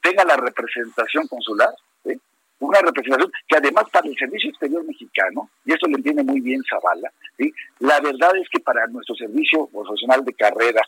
[0.00, 1.68] tenga la representación consular,
[2.58, 6.62] una representación que además para el Servicio Exterior Mexicano, y esto lo entiende muy bien
[6.68, 7.12] Zavala,
[7.80, 10.82] la verdad es que para nuestro servicio profesional de carrera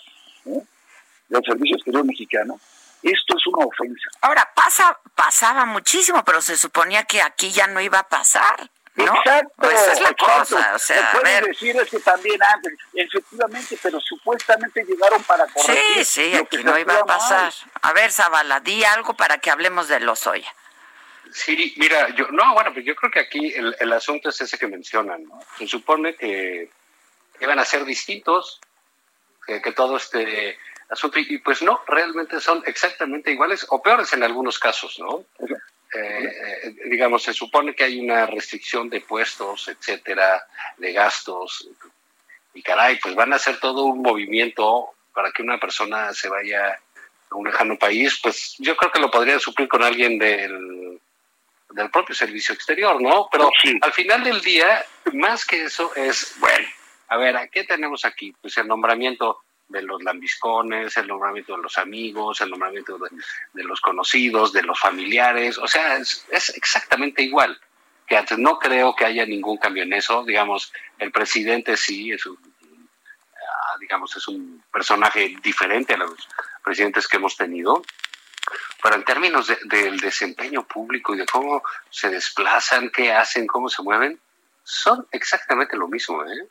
[0.44, 2.58] del Servicio Exterior Mexicano,
[3.02, 4.08] esto es una ofensa.
[4.22, 8.70] Ahora, pasa, pasaba muchísimo, pero se suponía que aquí ya no iba a pasar.
[8.94, 11.12] Exacto, pues es la cosa, o sea,
[11.46, 16.04] decir es que también antes, efectivamente, pero supuestamente llegaron para corregir.
[16.04, 17.52] Sí, sí, aquí no iba a pasar.
[17.80, 20.54] A ver, Zavala, di algo para que hablemos de los Lozoya.
[21.32, 24.58] Sí, mira, yo, no, bueno, pues yo creo que aquí el, el asunto es ese
[24.58, 25.40] que mencionan, ¿no?
[25.56, 26.70] Se supone que
[27.40, 28.60] iban a ser distintos,
[29.46, 30.58] que, que todo este
[30.90, 35.24] asunto, y, pues no, realmente son exactamente iguales o peores en algunos casos, ¿no?
[35.94, 40.46] Eh, digamos, se supone que hay una restricción de puestos, etcétera,
[40.78, 41.68] de gastos,
[42.54, 46.78] y caray, pues van a hacer todo un movimiento para que una persona se vaya
[47.30, 51.00] a un lejano país, pues yo creo que lo podrían suplir con alguien del,
[51.70, 53.28] del propio servicio exterior, ¿no?
[53.30, 53.50] Pero
[53.80, 56.68] al final del día, más que eso es, bueno,
[57.08, 58.34] a ver, ¿qué tenemos aquí?
[58.40, 59.42] Pues el nombramiento
[59.72, 62.98] de los lambiscones, el nombramiento de los amigos, el nombramiento
[63.52, 67.58] de, los conocidos, de los familiares, o sea, es, exactamente igual
[68.06, 68.38] que antes.
[68.38, 73.76] No creo que haya ningún cambio en eso, digamos, el presidente sí es un, ah,
[73.80, 76.28] digamos, es un personaje diferente a los
[76.62, 77.82] presidentes que hemos tenido,
[78.82, 83.82] pero en términos del desempeño público y de cómo se desplazan, qué hacen, cómo se
[83.82, 84.20] mueven,
[84.64, 86.48] son exactamente lo mismo, ¿eh?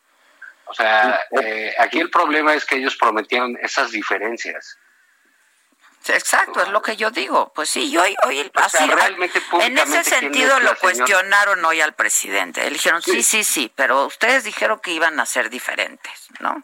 [0.65, 4.77] O sea, eh, aquí el problema es que ellos prometieron esas diferencias.
[6.07, 7.51] Exacto, es lo que yo digo.
[7.53, 8.89] Pues sí, yo hoy, hoy así,
[9.61, 12.63] en ese sentido lo cuestionaron hoy al presidente.
[12.63, 13.21] Le dijeron, sí.
[13.21, 16.63] sí, sí, pero ustedes dijeron que iban a ser diferentes, ¿no?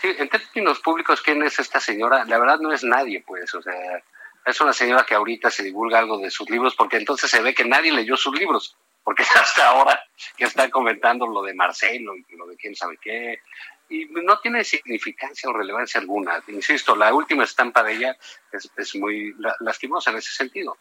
[0.00, 2.24] Sí, en términos públicos, ¿quién es esta señora?
[2.24, 4.02] La verdad no es nadie, pues, o sea,
[4.44, 7.54] es una señora que ahorita se divulga algo de sus libros porque entonces se ve
[7.54, 10.02] que nadie leyó sus libros porque hasta ahora
[10.36, 13.40] que está comentando lo de Marcelo y lo de quién sabe qué,
[13.88, 16.42] y no tiene significancia o relevancia alguna.
[16.48, 18.16] Insisto, la última estampa de ella
[18.50, 20.78] es, muy lastimosa en ese sentido.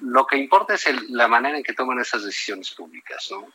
[0.00, 3.46] Lo que importa es la manera en que toman esas decisiones públicas, ¿no?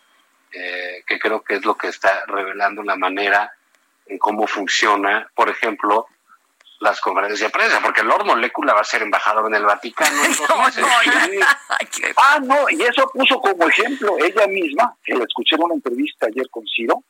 [0.51, 3.51] Eh, que creo que es lo que está revelando la manera
[4.05, 6.07] en cómo funciona, por ejemplo,
[6.79, 10.21] las conferencias de prensa, porque Lord Molecula va a ser embajador en el Vaticano.
[12.17, 16.27] ah, no, y eso puso como ejemplo ella misma, que la escuché en una entrevista
[16.27, 17.03] ayer con Ciro,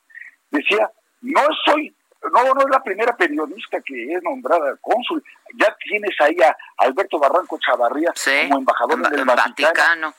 [0.51, 0.89] decía,
[1.21, 1.93] no soy,
[2.31, 5.23] no, no es la primera periodista que es nombrada cónsul,
[5.55, 8.11] ya tienes ahí a Alberto Barranco Chavarría
[8.47, 10.13] como embajador en el Vaticano.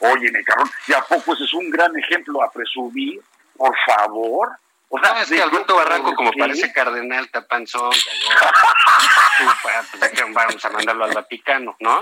[0.00, 3.20] oye, Necarrón, ¿y a poco ese es un gran ejemplo a presumir?
[3.56, 4.48] Por favor.
[4.96, 7.90] O sea, es que Alberto Barranco, como parece cardenal, tapanzón,
[9.62, 12.00] pues, vamos a mandarlo al Vaticano, ¿no?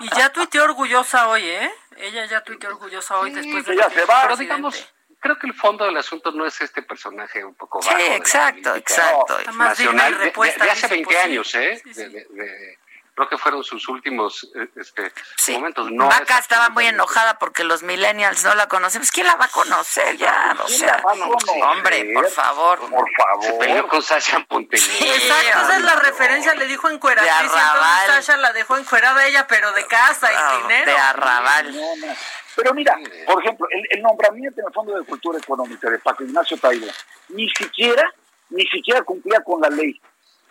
[0.00, 1.70] Y ya tuiteó orgullosa hoy, ¿eh?
[1.98, 3.76] Ella ya tuiteó orgullosa hoy después de...
[3.76, 4.22] Ya se va.
[4.22, 7.98] Pero digamos, creo que el fondo del asunto no es este personaje un poco bajo.
[7.98, 9.38] Sí, exacto, exacto.
[9.52, 11.82] nacional de, de, hace 20 años, ¿eh?
[11.84, 12.78] de,
[13.20, 15.12] creo que fueron sus últimos eh, este,
[15.52, 15.90] momentos.
[15.92, 19.02] No Vaca estaba muy enojada porque los millennials no la conocen.
[19.12, 20.56] ¿Quién la va a conocer ya?
[20.58, 21.02] O sea,
[21.64, 22.78] hombre, por favor.
[22.78, 23.44] Por favor.
[23.44, 25.06] Se peleó con Sasha Montenegro.
[25.06, 27.28] exacto, esa es la referencia, le dijo encuerada.
[27.28, 30.92] Sí, entonces Sasha la dejó encuerada ella, pero de casa y ah, dinero.
[30.92, 31.74] De arrabal.
[32.56, 36.56] Pero mira, por ejemplo, el, nombramiento en el Fondo de Cultura Económica de Paco Ignacio
[36.56, 36.86] Taibo,
[37.28, 38.12] ni siquiera,
[38.48, 40.00] ni siquiera cumplía con la ley.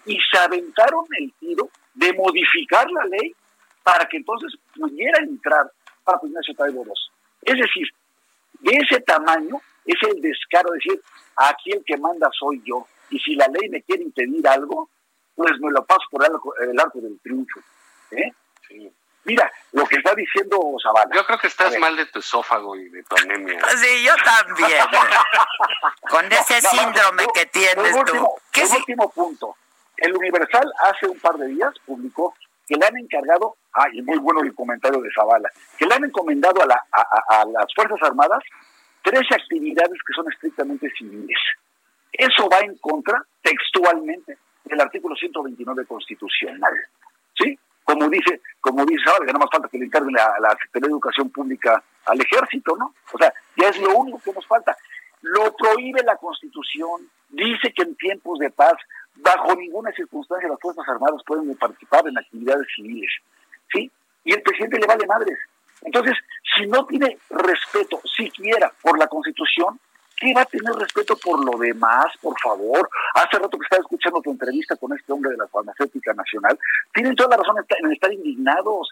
[0.06, 1.70] Y se aventaron el tiro
[2.00, 3.36] de modificar la ley
[3.84, 5.70] para que entonces pudiera entrar
[6.04, 6.94] para Ignacio Taibo II.
[7.42, 7.88] Es decir,
[8.62, 11.02] de ese tamaño es el descaro de decir,
[11.36, 14.90] aquí el que manda soy yo, y si la ley me quiere impedir algo,
[15.36, 17.60] pues me lo paso por el, arco del triunfo.
[18.12, 18.32] ¿eh?
[19.26, 21.14] Mira, lo que está diciendo Zavala.
[21.14, 23.60] Yo creo que estás mal de tu esófago y de tu anemia.
[23.78, 24.86] Sí, yo también.
[26.10, 28.30] Con ese síndrome que tienes tú.
[28.52, 29.56] ¿Qué el último punto.
[30.02, 32.34] El Universal hace un par de días publicó
[32.68, 36.06] que le han encargado, ah, y muy bueno el comentario de Zavala, que le han
[36.06, 38.44] encomendado a, las Fuerzas Armadas
[39.04, 41.38] tres actividades que son estrictamente civiles.
[42.12, 46.74] Eso va en contra, textualmente, del artículo 129 constitucional.
[47.36, 47.58] ¿Sí?
[47.90, 50.90] como dice, como dice ahora, que no más falta que le encarguen a la Secretaría
[50.90, 52.94] de Educación Pública al ejército, ¿no?
[53.12, 54.78] O sea, ya es lo único que nos falta.
[55.22, 58.76] Lo prohíbe la Constitución, dice que en tiempos de paz,
[59.24, 63.12] bajo ninguna circunstancia las Fuerzas Armadas pueden participar en actividades civiles,
[63.72, 63.91] ¿sí?
[64.24, 65.38] Y el presidente le vale madres.
[65.82, 66.18] Entonces,
[66.56, 69.80] si no tiene respeto siquiera por la Constitución,
[70.18, 72.90] ¿qué va a tener respeto por lo demás, por favor?
[73.14, 76.60] Hace rato que estaba escuchando tu entrevista con este hombre de la farmacéutica nacional,
[76.94, 78.90] tienen toda la razón en estar indignados.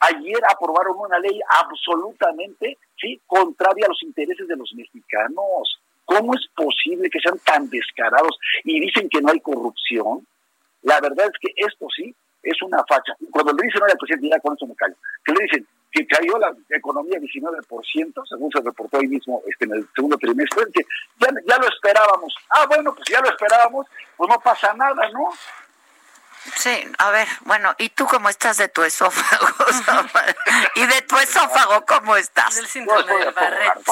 [0.00, 5.80] Ayer aprobaron una ley absolutamente, sí, contraria a los intereses de los mexicanos.
[6.08, 10.26] ¿Cómo es posible que sean tan descarados y dicen que no hay corrupción?
[10.80, 13.12] La verdad es que esto sí es una facha.
[13.30, 16.38] Cuando le dicen al presidente, ya con eso me callo, que le dicen, que cayó
[16.38, 20.80] la economía 19%, según se reportó hoy mismo este, en el segundo trimestre, que
[21.18, 22.34] ya, ya lo esperábamos.
[22.56, 23.86] Ah, bueno, pues ya lo esperábamos,
[24.16, 25.28] pues no pasa nada, ¿no?
[26.56, 29.46] Sí, a ver, bueno, ¿y tú cómo estás de tu esófago?
[30.74, 32.56] ¿Y de tu esófago cómo estás?
[32.56, 33.84] Del síndrome de Barrett.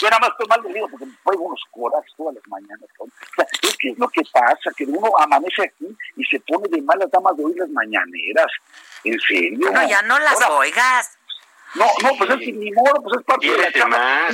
[0.00, 2.88] Yo nada más estoy mal de digo porque me traigo unos corajes todas las mañanas.
[2.98, 3.06] O
[3.36, 6.82] sea, es que es lo que pasa, que uno amanece aquí y se pone de
[6.82, 8.50] malas damas de oír las mañaneras.
[9.04, 9.70] En serio.
[9.70, 11.18] No, ya no las oigas.
[11.74, 14.28] No, no, pues es que ni modo, pues es parte de la chamba.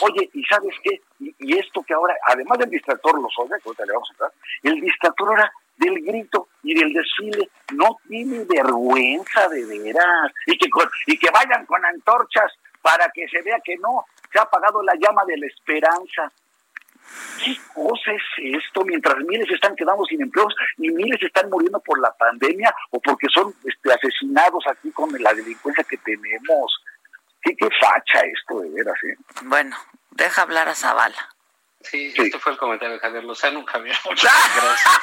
[0.00, 1.00] Oye, ¿y sabes qué?
[1.20, 4.32] Y, esto que ahora, además del distractor los oye, que ahorita le vamos a entrar,
[4.62, 10.32] el distractor ahora del grito y del desfile no tiene vergüenza de veras.
[10.46, 10.68] Y que,
[11.06, 12.52] y que vayan con antorchas
[12.84, 16.30] para que se vea que no, se ha apagado la llama de la esperanza.
[17.42, 18.22] ¿Qué cosa es
[18.62, 18.84] esto?
[18.84, 23.26] Mientras miles están quedando sin empleos y miles están muriendo por la pandemia o porque
[23.32, 26.84] son este, asesinados aquí con la delincuencia que tenemos.
[27.40, 28.96] ¿Qué, qué facha esto de veras?
[29.04, 29.16] Eh?
[29.44, 29.76] Bueno,
[30.10, 31.30] deja hablar a Zavala.
[31.80, 33.64] Sí, sí, este fue el comentario de Javier Lozano.
[33.64, 35.00] Javier, muchas gracias.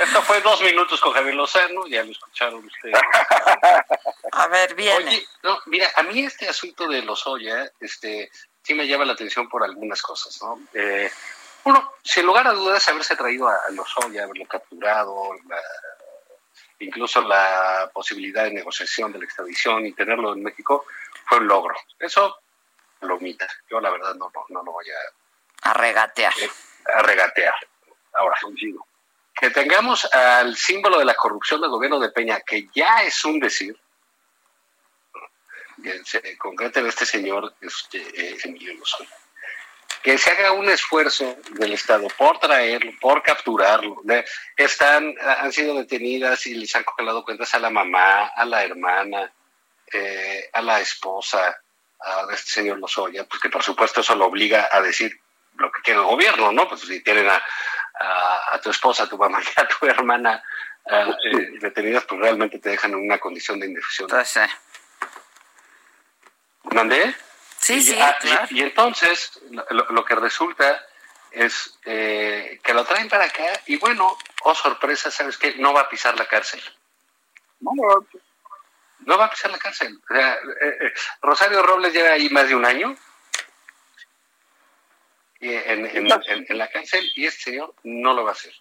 [0.00, 2.96] Esto fue dos minutos con Javier Lozano, ya lo escucharon ustedes.
[4.32, 4.96] A ver, bien.
[4.96, 8.30] Oye, no, mira, a mí este asunto de Lozoya, este,
[8.62, 10.58] sí me llama la atención por algunas cosas, ¿no?
[10.72, 11.10] Eh,
[11.64, 15.36] uno, sin lugar a dudas, haberse traído a, Lozoya, haberlo capturado,
[16.78, 20.86] incluso la posibilidad de negociación de la extradición y tenerlo en México,
[21.26, 21.74] fue un logro.
[21.98, 22.38] Eso
[23.02, 23.46] lo omita.
[23.68, 25.70] Yo, la verdad, no, no, lo voy a...
[25.70, 26.32] A regatear.
[26.40, 26.50] Eh,
[26.94, 27.54] a regatear.
[28.14, 28.86] Ahora, consigo
[29.40, 33.40] que tengamos al símbolo de la corrupción del gobierno de Peña, que ya es un
[33.40, 33.74] decir,
[36.36, 39.16] concreto en este señor este, eh, Emilio Lozoya,
[40.02, 44.02] que se haga un esfuerzo del Estado por traerlo, por capturarlo.
[44.58, 49.32] Están, han sido detenidas y les han congelado cuentas a la mamá, a la hermana,
[49.90, 51.58] eh, a la esposa
[52.28, 55.18] de este señor Lozoya, pues que por supuesto eso lo obliga a decir
[55.56, 56.68] lo que quiere el gobierno, ¿no?
[56.68, 57.42] Pues si tienen a,
[58.00, 60.42] a, tu esposa, a tu mamá y a tu hermana
[60.86, 64.08] eh, detenidas, pues realmente te dejan en una condición de indecisión.
[64.08, 64.38] Pues,
[66.64, 67.14] ¿Mandé?
[67.58, 68.46] Sí, y, sí, ah, claro.
[68.50, 69.40] y, entonces
[69.70, 70.86] lo, que resulta
[71.30, 75.56] es eh, que lo traen para acá y bueno, oh sorpresa, ¿sabes qué?
[75.56, 76.62] No va a pisar la cárcel.
[77.60, 78.06] No, no,
[79.00, 80.00] no va a pisar la cárcel.
[80.14, 82.96] Eh, Rosario Robles lleva ahí más de un año
[85.40, 88.52] en, en, la cárcel y este señor no lo va a hacer.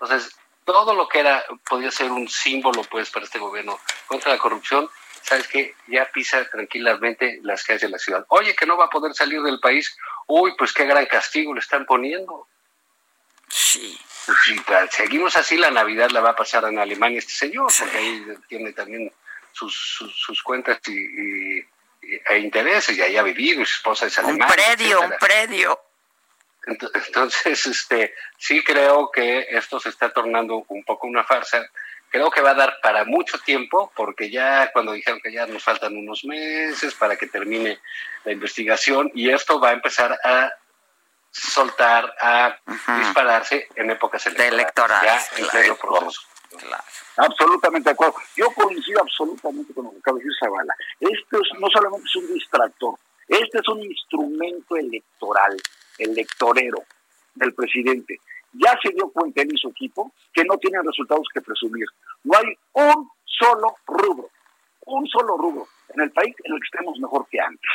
[0.00, 4.38] Entonces, todo lo que era, podía ser un símbolo pues para este gobierno contra la
[4.38, 4.88] corrupción,
[5.22, 8.24] sabes que ya pisa tranquilamente las calles de la ciudad.
[8.28, 11.60] Oye, que no va a poder salir del país, uy, pues qué gran castigo le
[11.60, 12.46] están poniendo.
[13.48, 13.98] Sí.
[14.26, 14.60] Pues si
[14.90, 18.72] seguimos así, la Navidad la va a pasar en Alemania este señor, porque ahí tiene
[18.72, 19.10] también
[19.52, 19.74] sus,
[20.14, 21.58] sus, cuentas y,
[22.02, 24.46] e intereses, y ahí ha vivido, y su esposa es alemana.
[24.46, 25.87] Un predio, un predio.
[26.68, 31.68] Entonces, este, sí creo que esto se está tornando un poco una farsa.
[32.10, 35.62] Creo que va a dar para mucho tiempo, porque ya cuando dijeron que ya nos
[35.62, 37.78] faltan unos meses para que termine
[38.24, 40.50] la investigación, y esto va a empezar a
[41.30, 42.56] soltar, a
[42.98, 45.30] dispararse en épocas electorales.
[45.36, 46.22] ya en proceso.
[47.16, 48.14] Absolutamente de acuerdo.
[48.36, 50.74] Yo coincido absolutamente con lo que acaba de decir Zavala.
[51.00, 52.94] Esto es, no solamente es un distractor,
[53.28, 55.56] este es un instrumento electoral
[55.98, 56.82] electorero
[57.34, 58.18] del presidente.
[58.52, 61.86] Ya se dio cuenta él y su equipo que no tienen resultados que presumir.
[62.24, 64.30] No hay un solo rubro,
[64.86, 67.70] un solo rubro en el país en el que estemos mejor que antes.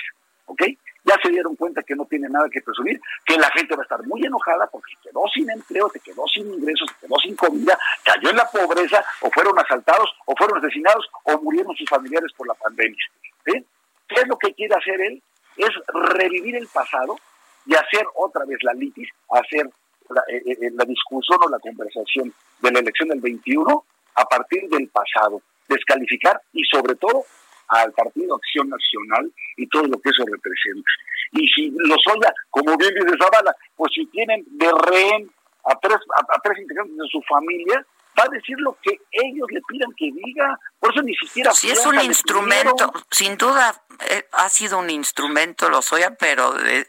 [0.45, 0.61] ¿Ok?
[1.05, 3.83] Ya se dieron cuenta que no tiene nada que presumir, que la gente va a
[3.83, 7.77] estar muy enojada porque quedó sin empleo, se quedó sin ingresos, se quedó sin comida,
[8.03, 12.47] cayó en la pobreza, o fueron asaltados, o fueron asesinados, o murieron sus familiares por
[12.47, 13.03] la pandemia.
[13.43, 15.21] ¿Qué es lo que quiere hacer él?
[15.57, 17.17] Es revivir el pasado
[17.65, 19.69] y hacer otra vez la litis, hacer
[20.09, 23.85] la, eh, eh, la discusión o la conversación de la elección del 21
[24.15, 27.25] a partir del pasado, descalificar y sobre todo
[27.67, 30.91] al Partido Acción Nacional y todo lo que eso representa.
[31.31, 35.31] Y si los oya, como bien dice Zavala, pues si tienen de rehén
[35.65, 37.85] a tres, a, tres integrantes de su familia,
[38.19, 40.59] va a decir lo que ellos le pidan que diga.
[40.79, 41.51] Por eso ni siquiera...
[41.53, 43.73] Si es un instrumento, sin duda
[44.09, 46.85] eh, ha sido un instrumento, los oya, pero de,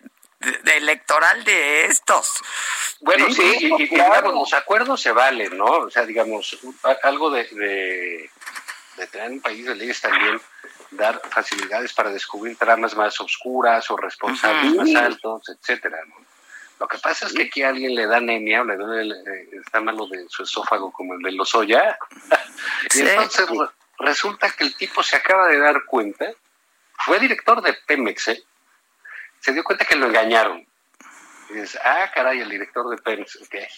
[0.76, 2.40] electoral de estos.
[3.00, 5.64] Bueno, sí, y, digamos, los acuerdos se valen, ¿no?
[5.64, 6.58] O sea, digamos,
[7.02, 8.30] algo de, de,
[8.96, 10.40] de tener un país de leyes también
[10.96, 15.98] dar facilidades para descubrir tramas más oscuras o responsables más altos, etcétera.
[16.80, 19.48] Lo que pasa es que aquí a alguien le da anemia o le duele, eh,
[19.64, 21.96] está malo de su esófago como el de los Oya.
[22.94, 23.46] y entonces
[23.98, 26.26] resulta que el tipo se acaba de dar cuenta,
[27.04, 28.44] fue director de Pemex, ¿eh?
[29.44, 30.66] Se dio cuenta que lo engañaron.
[31.50, 33.68] Y dices, ah, caray, el director de Pemex, ¿qué?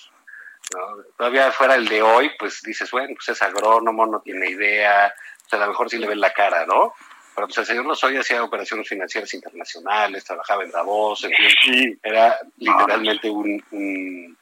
[1.19, 5.13] Todavía fuera el de hoy, pues dices, bueno, pues es agrónomo, no tiene idea,
[5.45, 6.95] o sea, a lo mejor sí le ven la cara, ¿no?
[7.35, 12.39] Pero pues el señor Lozoya hacía operaciones financieras internacionales, trabajaba en Davos, en fin, era
[12.59, 13.65] literalmente un...
[13.73, 14.39] un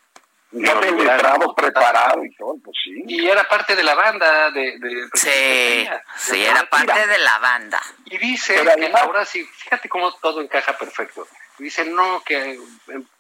[1.55, 3.03] preparado y todo, pues sí.
[3.07, 4.79] Y era parte de la banda de...
[5.15, 7.83] sí, sí, era parte de la banda.
[8.07, 11.27] Y dice que ahora sí, fíjate cómo todo encaja perfecto.
[11.59, 12.59] Dice, no, que,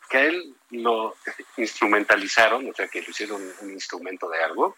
[0.09, 1.17] que a él lo
[1.57, 4.77] instrumentalizaron, o sea, que lo hicieron un instrumento de algo,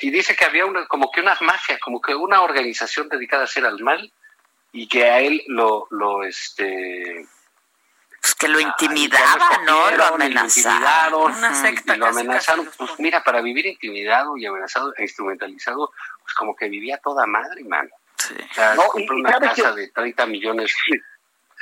[0.00, 3.44] y dice que había una, como que una mafia, como que una organización dedicada a
[3.44, 4.12] hacer al mal
[4.72, 7.26] y que a él lo, lo este
[8.20, 9.90] pues que lo intimidaban, ¿no?
[9.92, 11.32] Lo amenazaron.
[11.32, 12.68] Una secta lo amenazaron.
[12.76, 15.92] Pues mira, para vivir intimidado y amenazado e instrumentalizado,
[16.22, 17.90] pues como que vivía toda madre, mano.
[18.16, 18.34] Sí.
[18.50, 20.74] O sea, compró una casa de 30 millones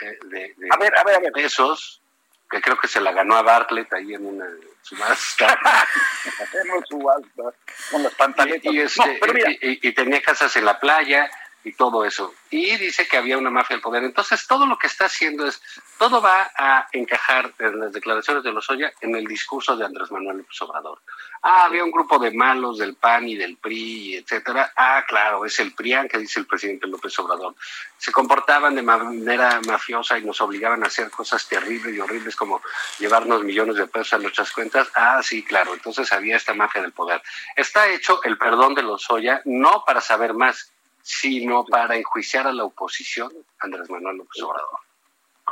[0.00, 1.32] eh, de, de, a ver, a ver, a ver.
[1.32, 2.02] pesos,
[2.50, 4.46] que creo que se la ganó a Bartlett ahí en una
[4.82, 5.58] subasta.
[6.88, 7.42] subasta,
[7.90, 8.72] con las pantaletas.
[8.72, 9.18] Y, este,
[9.60, 11.30] y, tenía casas en la playa
[11.66, 12.32] y todo eso.
[12.48, 14.04] Y dice que había una mafia del poder.
[14.04, 15.60] Entonces, todo lo que está haciendo es,
[15.98, 20.38] todo va a encajar en las declaraciones de Lozoya en el discurso de Andrés Manuel
[20.38, 21.00] López Obrador.
[21.42, 24.72] Ah, había un grupo de malos del PAN y del PRI, etcétera.
[24.76, 27.56] Ah, claro, es el PRIAN que dice el presidente López Obrador.
[27.98, 32.62] Se comportaban de manera mafiosa y nos obligaban a hacer cosas terribles y horribles como
[33.00, 34.88] llevarnos millones de pesos a nuestras cuentas.
[34.94, 35.74] Ah, sí, claro.
[35.74, 37.20] Entonces había esta mafia del poder.
[37.56, 40.72] Está hecho el perdón de Lozoya no para saber más,
[41.06, 43.30] sino para enjuiciar a la oposición,
[43.60, 44.80] Andrés Manuel López Obrador.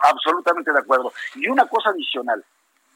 [0.03, 1.13] Absolutamente de acuerdo.
[1.37, 2.45] Y una cosa adicional,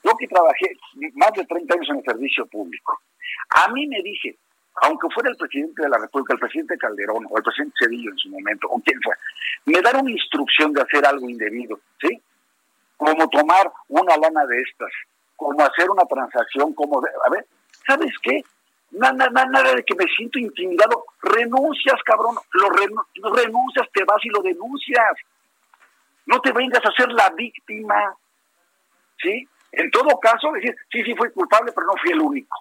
[0.03, 0.77] yo que trabajé
[1.15, 3.01] más de 30 años en el servicio público,
[3.51, 4.37] a mí me dije,
[4.83, 8.19] aunque fuera el presidente de la República, el presidente Calderón o el presidente Cedillo en
[8.19, 9.21] su momento, o quien fuera,
[9.65, 12.21] me dan una instrucción de hacer algo indebido, ¿sí?
[12.97, 14.91] Como tomar una lana de estas,
[15.37, 16.99] como hacer una transacción, como...
[16.99, 17.47] a ver,
[17.87, 18.43] ¿sabes qué?
[18.91, 21.05] Nada, nada, nada de que me siento intimidado.
[21.23, 22.37] Renuncias, cabrón.
[22.53, 22.71] Lo
[23.31, 25.17] renuncias, te vas y lo denuncias.
[26.27, 28.15] No te vengas a ser la víctima.
[29.21, 29.47] ¿Sí?
[29.73, 32.57] En todo caso, decir, sí, sí, fui culpable, pero no fui el único.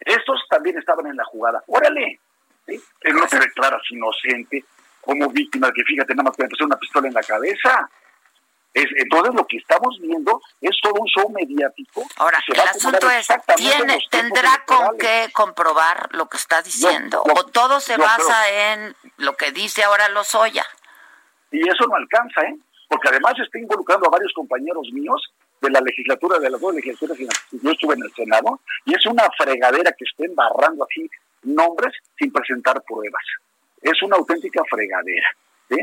[0.00, 1.62] Estos también estaban en la jugada.
[1.66, 2.18] Órale.
[2.64, 4.64] Pero no te declaras inocente
[5.00, 7.90] como víctima, que fíjate, nada más que me puse una pistola en la cabeza.
[8.74, 12.04] Es, entonces lo que estamos viendo es todo un show mediático.
[12.16, 17.22] Ahora, el asunto es, ¿tiene, ¿tendrá con qué comprobar lo que está diciendo?
[17.22, 20.64] ¿O todo se basa en lo que dice ahora Lozoya?
[21.50, 22.56] Y eso no alcanza, ¿eh?
[22.88, 25.20] Porque además está involucrando a varios compañeros míos
[25.60, 29.28] de la legislatura, de las dos legislaturas, yo estuve en el Senado, y es una
[29.38, 31.08] fregadera que estén barrando así
[31.42, 33.22] nombres sin presentar pruebas.
[33.80, 35.28] Es una auténtica fregadera.
[35.68, 35.76] ¿sí?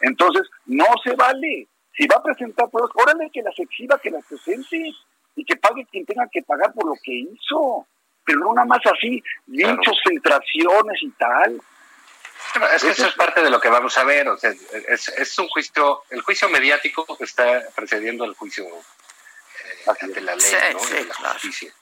[0.00, 1.68] Entonces, no se vale.
[1.96, 4.92] Si va a presentar pruebas, órale que las exhiba, que las presente
[5.36, 7.86] y que pague quien tenga que pagar por lo que hizo.
[8.24, 11.60] Pero no nada más así, dichos, filtraciones y tal.
[12.74, 14.28] es que eso es parte de lo que vamos a ver.
[14.28, 14.52] O sea,
[14.88, 18.66] es, es un juicio, el juicio mediático está precediendo al juicio
[19.86, 20.86] ante la ley, ¿no?
[20.86, 21.72] de la justicia.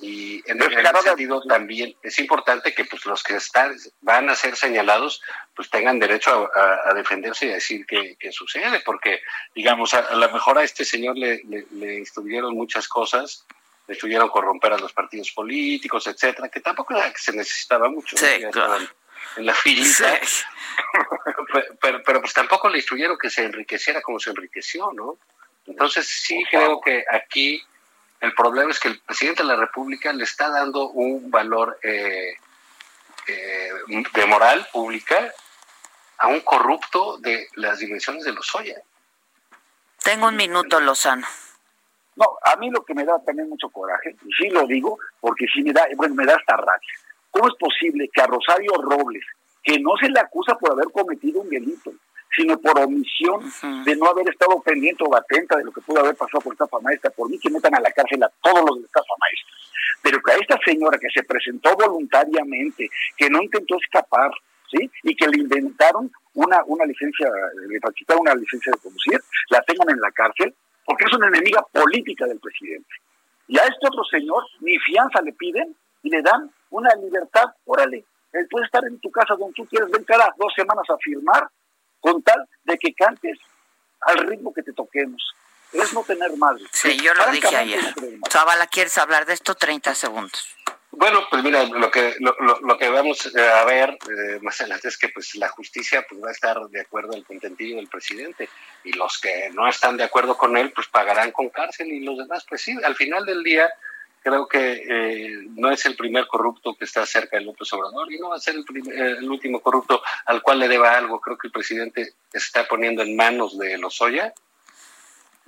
[0.00, 4.54] Y en, ese sentido también es importante que pues los que están van a ser
[4.54, 5.20] señalados
[5.56, 9.20] pues tengan derecho a, defenderse y a decir qué, sucede, porque
[9.54, 13.44] digamos a, lo mejor a este señor le, le, instruyeron muchas cosas,
[13.88, 18.16] le instruyeron corromper a los partidos políticos, etcétera, que tampoco era que se necesitaba mucho.
[19.36, 20.20] En la filita,
[21.80, 25.18] pero, pero pues tampoco le instruyeron que se enriqueciera como se enriqueció, ¿no?
[25.66, 27.62] Entonces sí creo que aquí
[28.20, 32.34] el problema es que el presidente de la República le está dando un valor eh,
[33.26, 33.70] eh,
[34.14, 35.32] de moral pública
[36.18, 38.82] a un corrupto de las dimensiones de los Lozoya.
[40.02, 41.26] Tengo un minuto, Lozano.
[42.16, 45.46] No, a mí lo que me da también mucho coraje, y sí lo digo, porque
[45.52, 46.92] sí me da, bueno, me da hasta rabia.
[47.30, 49.24] ¿Cómo es posible que a Rosario Robles,
[49.62, 51.92] que no se le acusa por haber cometido un delito,
[52.36, 53.40] sino por omisión
[53.84, 56.78] de no haber estado pendiente o atenta de lo que pudo haber pasado por estafa
[56.80, 59.54] maestra, por mí que metan a la cárcel a todos los de estafa maestra.
[60.02, 64.30] Pero que a esta señora que se presentó voluntariamente, que no intentó escapar,
[64.70, 64.90] ¿sí?
[65.02, 67.28] Y que le inventaron una, una licencia,
[67.68, 71.64] le facilitaron una licencia de conducir, la tengan en la cárcel, porque es una enemiga
[71.72, 72.88] política del presidente.
[73.48, 78.04] Y a este otro señor ni fianza le piden y le dan una libertad, órale,
[78.32, 81.48] él puede estar en tu casa donde tú quieres, ven cada dos semanas a firmar
[82.00, 83.38] con tal de que cantes
[84.00, 85.34] al ritmo que te toquemos.
[85.72, 86.64] Es no tener madre.
[86.72, 87.80] Sí, yo lo dije ayer.
[88.30, 89.54] Zavala, ¿quieres hablar de esto?
[89.54, 90.56] 30 segundos.
[90.90, 94.96] Bueno, pues mira, lo que lo, lo, que vamos a ver eh, más adelante es
[94.96, 98.48] que pues la justicia pues va a estar de acuerdo al contentillo del presidente
[98.82, 102.16] y los que no están de acuerdo con él pues pagarán con cárcel y los
[102.16, 103.70] demás pues sí, al final del día
[104.22, 108.18] creo que eh, no es el primer corrupto que está cerca de López Obrador y
[108.18, 111.20] no va a ser el, eh, el, último corrupto al cual le deba algo.
[111.20, 114.32] Creo que el presidente está poniendo en manos de Lozoya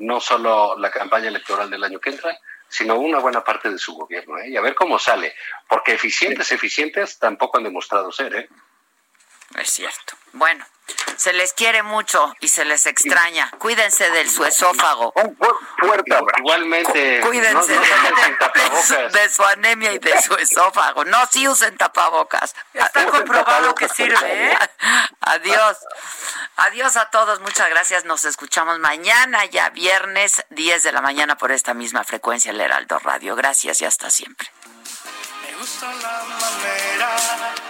[0.00, 2.36] no solo la campaña electoral del año que entra,
[2.68, 4.38] sino una buena parte de su gobierno.
[4.38, 4.50] ¿eh?
[4.50, 5.34] Y a ver cómo sale,
[5.68, 8.34] porque eficientes, eficientes tampoco han demostrado ser.
[8.34, 8.48] ¿eh?
[9.56, 10.16] Es cierto.
[10.32, 10.64] Bueno,
[11.16, 13.50] se les quiere mucho y se les extraña.
[13.58, 15.12] Cuídense de su esófago.
[15.78, 17.20] fuerte Igualmente.
[17.20, 17.78] Cuídense
[19.12, 21.04] de, su anemia y de su esófago.
[21.04, 22.54] No, sí usen tapabocas.
[22.72, 24.58] Está comprobado que sirve, ¿eh?
[25.20, 25.78] Adiós.
[26.56, 27.40] Adiós a todos.
[27.40, 28.04] Muchas gracias.
[28.04, 32.98] Nos escuchamos mañana, ya viernes, 10 de la mañana, por esta misma frecuencia, el Heraldo
[32.98, 33.36] Radio.
[33.36, 34.50] Gracias y hasta siempre.
[35.42, 37.69] Me gusta la manera